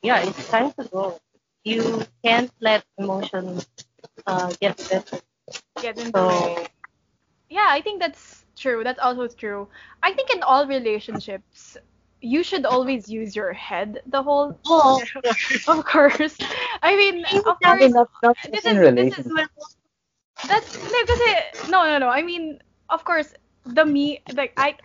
yeah, 0.02 0.22
it's 0.22 0.48
time 0.48 0.72
to 0.72 0.84
go. 0.88 1.20
You 1.64 2.02
can't 2.24 2.50
let 2.60 2.84
emotions 2.98 3.68
uh, 4.26 4.52
get 4.60 4.76
better. 4.90 5.18
Get 5.80 5.98
into. 5.98 6.12
So, 6.18 6.64
Yeah, 7.50 7.68
I 7.68 7.80
think 7.82 8.00
that's 8.00 8.44
true. 8.56 8.82
That's 8.84 8.98
also 8.98 9.28
true. 9.28 9.68
I 10.02 10.12
think 10.12 10.30
in 10.30 10.42
all 10.42 10.66
relationships, 10.66 11.76
you 12.20 12.42
should 12.42 12.64
always 12.64 13.08
use 13.08 13.36
your 13.36 13.52
head 13.52 14.00
the 14.06 14.22
whole 14.22 14.58
oh, 14.66 15.02
of 15.68 15.84
course. 15.84 16.36
I 16.82 16.96
mean, 16.96 17.24
of 17.46 17.58
course, 17.60 17.92
not 18.22 18.36
this 18.50 18.64
is- 18.64 18.94
this 18.94 19.18
is- 19.18 19.32
That's 20.48 20.74
no, 20.74 20.98
kasi 21.06 21.30
no, 21.70 21.84
no, 21.84 21.98
no. 21.98 22.08
I 22.08 22.22
mean, 22.22 22.58
of 22.90 23.04
course, 23.04 23.34
the 23.64 23.84
me 23.84 24.20
like 24.34 24.52
I 24.56 24.76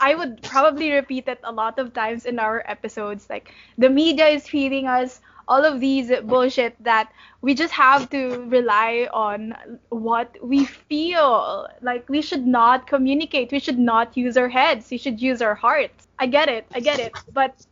I 0.00 0.14
would 0.14 0.42
probably 0.42 0.90
repeat 0.92 1.28
it 1.28 1.40
a 1.44 1.52
lot 1.52 1.78
of 1.78 1.92
times 1.94 2.26
in 2.26 2.38
our 2.38 2.62
episodes. 2.66 3.28
Like 3.30 3.52
the 3.78 3.88
media 3.88 4.26
is 4.26 4.48
feeding 4.48 4.86
us 4.86 5.20
all 5.46 5.64
of 5.64 5.80
these 5.80 6.10
bullshit 6.24 6.74
that 6.82 7.10
we 7.42 7.54
just 7.54 7.72
have 7.72 8.08
to 8.10 8.44
rely 8.48 9.08
on 9.12 9.54
what 9.90 10.36
we 10.42 10.64
feel. 10.64 11.68
Like 11.82 12.08
we 12.08 12.22
should 12.22 12.46
not 12.46 12.86
communicate. 12.86 13.52
We 13.52 13.60
should 13.60 13.78
not 13.78 14.16
use 14.16 14.36
our 14.36 14.48
heads. 14.48 14.90
We 14.90 14.98
should 14.98 15.20
use 15.20 15.42
our 15.42 15.54
hearts. 15.54 16.08
I 16.18 16.26
get 16.26 16.48
it. 16.48 16.66
I 16.74 16.80
get 16.80 16.98
it. 16.98 17.12
But 17.32 17.66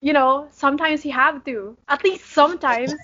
you 0.00 0.12
know, 0.12 0.48
sometimes 0.50 1.04
you 1.04 1.12
have 1.12 1.44
to. 1.44 1.76
At 1.88 2.04
least 2.04 2.26
sometimes. 2.26 2.94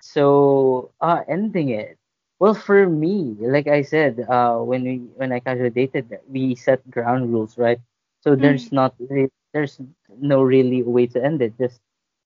So, 0.00 0.92
uh, 1.00 1.22
ending 1.28 1.70
it. 1.70 1.98
Well, 2.44 2.54
for 2.54 2.84
me, 2.88 3.36
like 3.40 3.68
I 3.68 3.80
said, 3.82 4.20
uh, 4.28 4.58
when 4.60 4.84
we 4.84 4.96
when 5.16 5.32
I 5.32 5.40
casually 5.40 5.70
dated, 5.72 6.20
we 6.28 6.54
set 6.54 6.84
ground 6.90 7.32
rules, 7.32 7.56
right? 7.58 7.80
So 8.20 8.36
there's 8.36 8.72
not 8.72 8.94
there's 9.54 9.80
no 10.20 10.42
really 10.42 10.82
way 10.82 11.06
to 11.16 11.24
end 11.24 11.40
it. 11.42 11.56
Just 11.58 11.80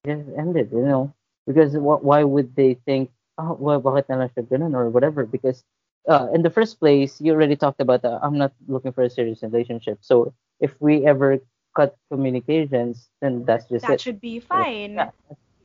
just 0.06 0.26
end 0.36 0.56
it, 0.56 0.72
you 0.72 0.82
know? 0.82 1.14
Because 1.46 1.76
what 1.78 2.04
why 2.04 2.24
would 2.24 2.54
they 2.56 2.74
think, 2.86 3.10
oh, 3.38 3.54
well, 3.60 3.80
bakit 3.80 4.08
na 4.10 4.16
lang 4.26 4.30
siya 4.34 4.44
ganun 4.50 4.74
or 4.74 4.90
whatever? 4.90 5.24
Because 5.26 5.64
uh, 6.08 6.28
in 6.34 6.42
the 6.42 6.50
first 6.50 6.80
place, 6.80 7.20
you 7.20 7.32
already 7.32 7.56
talked 7.56 7.80
about 7.80 8.04
uh, 8.04 8.18
I'm 8.22 8.38
not 8.38 8.52
looking 8.68 8.92
for 8.92 9.02
a 9.04 9.10
serious 9.10 9.42
relationship. 9.42 9.98
So 10.02 10.34
if 10.60 10.74
we 10.80 11.06
ever 11.06 11.38
cut 11.76 11.96
communications, 12.10 13.10
then 13.22 13.44
that's 13.46 13.68
just 13.70 13.88
That 13.88 14.00
it. 14.00 14.02
should 14.02 14.20
be 14.20 14.40
fine. 14.40 15.10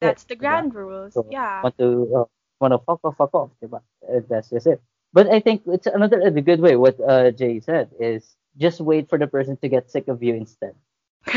Yeah, 0.01 0.13
That's 0.13 0.23
the 0.25 0.35
it, 0.39 0.47
diba? 0.47 0.65
grand 0.65 0.75
rules. 0.75 1.23
So, 1.23 1.25
Yeah. 1.29 1.69
want 1.69 1.77
to 1.79 1.89
uh, 2.17 2.25
want 2.59 2.73
to 2.73 2.79
fuck 2.79 2.99
off, 3.03 3.17
fuck 3.17 3.33
off, 3.33 3.49
diba? 3.61 3.81
Uh, 4.07 4.21
That's 4.29 4.49
just 4.49 4.67
it. 4.67 4.81
But 5.13 5.27
I 5.27 5.39
think 5.39 5.63
it's 5.67 5.87
another 5.87 6.29
the 6.29 6.41
good 6.41 6.59
way. 6.59 6.75
What 6.75 6.99
uh, 6.99 7.31
Jay 7.31 7.59
said 7.59 7.89
is 7.99 8.35
just 8.57 8.81
wait 8.81 9.09
for 9.09 9.17
the 9.17 9.27
person 9.27 9.57
to 9.57 9.69
get 9.69 9.89
sick 9.91 10.07
of 10.07 10.21
you 10.23 10.33
instead. 10.35 10.75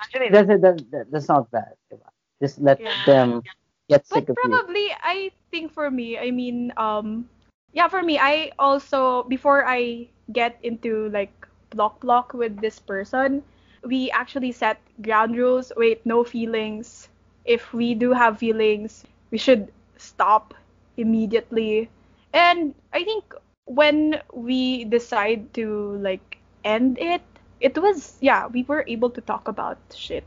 Actually, 0.00 0.28
that's. 0.30 0.48
That, 0.48 0.84
that, 0.90 1.06
that's 1.10 1.28
not 1.28 1.50
bad. 1.50 1.74
diba? 1.92 2.08
Just 2.40 2.58
let 2.60 2.80
Yeah. 2.80 2.94
them 3.06 3.42
get 3.88 4.06
But 4.08 4.26
sick 4.26 4.28
of 4.28 4.36
you. 4.44 4.50
But 4.50 4.60
probably, 4.60 4.88
I 5.02 5.30
think 5.50 5.72
for 5.72 5.90
me, 5.90 6.18
I 6.18 6.30
mean, 6.30 6.72
um, 6.76 7.28
yeah, 7.72 7.88
for 7.88 8.02
me, 8.02 8.18
I 8.18 8.52
also 8.58 9.24
before 9.24 9.64
I 9.66 10.08
get 10.32 10.58
into 10.62 11.08
like 11.10 11.32
block 11.70 12.00
block 12.00 12.32
with 12.34 12.60
this 12.60 12.78
person, 12.78 13.42
we 13.84 14.10
actually 14.10 14.52
set 14.52 14.78
ground 15.02 15.36
rules. 15.36 15.72
Wait, 15.76 16.04
no 16.06 16.24
feelings. 16.24 17.08
If 17.44 17.72
we 17.72 17.94
do 17.94 18.12
have 18.12 18.38
feelings, 18.38 19.04
we 19.30 19.38
should 19.38 19.72
stop 19.96 20.54
immediately. 20.96 21.90
And 22.32 22.74
I 22.92 23.04
think 23.04 23.34
when 23.64 24.20
we 24.32 24.84
decide 24.84 25.52
to 25.54 25.96
like 26.00 26.38
end 26.64 26.98
it, 26.98 27.22
it 27.60 27.76
was 27.78 28.16
yeah, 28.20 28.46
we 28.46 28.64
were 28.64 28.84
able 28.86 29.10
to 29.10 29.20
talk 29.20 29.48
about 29.48 29.78
shit 29.94 30.24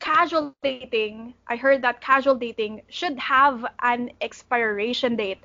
casual 0.00 0.54
dating, 0.62 1.34
I 1.48 1.56
heard 1.56 1.82
that 1.82 2.00
casual 2.00 2.34
dating 2.36 2.82
should 2.88 3.18
have 3.18 3.64
an 3.82 4.10
expiration 4.20 5.16
date. 5.16 5.38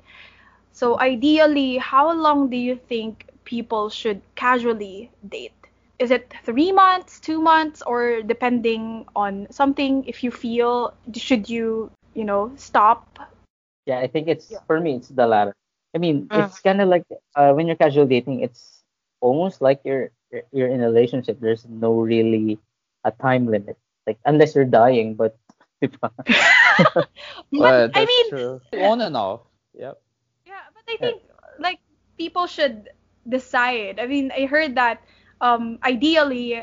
So 0.72 0.98
ideally, 1.00 1.78
how 1.78 2.12
long 2.12 2.48
do 2.48 2.56
you 2.56 2.76
think 2.76 3.26
people 3.44 3.88
should 3.90 4.22
casually 4.34 5.10
date? 5.28 5.52
Is 5.98 6.10
it 6.10 6.32
three 6.44 6.72
months, 6.72 7.20
two 7.20 7.40
months, 7.40 7.82
or 7.86 8.22
depending 8.22 9.06
on 9.14 9.46
something? 9.50 10.04
If 10.06 10.22
you 10.22 10.30
feel, 10.30 10.94
should 11.14 11.48
you, 11.48 11.90
you 12.14 12.24
know, 12.24 12.52
stop? 12.56 13.18
Yeah, 13.86 13.98
I 13.98 14.06
think 14.08 14.28
it's 14.28 14.50
Yeah. 14.50 14.60
for 14.66 14.80
me. 14.80 14.96
It's 14.96 15.08
the 15.08 15.26
latter. 15.26 15.54
I 15.94 15.98
mean, 15.98 16.28
Mm. 16.28 16.46
it's 16.46 16.60
kind 16.60 16.80
of 16.80 16.88
like 16.88 17.04
uh, 17.36 17.52
when 17.52 17.66
you're 17.66 17.76
casual 17.78 18.06
dating, 18.06 18.40
it's 18.40 18.82
almost 19.20 19.60
like 19.60 19.80
you're 19.84 20.10
you're- 20.32 20.48
you're 20.52 20.68
in 20.72 20.80
a 20.82 20.88
relationship. 20.88 21.38
There's 21.40 21.66
no 21.68 21.92
really 22.00 22.58
a 23.04 23.10
time 23.12 23.46
limit, 23.46 23.76
like 24.06 24.18
unless 24.24 24.54
you're 24.54 24.68
dying. 24.68 25.14
But 25.14 25.36
Well, 27.52 27.90
I 27.94 28.04
mean- 28.06 28.30
true. 28.30 28.60
On 28.82 29.00
and 29.00 29.16
off. 29.16 29.42
Yep. 29.74 30.00
Yeah, 30.46 30.64
but 30.74 30.84
I 30.88 30.96
think 30.96 31.22
like 31.58 31.80
people 32.18 32.46
should 32.46 32.90
decide. 33.28 34.00
I 34.00 34.06
mean, 34.06 34.32
I 34.32 34.46
heard 34.46 34.74
that 34.76 35.02
um 35.40 35.78
ideally 35.84 36.62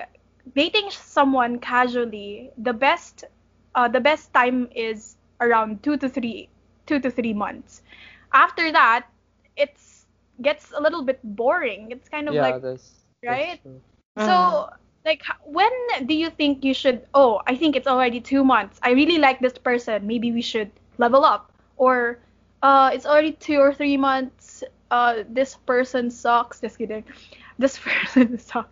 dating 0.55 0.89
someone 0.91 1.59
casually, 1.59 2.51
the 2.57 2.73
best 2.73 3.25
uh 3.75 3.87
the 3.87 4.01
best 4.01 4.33
time 4.33 4.69
is 4.75 5.17
around 5.41 5.83
2 5.83 5.97
to 5.97 6.09
3 6.09 6.49
2 6.87 6.99
to 6.99 7.11
3 7.11 7.33
months. 7.33 7.81
After 8.33 8.71
that, 8.71 9.07
it's 9.55 10.05
gets 10.41 10.71
a 10.75 10.81
little 10.81 11.03
bit 11.03 11.19
boring. 11.23 11.91
It's 11.91 12.09
kind 12.09 12.27
of 12.27 12.35
yeah, 12.35 12.41
like 12.41 12.61
that's, 12.61 12.91
right? 13.25 13.59
that's 13.63 14.27
so 14.27 14.69
like 15.05 15.23
when 15.45 15.71
do 16.05 16.13
you 16.13 16.29
think 16.29 16.63
you 16.63 16.73
should 16.73 17.05
oh 17.13 17.41
i 17.47 17.55
think 17.55 17.75
it's 17.75 17.87
already 17.87 18.19
two 18.19 18.43
months. 18.43 18.79
I 18.83 18.91
really 18.91 19.17
like 19.17 19.39
this 19.39 19.57
person. 19.57 20.05
Maybe 20.05 20.31
we 20.31 20.41
should 20.41 20.71
level 20.97 21.23
up. 21.23 21.51
Or 21.77 22.19
uh 22.63 22.91
it's 22.93 23.05
already 23.05 23.33
two 23.33 23.59
or 23.59 23.73
three 23.73 23.97
months. 23.97 24.63
Uh 24.91 25.23
this 25.29 25.55
person 25.55 26.09
sucks. 26.11 26.59
Just 26.61 26.77
kidding. 26.77 27.03
This 27.59 27.77
person 27.77 28.39
sucks. 28.49 28.71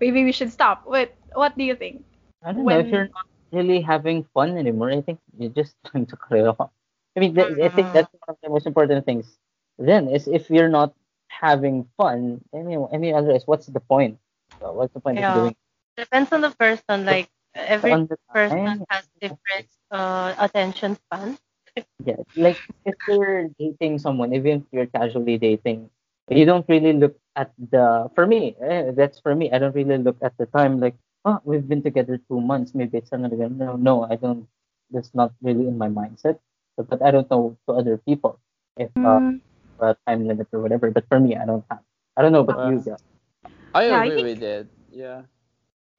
Maybe 0.00 0.24
we 0.24 0.32
should 0.32 0.52
stop. 0.52 0.86
Wait 0.86 1.12
what 1.34 1.56
do 1.56 1.64
you 1.64 1.74
think? 1.76 2.04
I 2.42 2.52
don't 2.52 2.64
know. 2.64 2.78
If 2.78 2.88
you're 2.88 3.08
not 3.08 3.26
really 3.52 3.80
having 3.80 4.24
fun 4.34 4.56
anymore. 4.56 4.90
I 4.90 5.00
think 5.02 5.20
you're 5.38 5.50
just 5.50 5.76
trying 5.86 6.06
to 6.06 6.16
it 6.30 6.46
off. 6.46 6.70
I 7.16 7.20
mean, 7.20 7.34
th- 7.34 7.58
I 7.64 7.68
think 7.68 7.92
Mhm. 7.92 7.92
that's 7.92 8.12
one 8.12 8.28
of 8.34 8.36
the 8.42 8.50
most 8.50 8.66
important 8.66 9.04
things. 9.04 9.38
Then 9.78 10.08
is 10.08 10.26
if 10.28 10.50
you're 10.50 10.68
not 10.68 10.94
having 11.28 11.88
fun, 11.96 12.40
I 12.54 12.58
mean, 12.62 12.86
I 12.92 12.96
mean, 12.98 13.14
otherwise, 13.14 13.46
what's 13.46 13.66
the 13.66 13.80
point? 13.80 14.18
So 14.60 14.72
what's 14.72 14.92
the 14.94 15.00
point 15.00 15.18
Yeah. 15.18 15.28
of 15.28 15.32
doing? 15.32 15.54
Depends 15.96 16.32
on 16.32 16.40
the 16.42 16.50
person. 16.50 17.04
Like 17.04 17.28
every 17.54 18.00
person 18.32 18.82
has 18.88 19.08
different 19.20 19.66
uh, 19.90 20.34
attention 20.38 20.96
span. 20.96 21.38
Yeah, 22.04 22.22
like 22.34 22.60
if 22.84 22.94
you're 23.06 23.48
dating 23.58 23.98
someone, 23.98 24.32
even 24.34 24.62
if 24.62 24.64
you're 24.72 24.86
casually 24.86 25.38
dating, 25.38 25.90
you 26.28 26.44
don't 26.44 26.66
really 26.68 26.92
look 26.92 27.16
at 27.36 27.52
the. 27.58 28.10
For 28.14 28.26
me, 28.26 28.56
eh, 28.60 28.92
that's 28.92 29.18
for 29.20 29.34
me. 29.34 29.50
I 29.52 29.58
don't 29.58 29.74
really 29.74 29.98
look 29.98 30.18
at 30.22 30.36
the 30.38 30.46
time 30.46 30.80
like, 30.80 30.96
oh, 31.26 31.40
we've 31.44 31.68
been 31.68 31.82
together 31.82 32.18
two 32.28 32.40
months. 32.40 32.74
Maybe 32.74 32.98
it's 32.98 33.12
another. 33.12 33.48
No, 33.50 33.76
no, 33.76 34.04
I 34.04 34.16
don't. 34.16 34.48
That's 34.90 35.14
not 35.14 35.34
really 35.42 35.66
in 35.68 35.78
my 35.78 35.88
mindset. 35.88 36.38
But, 36.76 36.88
but 36.88 37.02
I 37.02 37.10
don't 37.12 37.30
know 37.30 37.56
to 37.68 37.74
other 37.74 37.98
people 37.98 38.40
if 38.78 38.90
uh, 39.04 39.20
Mm, 39.20 39.40
a 39.80 39.96
time 40.06 40.26
limit 40.28 40.48
or 40.52 40.60
whatever. 40.60 40.90
But 40.90 41.06
for 41.08 41.20
me, 41.20 41.36
I 41.36 41.46
don't 41.46 41.64
have. 41.70 41.80
I 42.16 42.22
don't 42.22 42.32
know 42.32 42.40
about 42.46 42.60
you 42.64 42.78
Uh, 42.78 42.80
guys. 42.80 43.02
I 43.74 43.84
Yeah, 43.88 44.00
I 44.00 44.06
agree 44.06 44.16
think- 44.16 44.28
with 44.38 44.42
it. 44.42 44.68
Yeah. 44.90 45.22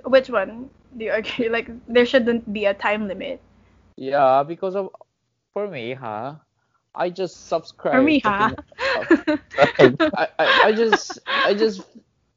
which 0.05 0.29
one 0.29 0.69
do 0.97 1.05
you 1.05 1.11
agree? 1.13 1.49
Like 1.55 1.69
there 1.87 2.05
shouldn't 2.05 2.51
be 2.53 2.65
a 2.65 2.73
time 2.73 3.07
limit. 3.07 3.41
Yeah, 3.97 4.43
because 4.43 4.75
of 4.75 4.89
for 5.53 5.67
me, 5.67 5.93
huh? 5.93 6.35
I 6.95 7.09
just 7.09 7.47
subscribe. 7.47 7.93
For 7.93 8.01
me, 8.01 8.19
huh? 8.19 8.55
I, 9.57 10.27
I, 10.39 10.53
I 10.65 10.71
just 10.73 11.19
I 11.43 11.53
just 11.53 11.81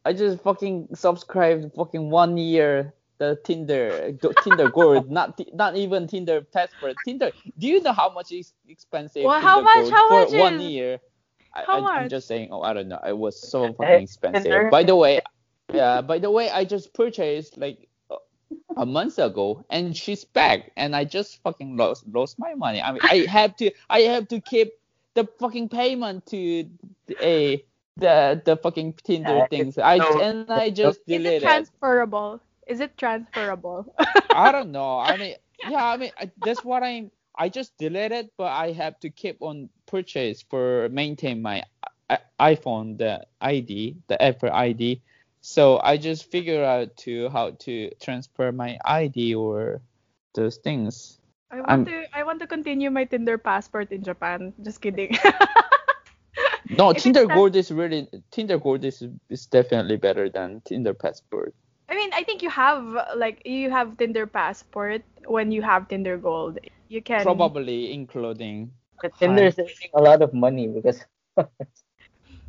I 0.05 0.13
just 0.13 0.43
fucking 0.43 0.89
subscribed 0.95 1.75
fucking 1.75 2.11
one 2.11 2.37
year 2.37 2.95
the 3.19 3.39
Tinder 3.45 4.13
Tinder 4.43 4.71
Gold, 4.71 5.11
not 5.11 5.39
not 5.53 5.77
even 5.77 6.07
Tinder 6.07 6.41
Passport. 6.41 6.97
Tinder. 7.05 7.31
Do 7.59 7.67
you 7.67 7.83
know 7.83 7.93
how 7.93 8.11
much 8.11 8.33
is 8.33 8.55
expensive? 8.67 9.25
Well, 9.25 9.35
Tinder 9.35 9.47
how 9.49 9.61
much? 9.61 9.75
Gold 9.77 9.93
How 9.93 10.09
for 10.09 10.21
much 10.25 10.33
one 10.41 10.61
is- 10.61 10.71
year? 10.71 11.01
I, 11.53 11.65
How 11.67 11.85
I, 11.85 11.97
I'm 11.97 12.09
just 12.09 12.29
saying. 12.29 12.49
Oh, 12.53 12.63
I 12.63 12.73
don't 12.73 12.89
know. 12.89 13.01
It 13.07 13.17
was 13.19 13.37
so 13.51 13.65
Eh, 13.65 13.73
fucking 13.73 14.03
expensive. 14.05 14.43
Tinder- 14.45 14.71
By 14.71 14.85
the 14.85 14.95
way, 14.97 15.21
yeah. 15.75 16.01
By 16.01 16.19
the 16.19 16.31
way, 16.31 16.49
I 16.49 16.65
just 16.65 16.95
purchased 16.95 17.59
like 17.59 17.89
a 18.77 18.87
month 18.87 19.19
ago 19.19 19.65
and 19.69 19.97
she's 19.97 20.25
back 20.25 20.71
and 20.77 20.95
I 20.97 21.05
just 21.05 21.43
fucking 21.43 21.77
lost 21.77 22.05
lost 22.09 22.39
my 22.39 22.55
money. 22.55 22.81
I 22.81 22.93
mean 22.93 23.01
I 23.03 23.27
have 23.29 23.55
to 23.57 23.71
I 23.91 24.01
have 24.03 24.29
to 24.29 24.41
keep 24.41 24.73
the 25.15 25.27
fucking 25.39 25.69
payment 25.69 26.27
to 26.27 26.67
a 27.21 27.63
the 27.97 28.41
the 28.45 28.57
fucking 28.57 28.95
Tinder 29.05 29.37
Yeah, 29.39 29.47
things. 29.47 29.79
I 29.79 29.99
so- 29.99 30.21
and 30.21 30.51
I 30.51 30.71
just 30.71 31.01
Is 31.07 31.25
it 31.25 31.43
transferable? 31.43 32.41
Is 32.67 32.81
it 32.81 32.97
transferable? 32.97 33.93
I 34.31 34.53
don't 34.55 34.71
know. 34.73 34.99
I 34.99 35.17
mean 35.17 35.35
yeah, 35.63 35.85
I 35.85 35.97
mean 35.97 36.13
I, 36.19 36.31
that's 36.43 36.65
what 36.65 36.83
I'm 36.83 37.11
I 37.35 37.49
just 37.49 37.77
deleted 37.79 38.31
but 38.37 38.53
I 38.53 38.73
have 38.73 38.99
to 39.01 39.11
keep 39.11 39.39
on 39.43 39.69
purchase 39.87 40.43
for 40.49 40.89
maintain 40.91 41.43
my 41.43 41.63
iPhone 42.41 42.99
the 42.99 43.23
ID, 43.41 43.97
the 44.09 44.21
Apple 44.23 44.51
ID. 44.51 45.03
So 45.43 45.81
I 45.83 45.97
just 45.97 46.31
figure 46.31 46.65
out 46.65 46.97
to 47.09 47.29
how 47.31 47.53
to 47.65 47.91
transfer 48.03 48.53
my 48.53 48.79
ID 48.85 49.35
or 49.35 49.81
those 50.35 50.57
things. 50.59 51.19
I 51.51 51.57
I'm- 51.57 51.85
want 51.85 51.89
to 51.89 52.05
I 52.15 52.23
want 52.25 52.39
to 52.41 52.47
continue 52.47 52.91
my 52.91 53.05
Tinder 53.05 53.39
passport 53.39 53.91
in 53.93 54.03
Japan. 54.03 54.53
Just 54.63 54.81
kidding. 54.81 55.17
No, 56.71 56.91
If 56.91 57.03
Tinder 57.03 57.27
Gold 57.27 57.57
is 57.57 57.73
really 57.73 58.09
Tinder 58.31 58.59
Gold 58.59 58.85
is 58.85 59.03
is 59.29 59.47
definitely 59.47 59.97
better 59.97 60.29
than 60.31 60.63
Tinder 60.65 60.95
Passport. 60.95 61.55
I 61.89 61.97
mean, 61.97 62.11
I 62.15 62.23
think 62.23 62.43
you 62.43 62.51
have 62.51 62.87
like 63.17 63.43
you 63.45 63.71
have 63.71 63.99
Tinder 63.99 64.27
passport 64.27 65.03
when 65.27 65.51
you 65.51 65.63
have 65.63 65.89
Tinder 65.89 66.17
Gold. 66.17 66.59
You 66.89 67.03
can 67.03 67.23
Probably 67.23 67.93
including 67.93 68.71
But 69.03 69.19
Tinder 69.19 69.51
is 69.51 69.57
saving 69.57 69.91
a 69.95 70.03
lot 70.03 70.23
of 70.23 70.33
money 70.33 70.69
because 70.69 71.03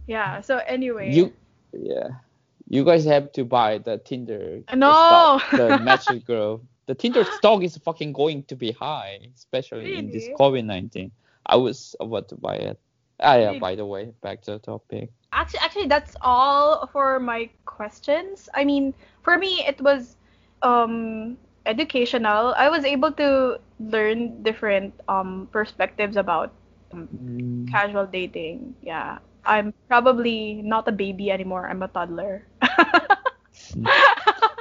Yeah. 0.07 0.41
So 0.41 0.57
anyway. 0.57 1.09
you 1.13 1.33
yeah. 1.73 2.21
You 2.69 2.85
guys 2.85 3.03
have 3.05 3.31
to 3.33 3.43
buy 3.43 3.79
the 3.79 3.97
Tinder 3.97 4.61
No. 4.73 4.93
stock, 4.93 5.49
the 5.51 5.79
Magic 5.81 6.25
Girl. 6.25 6.61
The 6.85 6.95
Tinder 6.95 7.25
stock 7.25 7.63
is 7.63 7.75
fucking 7.77 8.13
going 8.13 8.43
to 8.45 8.55
be 8.55 8.71
high, 8.71 9.19
especially 9.35 9.97
in 9.97 10.11
this 10.11 10.29
COVID 10.37 10.65
nineteen. 10.65 11.11
I 11.45 11.57
was 11.57 11.95
about 11.99 12.29
to 12.29 12.35
buy 12.35 12.55
it. 12.55 12.79
Ah 13.21 13.35
yeah, 13.37 13.53
by 13.53 13.75
the 13.75 13.85
way, 13.85 14.11
back 14.21 14.41
to 14.43 14.51
the 14.53 14.59
topic. 14.59 15.11
Actually, 15.33 15.59
actually, 15.61 15.87
that's 15.87 16.15
all 16.21 16.87
for 16.87 17.19
my 17.19 17.49
questions. 17.65 18.49
I 18.53 18.63
mean, 18.65 18.93
for 19.23 19.37
me, 19.37 19.63
it 19.65 19.81
was 19.81 20.17
um, 20.61 21.37
educational. 21.65 22.53
I 22.57 22.69
was 22.69 22.85
able 22.85 23.11
to 23.13 23.59
learn 23.79 24.43
different 24.43 24.93
um, 25.07 25.49
perspectives 25.51 26.15
about 26.17 26.53
um, 26.93 27.09
Mm, 27.13 27.67
casual 27.67 28.05
dating. 28.07 28.75
Yeah, 28.81 29.19
I'm 29.45 29.73
probably 29.87 30.61
not 30.63 30.87
a 30.87 30.91
baby 30.91 31.31
anymore. 31.31 31.67
I'm 31.67 31.81
a 31.83 31.87
toddler. 31.87 32.45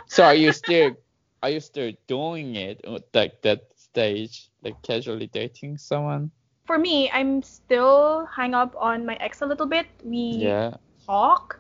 So 0.07 0.25
are 0.25 0.35
you 0.35 0.53
still 0.53 0.97
are 1.43 1.51
you 1.51 1.61
still 1.61 1.93
doing 2.07 2.57
it 2.57 2.81
like 3.15 3.43
that 3.43 3.61
stage, 3.77 4.51
like 4.63 4.83
casually 4.83 5.27
dating 5.27 5.79
someone? 5.79 6.31
For 6.71 6.79
me, 6.79 7.11
I'm 7.11 7.43
still 7.43 8.31
hang 8.31 8.55
up 8.55 8.77
on 8.79 9.05
my 9.05 9.19
ex 9.19 9.43
a 9.43 9.47
little 9.47 9.67
bit. 9.67 9.91
We 10.07 10.47
Yeah. 10.47 10.79
talk. 11.05 11.59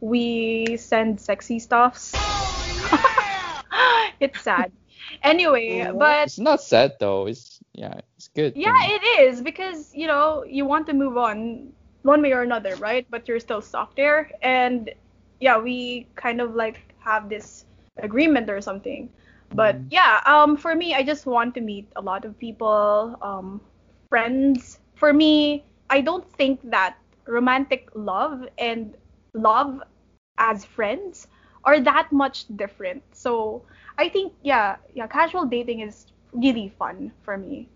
We 0.00 0.76
send 0.76 1.18
sexy 1.18 1.58
stuffs. 1.58 2.12
it's 4.20 4.42
sad. 4.42 4.70
Anyway, 5.24 5.88
but 5.96 6.28
It's 6.28 6.38
not 6.38 6.60
sad 6.60 7.00
though. 7.00 7.26
It's 7.26 7.58
yeah, 7.72 8.04
it's 8.18 8.28
good. 8.36 8.52
yeah, 8.52 8.76
thing. 8.84 9.00
it 9.00 9.02
is 9.24 9.40
because 9.40 9.94
you 9.94 10.06
know 10.06 10.44
you 10.44 10.66
want 10.66 10.86
to 10.88 10.92
move 10.92 11.16
on 11.16 11.72
one 12.02 12.20
way 12.20 12.32
or 12.32 12.42
another, 12.42 12.76
right? 12.76 13.06
But 13.08 13.28
you're 13.28 13.40
still 13.40 13.62
stuck 13.62 13.96
there, 13.96 14.28
and 14.42 14.90
yeah, 15.40 15.56
we 15.56 16.06
kind 16.16 16.40
of 16.40 16.54
like 16.54 16.92
have 17.00 17.30
this 17.30 17.64
agreement 17.96 18.50
or 18.50 18.60
something. 18.60 19.08
But 19.54 19.80
yeah, 19.90 20.20
um, 20.26 20.56
for 20.56 20.74
me, 20.74 20.94
I 20.94 21.02
just 21.02 21.24
want 21.24 21.54
to 21.54 21.60
meet 21.60 21.88
a 21.96 22.02
lot 22.02 22.24
of 22.24 22.38
people, 22.38 23.16
um, 23.22 23.60
friends. 24.10 24.80
For 24.94 25.12
me, 25.14 25.64
I 25.90 26.02
don't 26.02 26.28
think 26.32 26.60
that 26.70 26.98
romantic 27.26 27.90
love 27.94 28.48
and 28.58 28.94
love 29.34 29.82
as 30.38 30.64
friends 30.64 31.28
are 31.64 31.80
that 31.80 32.12
much 32.12 32.46
different. 32.56 33.02
So 33.12 33.62
I 33.98 34.08
think 34.08 34.34
yeah, 34.42 34.76
yeah, 34.94 35.06
casual 35.06 35.46
dating 35.46 35.80
is 35.80 36.06
really 36.32 36.68
fun 36.68 37.12
for 37.22 37.36
me. 37.38 37.68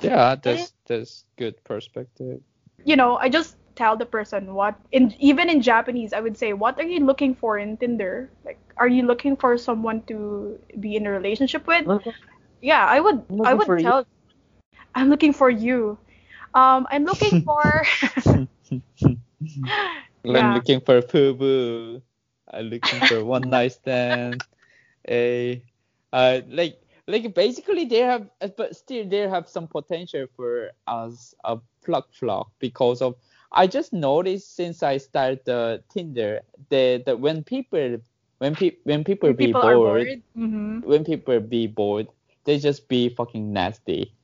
yeah, 0.00 0.34
that's 0.36 0.74
that's 0.86 1.24
good 1.36 1.62
perspective. 1.64 2.42
You 2.84 2.96
know, 2.96 3.16
I 3.16 3.28
just 3.28 3.56
tell 3.76 3.96
the 3.96 4.06
person 4.06 4.54
what 4.54 4.76
in 4.92 5.14
even 5.18 5.48
in 5.50 5.60
Japanese 5.62 6.12
I 6.12 6.20
would 6.20 6.36
say, 6.36 6.52
what 6.52 6.78
are 6.78 6.84
you 6.86 7.00
looking 7.00 7.34
for 7.34 7.58
in 7.58 7.76
Tinder? 7.76 8.30
Like 8.44 8.58
are 8.76 8.88
you 8.88 9.02
looking 9.04 9.36
for 9.36 9.56
someone 9.58 10.02
to 10.02 10.58
be 10.78 10.96
in 10.96 11.06
a 11.06 11.10
relationship 11.10 11.66
with? 11.66 11.86
Look, 11.86 12.06
Yeah, 12.60 12.84
I 12.86 13.00
would 13.00 13.24
I'm 13.30 13.36
I 13.44 13.54
looking 13.54 13.54
would 13.54 13.78
tell 13.78 14.00
you. 14.00 14.15
I'm 14.96 15.10
looking 15.10 15.34
for 15.34 15.50
you. 15.50 15.98
Um 16.54 16.86
I'm 16.90 17.04
looking 17.04 17.32
for 17.44 17.84
I'm 20.26 20.52
looking 20.52 20.80
for 20.80 21.02
fubu. 21.02 22.02
I'm 22.52 22.66
looking 22.66 23.02
for 23.02 23.24
one 23.24 23.50
night 23.54 23.72
stand. 23.72 24.42
A 25.08 25.62
uh 26.12 26.40
like 26.48 26.80
like 27.06 27.34
basically 27.34 27.84
they 27.86 28.00
have 28.00 28.28
uh, 28.40 28.48
but 28.56 28.76
still 28.76 29.08
they 29.08 29.28
have 29.28 29.48
some 29.48 29.68
potential 29.68 30.26
for 30.36 30.70
us 30.86 31.34
a 31.44 31.58
plug 31.84 32.04
flock 32.12 32.52
because 32.60 33.02
of 33.02 33.16
I 33.52 33.66
just 33.68 33.92
noticed 33.92 34.56
since 34.56 34.82
I 34.82 34.98
started 34.98 35.40
the 35.46 35.84
Tinder 35.90 36.42
that, 36.70 37.04
that 37.06 37.20
when 37.20 37.44
people 37.44 37.98
when 38.38 38.56
pe- 38.56 38.78
when 38.84 39.04
people, 39.04 39.32
be 39.34 39.34
people 39.34 39.48
bored, 39.48 39.80
are 39.80 39.80
bored. 39.80 40.22
hmm 40.34 40.80
when 40.82 41.04
people 41.04 41.40
be 41.40 41.66
bored 41.66 42.08
they 42.44 42.58
just 42.58 42.88
be 42.88 43.08
fucking 43.10 43.52
nasty. 43.52 44.15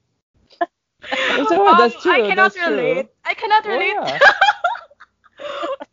So, 1.48 1.68
Um, 1.72 1.74
that's 1.74 2.02
true. 2.02 2.10
I 2.10 2.20
cannot 2.24 2.34
that's 2.34 2.54
true. 2.56 2.56
relate. 2.56 3.06
I 3.24 3.34
cannot 3.34 3.64
Oh, 3.64 3.66
relate. 3.66 3.80
yeah. 3.80 4.18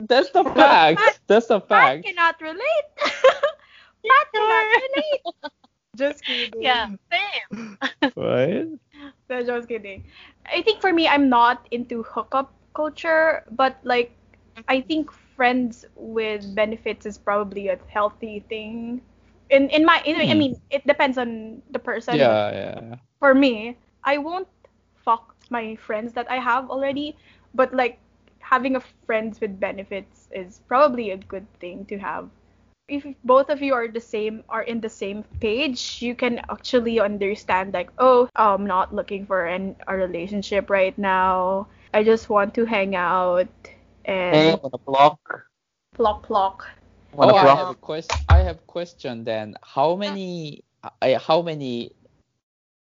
That's 0.00 0.30
the 0.30 0.44
fact. 0.44 1.20
That's 1.26 1.46
the 1.48 1.60
fact. 1.60 1.62
I 1.70 1.96
cannot 2.02 2.40
relate. 2.40 2.86
Pat 4.08 4.26
cannot 4.34 4.72
relate. 4.72 5.22
Just 5.96 6.26
kidding. 6.26 6.60
Yeah, 6.60 6.88
same. 7.10 7.78
Right? 8.16 8.66
No, 9.28 9.42
just 9.42 9.68
kidding. 9.68 10.04
I 10.46 10.62
think 10.62 10.80
for 10.80 10.92
me, 10.92 11.08
I'm 11.08 11.28
not 11.28 11.66
into 11.70 12.02
hookup 12.02 12.52
culture, 12.74 13.44
but 13.50 13.78
like, 13.84 14.12
I 14.68 14.80
think 14.80 15.10
friends 15.12 15.84
with 15.96 16.54
benefits 16.54 17.06
is 17.06 17.18
probably 17.18 17.68
a 17.68 17.78
healthy 17.88 18.40
thing. 18.48 19.02
In 19.52 19.68
in 19.70 19.84
my, 19.84 20.02
in, 20.04 20.16
I 20.30 20.34
Hmm. 20.34 20.34
mean, 20.34 20.56
it 20.70 20.86
depends 20.88 21.18
on 21.18 21.62
the 21.70 21.78
person. 21.78 22.40
Yeah, 22.42 22.50
yeah. 22.52 22.96
For 23.20 23.34
me, 23.34 23.76
I 24.04 24.18
won't 24.18 24.48
fuck 24.96 25.36
my 25.50 25.76
friends 25.76 26.12
that 26.14 26.30
I 26.30 26.38
have 26.38 26.70
already, 26.70 27.16
but 27.54 27.74
like 27.74 27.98
having 28.40 28.76
a 28.76 28.80
friends 29.06 29.40
with 29.40 29.60
benefits 29.60 30.28
is 30.32 30.60
probably 30.68 31.10
a 31.10 31.16
good 31.18 31.46
thing 31.60 31.84
to 31.86 31.98
have. 31.98 32.30
if 32.88 33.06
both 33.24 33.48
of 33.50 33.62
you 33.62 33.74
are 33.74 33.88
the 33.88 34.00
same 34.00 34.44
are 34.48 34.62
in 34.62 34.80
the 34.80 34.88
same 34.90 35.24
page, 35.40 36.02
you 36.02 36.14
can 36.14 36.38
actually 36.50 37.00
understand 37.00 37.72
like, 37.74 37.90
oh, 37.98 38.28
I'm 38.36 38.66
not 38.66 38.94
looking 38.94 39.26
for 39.26 39.44
an, 39.46 39.76
a 39.88 39.96
relationship 39.96 40.70
right 40.70 40.96
now. 40.98 41.68
I 41.94 42.02
just 42.04 42.28
want 42.30 42.54
to 42.56 42.64
hang 42.66 42.94
out 42.96 43.48
and 44.04 44.54
Hey, 44.54 44.58
wanna 44.62 44.78
block? 44.86 45.48
plock 45.94 46.22
plock. 46.22 46.68
Wanna 47.14 47.32
oh, 47.34 47.36
I 47.36 47.56
have 47.56 47.68
a 47.68 47.74
question. 47.74 48.18
I 48.28 48.38
have 48.38 48.66
question 48.66 49.24
then. 49.24 49.54
How 49.62 49.96
many? 49.96 50.64
I 51.00 51.14
how 51.14 51.42
many 51.42 51.92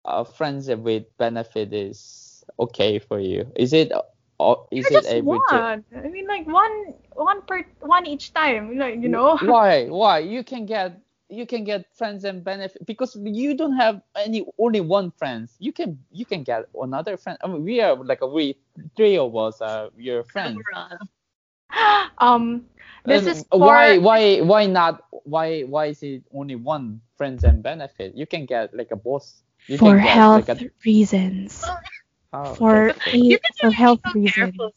uh, 0.05 0.23
friends 0.23 0.69
with 0.69 1.05
benefit 1.17 1.73
is 1.73 2.43
okay 2.59 2.99
for 2.99 3.19
you? 3.19 3.51
Is 3.55 3.73
it? 3.73 3.91
Uh, 3.91 4.55
is 4.71 4.89
You're 4.89 4.99
it 4.99 5.03
just 5.03 5.13
able 5.13 5.39
to? 5.39 5.55
one. 5.55 5.85
I 5.95 6.07
mean, 6.07 6.27
like 6.27 6.47
one, 6.47 6.93
one 7.13 7.41
per, 7.43 7.63
one 7.81 8.07
each 8.07 8.33
time. 8.33 8.77
Like 8.77 9.01
you 9.01 9.09
know. 9.09 9.37
Why? 9.41 9.87
Why? 9.87 10.19
You 10.19 10.43
can 10.43 10.65
get 10.65 10.99
you 11.29 11.45
can 11.45 11.63
get 11.63 11.85
friends 11.95 12.23
and 12.23 12.43
benefit 12.43 12.85
because 12.85 13.15
you 13.15 13.55
don't 13.55 13.75
have 13.75 14.01
any 14.15 14.45
only 14.57 14.81
one 14.81 15.11
friends. 15.11 15.55
You 15.59 15.73
can 15.73 15.99
you 16.11 16.25
can 16.25 16.43
get 16.43 16.65
another 16.79 17.17
friend. 17.17 17.37
I 17.43 17.47
mean, 17.47 17.63
we 17.63 17.81
are 17.81 17.95
like 17.95 18.21
a 18.21 18.27
we 18.27 18.57
three 18.95 19.17
of 19.17 19.35
us 19.35 19.61
are 19.61 19.89
your 19.97 20.23
friends. 20.23 20.59
um, 22.17 22.65
this 23.05 23.25
And 23.25 23.27
is 23.27 23.45
for 23.57 23.59
why 23.59 23.97
why 23.97 24.41
why 24.41 24.65
not 24.67 25.03
why 25.23 25.61
why 25.63 25.87
is 25.87 26.01
it 26.03 26.23
only 26.33 26.55
one 26.55 27.01
friends 27.17 27.43
and 27.43 27.61
benefit? 27.63 28.15
You 28.15 28.25
can 28.27 28.45
get 28.45 28.73
like 28.75 28.91
a 28.91 28.95
boss. 28.97 29.43
You 29.67 29.77
for 29.77 29.97
can 29.97 29.99
get 30.01 30.15
health 30.15 30.33
like 30.33 30.49
a 30.49 30.57
reasons. 30.85 31.63
oh, 32.33 32.57
For 32.57 32.93
that's. 32.95 32.97
You 33.11 33.37
a- 33.37 33.53
for 33.59 33.71
health 33.71 34.01
reasons. 34.13 34.55
careful. 34.55 34.71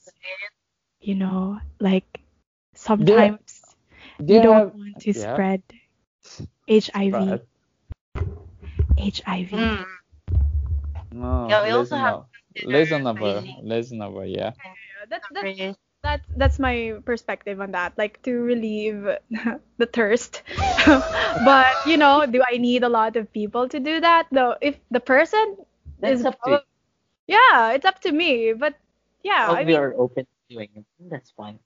You 1.01 1.15
know, 1.15 1.61
like 1.81 2.21
sometimes 2.75 3.75
They 4.19 4.35
you 4.35 4.41
don't 4.41 4.53
have- 4.53 4.75
want 4.75 4.99
to 5.01 5.13
yeah. 5.15 5.41
spread 5.41 5.63
HIV. 6.69 7.11
But- 7.11 7.47
HIV. 8.97 9.51
Mm. 9.53 9.85
No, 11.13 11.33
Yeah, 11.49 11.63
we 11.65 11.71
also 11.71 11.97
have 11.97 12.17
listenable, 12.17 12.27
consider 12.55 12.77
listenable, 12.77 13.45
listenable, 13.63 14.25
yeah. 14.31 14.53
Yeah, 14.65 15.05
that's 15.09 15.27
that's 15.31 15.55
That's 16.05 16.29
that's 16.37 16.59
my 16.61 17.01
perspective 17.07 17.61
on 17.61 17.73
that. 17.73 17.97
Like 17.97 18.23
to 18.25 18.33
relieve 18.45 19.09
the 19.79 19.87
thirst. 19.87 20.43
but 20.87 21.77
you 21.87 21.97
know, 21.97 22.27
do 22.27 22.43
I 22.47 22.59
need 22.59 22.85
a 22.85 22.91
lot 22.91 23.17
of 23.17 23.33
people 23.33 23.69
to 23.71 23.81
do 23.81 24.01
that? 24.01 24.31
No. 24.33 24.57
If 24.61 24.79
the 24.91 25.01
person 25.01 25.57
That's 26.01 26.21
is 26.21 26.27
up 26.27 26.37
to 26.45 26.51
you. 26.51 26.61
yeah, 27.29 27.73
it's 27.73 27.87
up 27.87 28.01
to 28.03 28.13
me. 28.13 28.53
But 28.55 28.77
yeah, 29.23 29.51
As 29.51 29.59
I 29.59 29.65
we 29.65 29.75
mean, 29.75 29.77
are 29.77 29.95
open 29.97 30.27
to 30.27 30.55
doing 30.55 30.71
it, 30.77 30.85
that's 31.11 31.31
fine. 31.33 31.59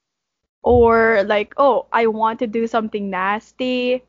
or 0.63 1.25
like, 1.25 1.55
oh, 1.59 1.87
I 1.93 2.07
want 2.07 2.41
to 2.41 2.47
do 2.47 2.67
something 2.67 3.11
nasty. 3.11 4.05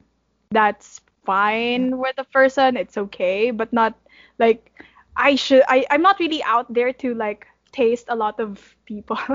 That's 0.51 1.01
fine 1.25 1.97
with 1.97 2.15
the 2.17 2.25
person. 2.25 2.77
It's 2.77 2.97
okay, 2.97 3.51
but 3.51 3.71
not 3.73 3.95
like 4.39 4.71
I 5.15 5.35
should. 5.35 5.63
I 5.67 5.85
I'm 5.91 6.01
not 6.01 6.19
really 6.19 6.43
out 6.43 6.71
there 6.73 6.93
to 7.03 7.13
like 7.15 7.47
taste 7.71 8.05
a 8.09 8.15
lot 8.15 8.39
of 8.39 8.75
people. 8.85 9.17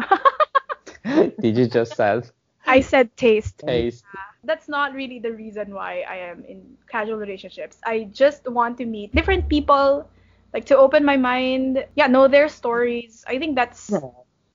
Did 1.40 1.56
you 1.56 1.66
just 1.66 1.96
say 1.96 2.22
I 2.66 2.80
said 2.80 3.16
taste. 3.16 3.58
taste? 3.58 4.04
that's 4.44 4.68
not 4.68 4.92
really 4.92 5.18
the 5.18 5.32
reason 5.32 5.74
why 5.74 6.04
I 6.08 6.16
am 6.16 6.44
in 6.44 6.76
casual 6.88 7.16
relationships. 7.16 7.78
I 7.84 8.08
just 8.12 8.48
want 8.48 8.78
to 8.78 8.86
meet 8.86 9.14
different 9.14 9.48
people, 9.48 10.08
like 10.52 10.64
to 10.66 10.76
open 10.76 11.04
my 11.04 11.16
mind. 11.16 11.84
Yeah, 11.96 12.06
know 12.06 12.28
their 12.28 12.48
stories. 12.48 13.24
I 13.26 13.38
think 13.38 13.56
that's 13.56 13.90
Yeah. 13.90 14.00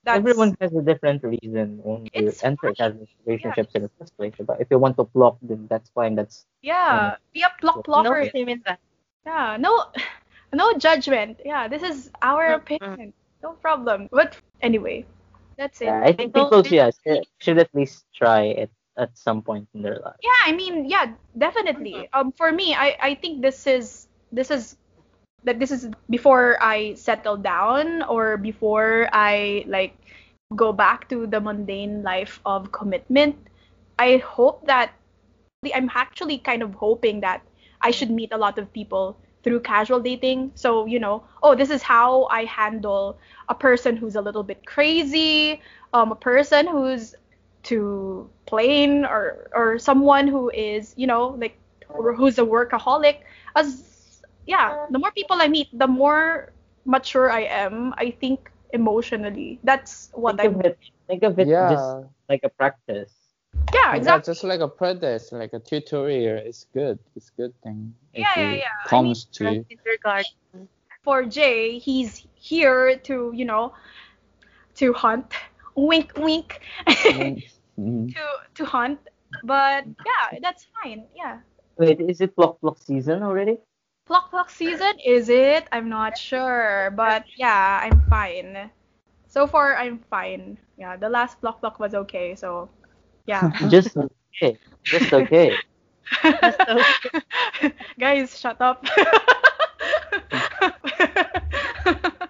that's 0.04 0.18
Everyone 0.18 0.56
has 0.62 0.74
a 0.74 0.82
different 0.82 1.24
reason 1.24 1.82
when 1.84 2.08
you 2.14 2.32
enter 2.42 2.74
fine. 2.74 2.76
casual 2.76 3.08
relationships 3.26 3.72
in 3.76 3.82
the 3.84 3.92
first 4.00 4.16
place. 4.18 4.34
But 4.40 4.62
if 4.62 4.68
you 4.72 4.80
want 4.80 4.98
to 4.98 5.04
block, 5.04 5.38
then 5.42 5.68
that's 5.70 5.90
fine. 5.90 6.16
That's 6.16 6.46
yeah, 6.62 7.16
be 7.34 7.42
a 7.42 7.52
block 7.62 7.78
No 7.78 7.84
blocker. 7.84 8.30
shame 8.30 8.50
in 8.50 8.62
that. 8.66 8.80
Yeah, 9.26 9.58
no, 9.60 9.86
no 10.54 10.74
judgment. 10.78 11.42
Yeah, 11.46 11.68
this 11.68 11.84
is 11.84 12.10
our 12.22 12.58
mm-hmm. 12.58 12.62
opinion. 12.62 13.14
No 13.44 13.54
problem. 13.54 14.10
But 14.12 14.36
anyway, 14.62 15.06
that's 15.60 15.82
it. 15.82 15.92
yeah, 15.92 16.02
I 16.02 16.16
think 16.16 16.34
people 16.34 16.64
this- 16.64 16.72
yeah, 16.72 16.90
should, 17.04 17.28
should 17.38 17.60
at 17.60 17.70
least 17.76 18.08
try 18.16 18.44
it 18.56 18.72
at 18.98 19.12
some 19.18 19.44
point 19.44 19.68
in 19.76 19.84
their 19.84 20.00
life. 20.00 20.16
Yeah, 20.24 20.42
I 20.48 20.56
mean, 20.56 20.88
yeah, 20.88 21.12
definitely. 21.38 22.08
Um, 22.16 22.32
for 22.32 22.52
me, 22.52 22.74
I 22.74 22.96
I 23.00 23.12
think 23.16 23.44
this 23.44 23.68
is 23.68 24.08
this 24.32 24.50
is 24.52 24.80
that 25.44 25.60
this 25.60 25.72
is 25.72 25.92
before 26.10 26.58
I 26.64 26.96
settle 26.96 27.38
down 27.38 28.04
or 28.08 28.38
before 28.40 29.08
I 29.12 29.64
like 29.68 29.96
go 30.56 30.72
back 30.74 31.08
to 31.10 31.28
the 31.28 31.40
mundane 31.40 32.04
life 32.04 32.40
of 32.46 32.72
commitment. 32.72 33.36
I 34.00 34.24
hope 34.24 34.66
that 34.68 34.96
I'm 35.74 35.92
actually 35.94 36.38
kind 36.40 36.64
of 36.64 36.74
hoping 36.74 37.20
that 37.22 37.42
I 37.82 37.92
should 37.92 38.12
meet 38.12 38.32
a 38.32 38.38
lot 38.38 38.58
of 38.58 38.72
people 38.72 39.18
through 39.44 39.62
casual 39.62 40.00
dating. 40.00 40.52
So, 40.56 40.86
you 40.86 41.00
know, 41.00 41.24
oh, 41.44 41.56
this 41.56 41.70
is 41.70 41.82
how 41.84 42.26
I 42.26 42.46
handle 42.46 43.18
a 43.50 43.56
person 43.56 43.98
who's 43.98 44.16
a 44.16 44.22
little 44.22 44.44
bit 44.44 44.66
crazy, 44.66 45.62
um, 45.94 46.12
a 46.12 46.16
person 46.16 46.68
who's 46.68 47.16
too 47.64 48.30
plain 48.46 49.04
or 49.04 49.50
or 49.54 49.78
someone 49.80 50.28
who 50.28 50.50
is, 50.52 50.94
you 50.96 51.08
know, 51.08 51.36
like 51.38 51.58
who's 52.16 52.38
a 52.38 52.46
workaholic. 52.46 53.18
As 53.56 54.22
yeah, 54.46 54.86
the 54.90 55.00
more 55.00 55.12
people 55.12 55.38
I 55.42 55.48
meet, 55.48 55.68
the 55.74 55.88
more 55.88 56.54
mature 56.86 57.30
I 57.30 57.42
am, 57.42 57.94
I 57.98 58.12
think 58.12 58.50
emotionally. 58.72 59.60
That's 59.64 60.10
what 60.14 60.38
think 60.38 60.54
I'm 60.54 60.60
of 60.60 60.66
it. 60.66 60.78
Think 61.08 61.24
of 61.24 61.40
it 61.40 61.48
Yeah. 61.48 61.70
just 61.70 62.06
like 62.30 62.42
a 62.44 62.50
practice. 62.50 63.14
Yeah, 63.74 63.94
Yeah, 63.94 63.98
exactly. 63.98 64.32
just 64.34 64.44
like 64.44 64.62
a 64.62 64.68
practice, 64.70 65.32
like 65.32 65.54
a 65.54 65.60
tutorial. 65.60 66.38
It's 66.38 66.66
good. 66.74 67.00
It's 67.16 67.30
good 67.32 67.54
thing. 67.62 67.94
if 68.14 68.22
Yeah, 68.22 68.38
yeah, 68.38 68.52
it 68.54 68.58
yeah. 68.60 68.78
I 68.86 68.90
Comes 68.90 69.26
From 69.26 69.34
to 69.34 69.66
kindergarten. 69.66 70.70
For 71.04 71.24
Jay, 71.24 71.78
he's 71.80 72.26
here 72.36 72.98
to, 72.98 73.32
you 73.34 73.46
know, 73.46 73.74
to 74.76 74.94
hunt. 74.94 75.34
Wink, 75.76 76.12
wink. 76.18 76.60
Mhm. 77.80 78.12
to 78.14 78.24
to 78.56 78.66
hunt. 78.66 79.00
But 79.44 79.86
yeah, 80.04 80.40
that's 80.42 80.68
fine. 80.84 81.08
Yeah. 81.16 81.40
Wait, 81.78 82.02
is 82.02 82.20
it 82.20 82.36
block 82.36 82.60
block 82.60 82.78
season 82.84 83.24
already? 83.24 83.58
Pluck 84.06 84.32
pluck 84.32 84.50
season, 84.50 85.00
is 85.00 85.30
it? 85.30 85.64
I'm 85.72 85.88
not 85.88 86.18
sure. 86.18 86.92
But 86.92 87.24
yeah, 87.38 87.80
I'm 87.82 88.02
fine. 88.10 88.70
So 89.28 89.48
far, 89.48 89.78
I'm 89.78 90.00
fine. 90.10 90.58
Yeah, 90.78 90.98
the 90.98 91.08
last 91.08 91.40
block 91.40 91.62
block 91.62 91.80
was 91.80 91.96
okay. 91.96 92.36
So 92.36 92.68
yeah. 93.28 93.48
Just 93.70 93.96
okay. 93.96 94.58
Just 94.84 95.14
okay. 95.14 95.56
Guys, 97.98 98.38
shut 98.38 98.60
up. 98.60 98.84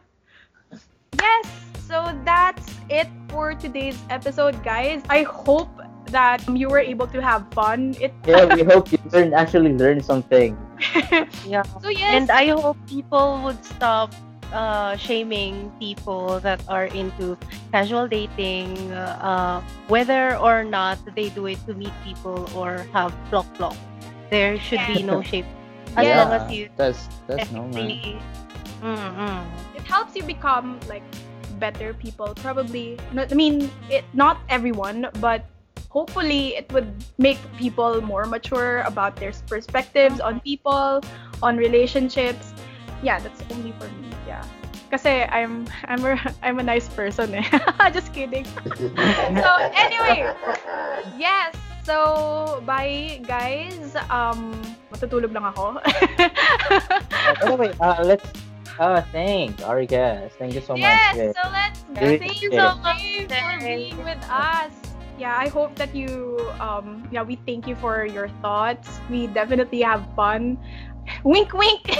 yes, 1.19 1.45
so 1.87 2.13
that's 2.25 2.75
it 2.89 3.07
for 3.29 3.53
today's 3.53 3.97
episode, 4.09 4.61
guys. 4.63 5.01
I 5.09 5.23
hope 5.23 5.69
that 6.11 6.41
you 6.49 6.67
were 6.69 6.79
able 6.79 7.07
to 7.07 7.21
have 7.21 7.45
fun. 7.53 7.95
It 7.99 8.13
Yeah, 8.25 8.45
we 8.53 8.63
hope 8.73 8.91
you 8.91 8.97
learn 9.11 9.33
actually 9.33 9.73
learn 9.73 10.01
something. 10.01 10.57
Yeah. 11.45 11.63
so 11.81 11.89
yes. 11.89 12.13
And 12.13 12.31
I 12.31 12.47
hope 12.49 12.77
people 12.87 13.41
would 13.43 13.63
stop 13.65 14.13
uh, 14.53 14.95
shaming 14.97 15.71
people 15.79 16.39
that 16.41 16.61
are 16.67 16.85
into 16.85 17.37
casual 17.71 18.07
dating, 18.07 18.77
uh, 18.91 19.61
whether 19.87 20.35
or 20.37 20.63
not 20.63 20.97
they 21.15 21.29
do 21.29 21.45
it 21.45 21.59
to 21.67 21.73
meet 21.73 21.93
people 22.03 22.49
or 22.55 22.85
have 22.93 23.13
block 23.29 23.45
block. 23.57 23.75
There 24.31 24.57
should 24.59 24.81
be 24.87 25.03
no 25.03 25.21
shame 25.25 25.45
as 25.97 26.05
Yeah. 26.05 26.23
long 26.23 26.33
as 26.33 26.51
you 26.51 26.69
That's 26.77 27.07
that's 27.27 27.51
normal. 27.51 27.93
Technically. 28.81 29.25
Mm-mm. 29.25 29.75
it 29.75 29.83
helps 29.83 30.15
you 30.15 30.23
become 30.23 30.79
like 30.87 31.03
better 31.59 31.93
people 31.93 32.33
probably. 32.35 32.97
I 33.15 33.33
mean 33.33 33.69
it 33.89 34.03
not 34.13 34.39
everyone 34.49 35.07
but 35.19 35.45
hopefully 35.89 36.55
it 36.55 36.71
would 36.71 36.87
make 37.17 37.37
people 37.57 38.01
more 38.01 38.25
mature 38.25 38.81
about 38.81 39.15
their 39.17 39.33
perspectives 39.47 40.19
on 40.19 40.39
people 40.41 41.03
on 41.43 41.57
relationships. 41.57 42.53
Yeah 43.03 43.19
that's 43.19 43.41
only 43.51 43.73
for 43.73 43.87
me 43.99 44.09
yeah. 44.27 44.43
Kasi 44.89 45.23
i'm 45.29 45.67
i'm 45.85 46.01
a, 46.05 46.17
i'm 46.43 46.59
a 46.59 46.63
nice 46.63 46.87
person 46.87 47.33
eh. 47.35 47.43
just 47.93 48.13
kidding. 48.13 48.45
So 49.43 49.51
anyway. 49.75 50.31
Yes. 51.17 51.55
So 51.83 52.63
bye 52.65 53.19
guys. 53.27 53.95
Um 54.09 54.55
matutulog 54.93 55.33
lang 55.35 55.45
ako. 55.51 55.77
Anyway, 57.45 57.71
uh, 57.79 58.01
let's 58.03 58.25
uh 58.79 59.01
thanks, 59.11 59.61
our 59.63 59.83
guest. 59.85 60.39
Thank 60.39 60.55
you 60.55 60.61
so 60.61 60.75
yes, 60.75 61.15
much. 61.15 61.15
Jay. 61.15 61.33
so 61.35 61.49
let's 61.51 61.83
Really 61.99 62.17
thank 62.17 62.41
you 62.41 62.51
so 62.51 62.75
much 62.79 63.03
for 63.27 63.59
being 63.59 63.97
with 64.03 64.23
us. 64.31 64.71
Yeah, 65.19 65.35
I 65.35 65.49
hope 65.49 65.75
that 65.75 65.93
you 65.93 66.39
um 66.63 67.03
yeah, 67.11 67.23
we 67.23 67.35
thank 67.43 67.67
you 67.67 67.75
for 67.75 68.05
your 68.05 68.29
thoughts. 68.41 68.87
We 69.11 69.27
definitely 69.27 69.81
have 69.81 70.07
fun. 70.15 70.57
Wink 71.23 71.51
wink. 71.53 71.81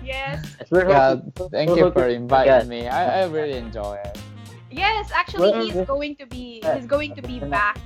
yes. 0.00 0.46
Yeah, 0.72 1.16
thank 1.50 1.76
you 1.76 1.90
for 1.90 2.06
inviting 2.08 2.68
me. 2.68 2.88
I, 2.88 3.22
I 3.22 3.26
really 3.26 3.58
enjoy 3.58 3.98
it. 4.00 4.16
Yes, 4.70 5.10
actually 5.12 5.52
he's 5.66 5.84
going 5.84 6.16
to 6.16 6.26
be 6.26 6.62
he's 6.74 6.86
going 6.86 7.14
to 7.14 7.22
be 7.22 7.40
back 7.40 7.76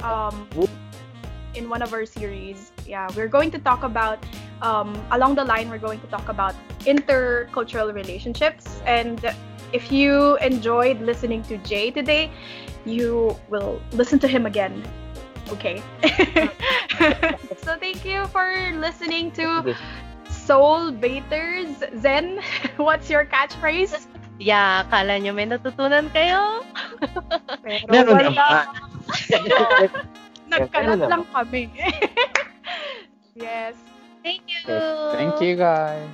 um 0.00 0.48
in 1.54 1.68
one 1.68 1.82
of 1.82 1.92
our 1.92 2.06
series. 2.06 2.72
Yeah, 2.86 3.08
we're 3.14 3.28
going 3.28 3.50
to 3.50 3.58
talk 3.58 3.82
about 3.82 4.24
um, 4.62 4.94
along 5.10 5.34
the 5.34 5.44
line. 5.44 5.68
We're 5.68 5.82
going 5.82 6.00
to 6.00 6.06
talk 6.06 6.28
about 6.30 6.54
intercultural 6.86 7.92
relationships, 7.92 8.80
and 8.86 9.20
if 9.72 9.90
you 9.90 10.38
enjoyed 10.38 11.00
listening 11.02 11.42
to 11.50 11.58
Jay 11.58 11.90
today, 11.90 12.30
you 12.84 13.36
will 13.50 13.82
listen 13.92 14.18
to 14.20 14.28
him 14.28 14.46
again. 14.46 14.82
Okay. 15.50 15.82
so 17.60 17.76
thank 17.76 18.04
you 18.04 18.26
for 18.28 18.46
listening 18.78 19.30
to 19.32 19.74
Soul 20.30 20.92
Baiters. 20.92 21.82
Zen, 22.00 22.40
what's 22.76 23.10
your 23.10 23.26
catchphrase? 23.26 24.06
Yeah, 24.40 24.82
kala 24.90 25.20
nyo 25.20 25.36
may 25.36 25.46
natutunan 25.46 26.10
kayo? 26.10 26.66
Pero 27.62 27.86
Meron 27.90 28.16
wala. 28.16 28.26
naman. 28.26 28.64
Nagkalat 30.52 31.00
lang 31.06 31.24
kami. 31.30 31.70
yes. 33.36 33.76
Thank 34.22 34.42
you. 34.48 34.62
Thank 35.12 35.40
you 35.40 35.56
guys. 35.56 36.08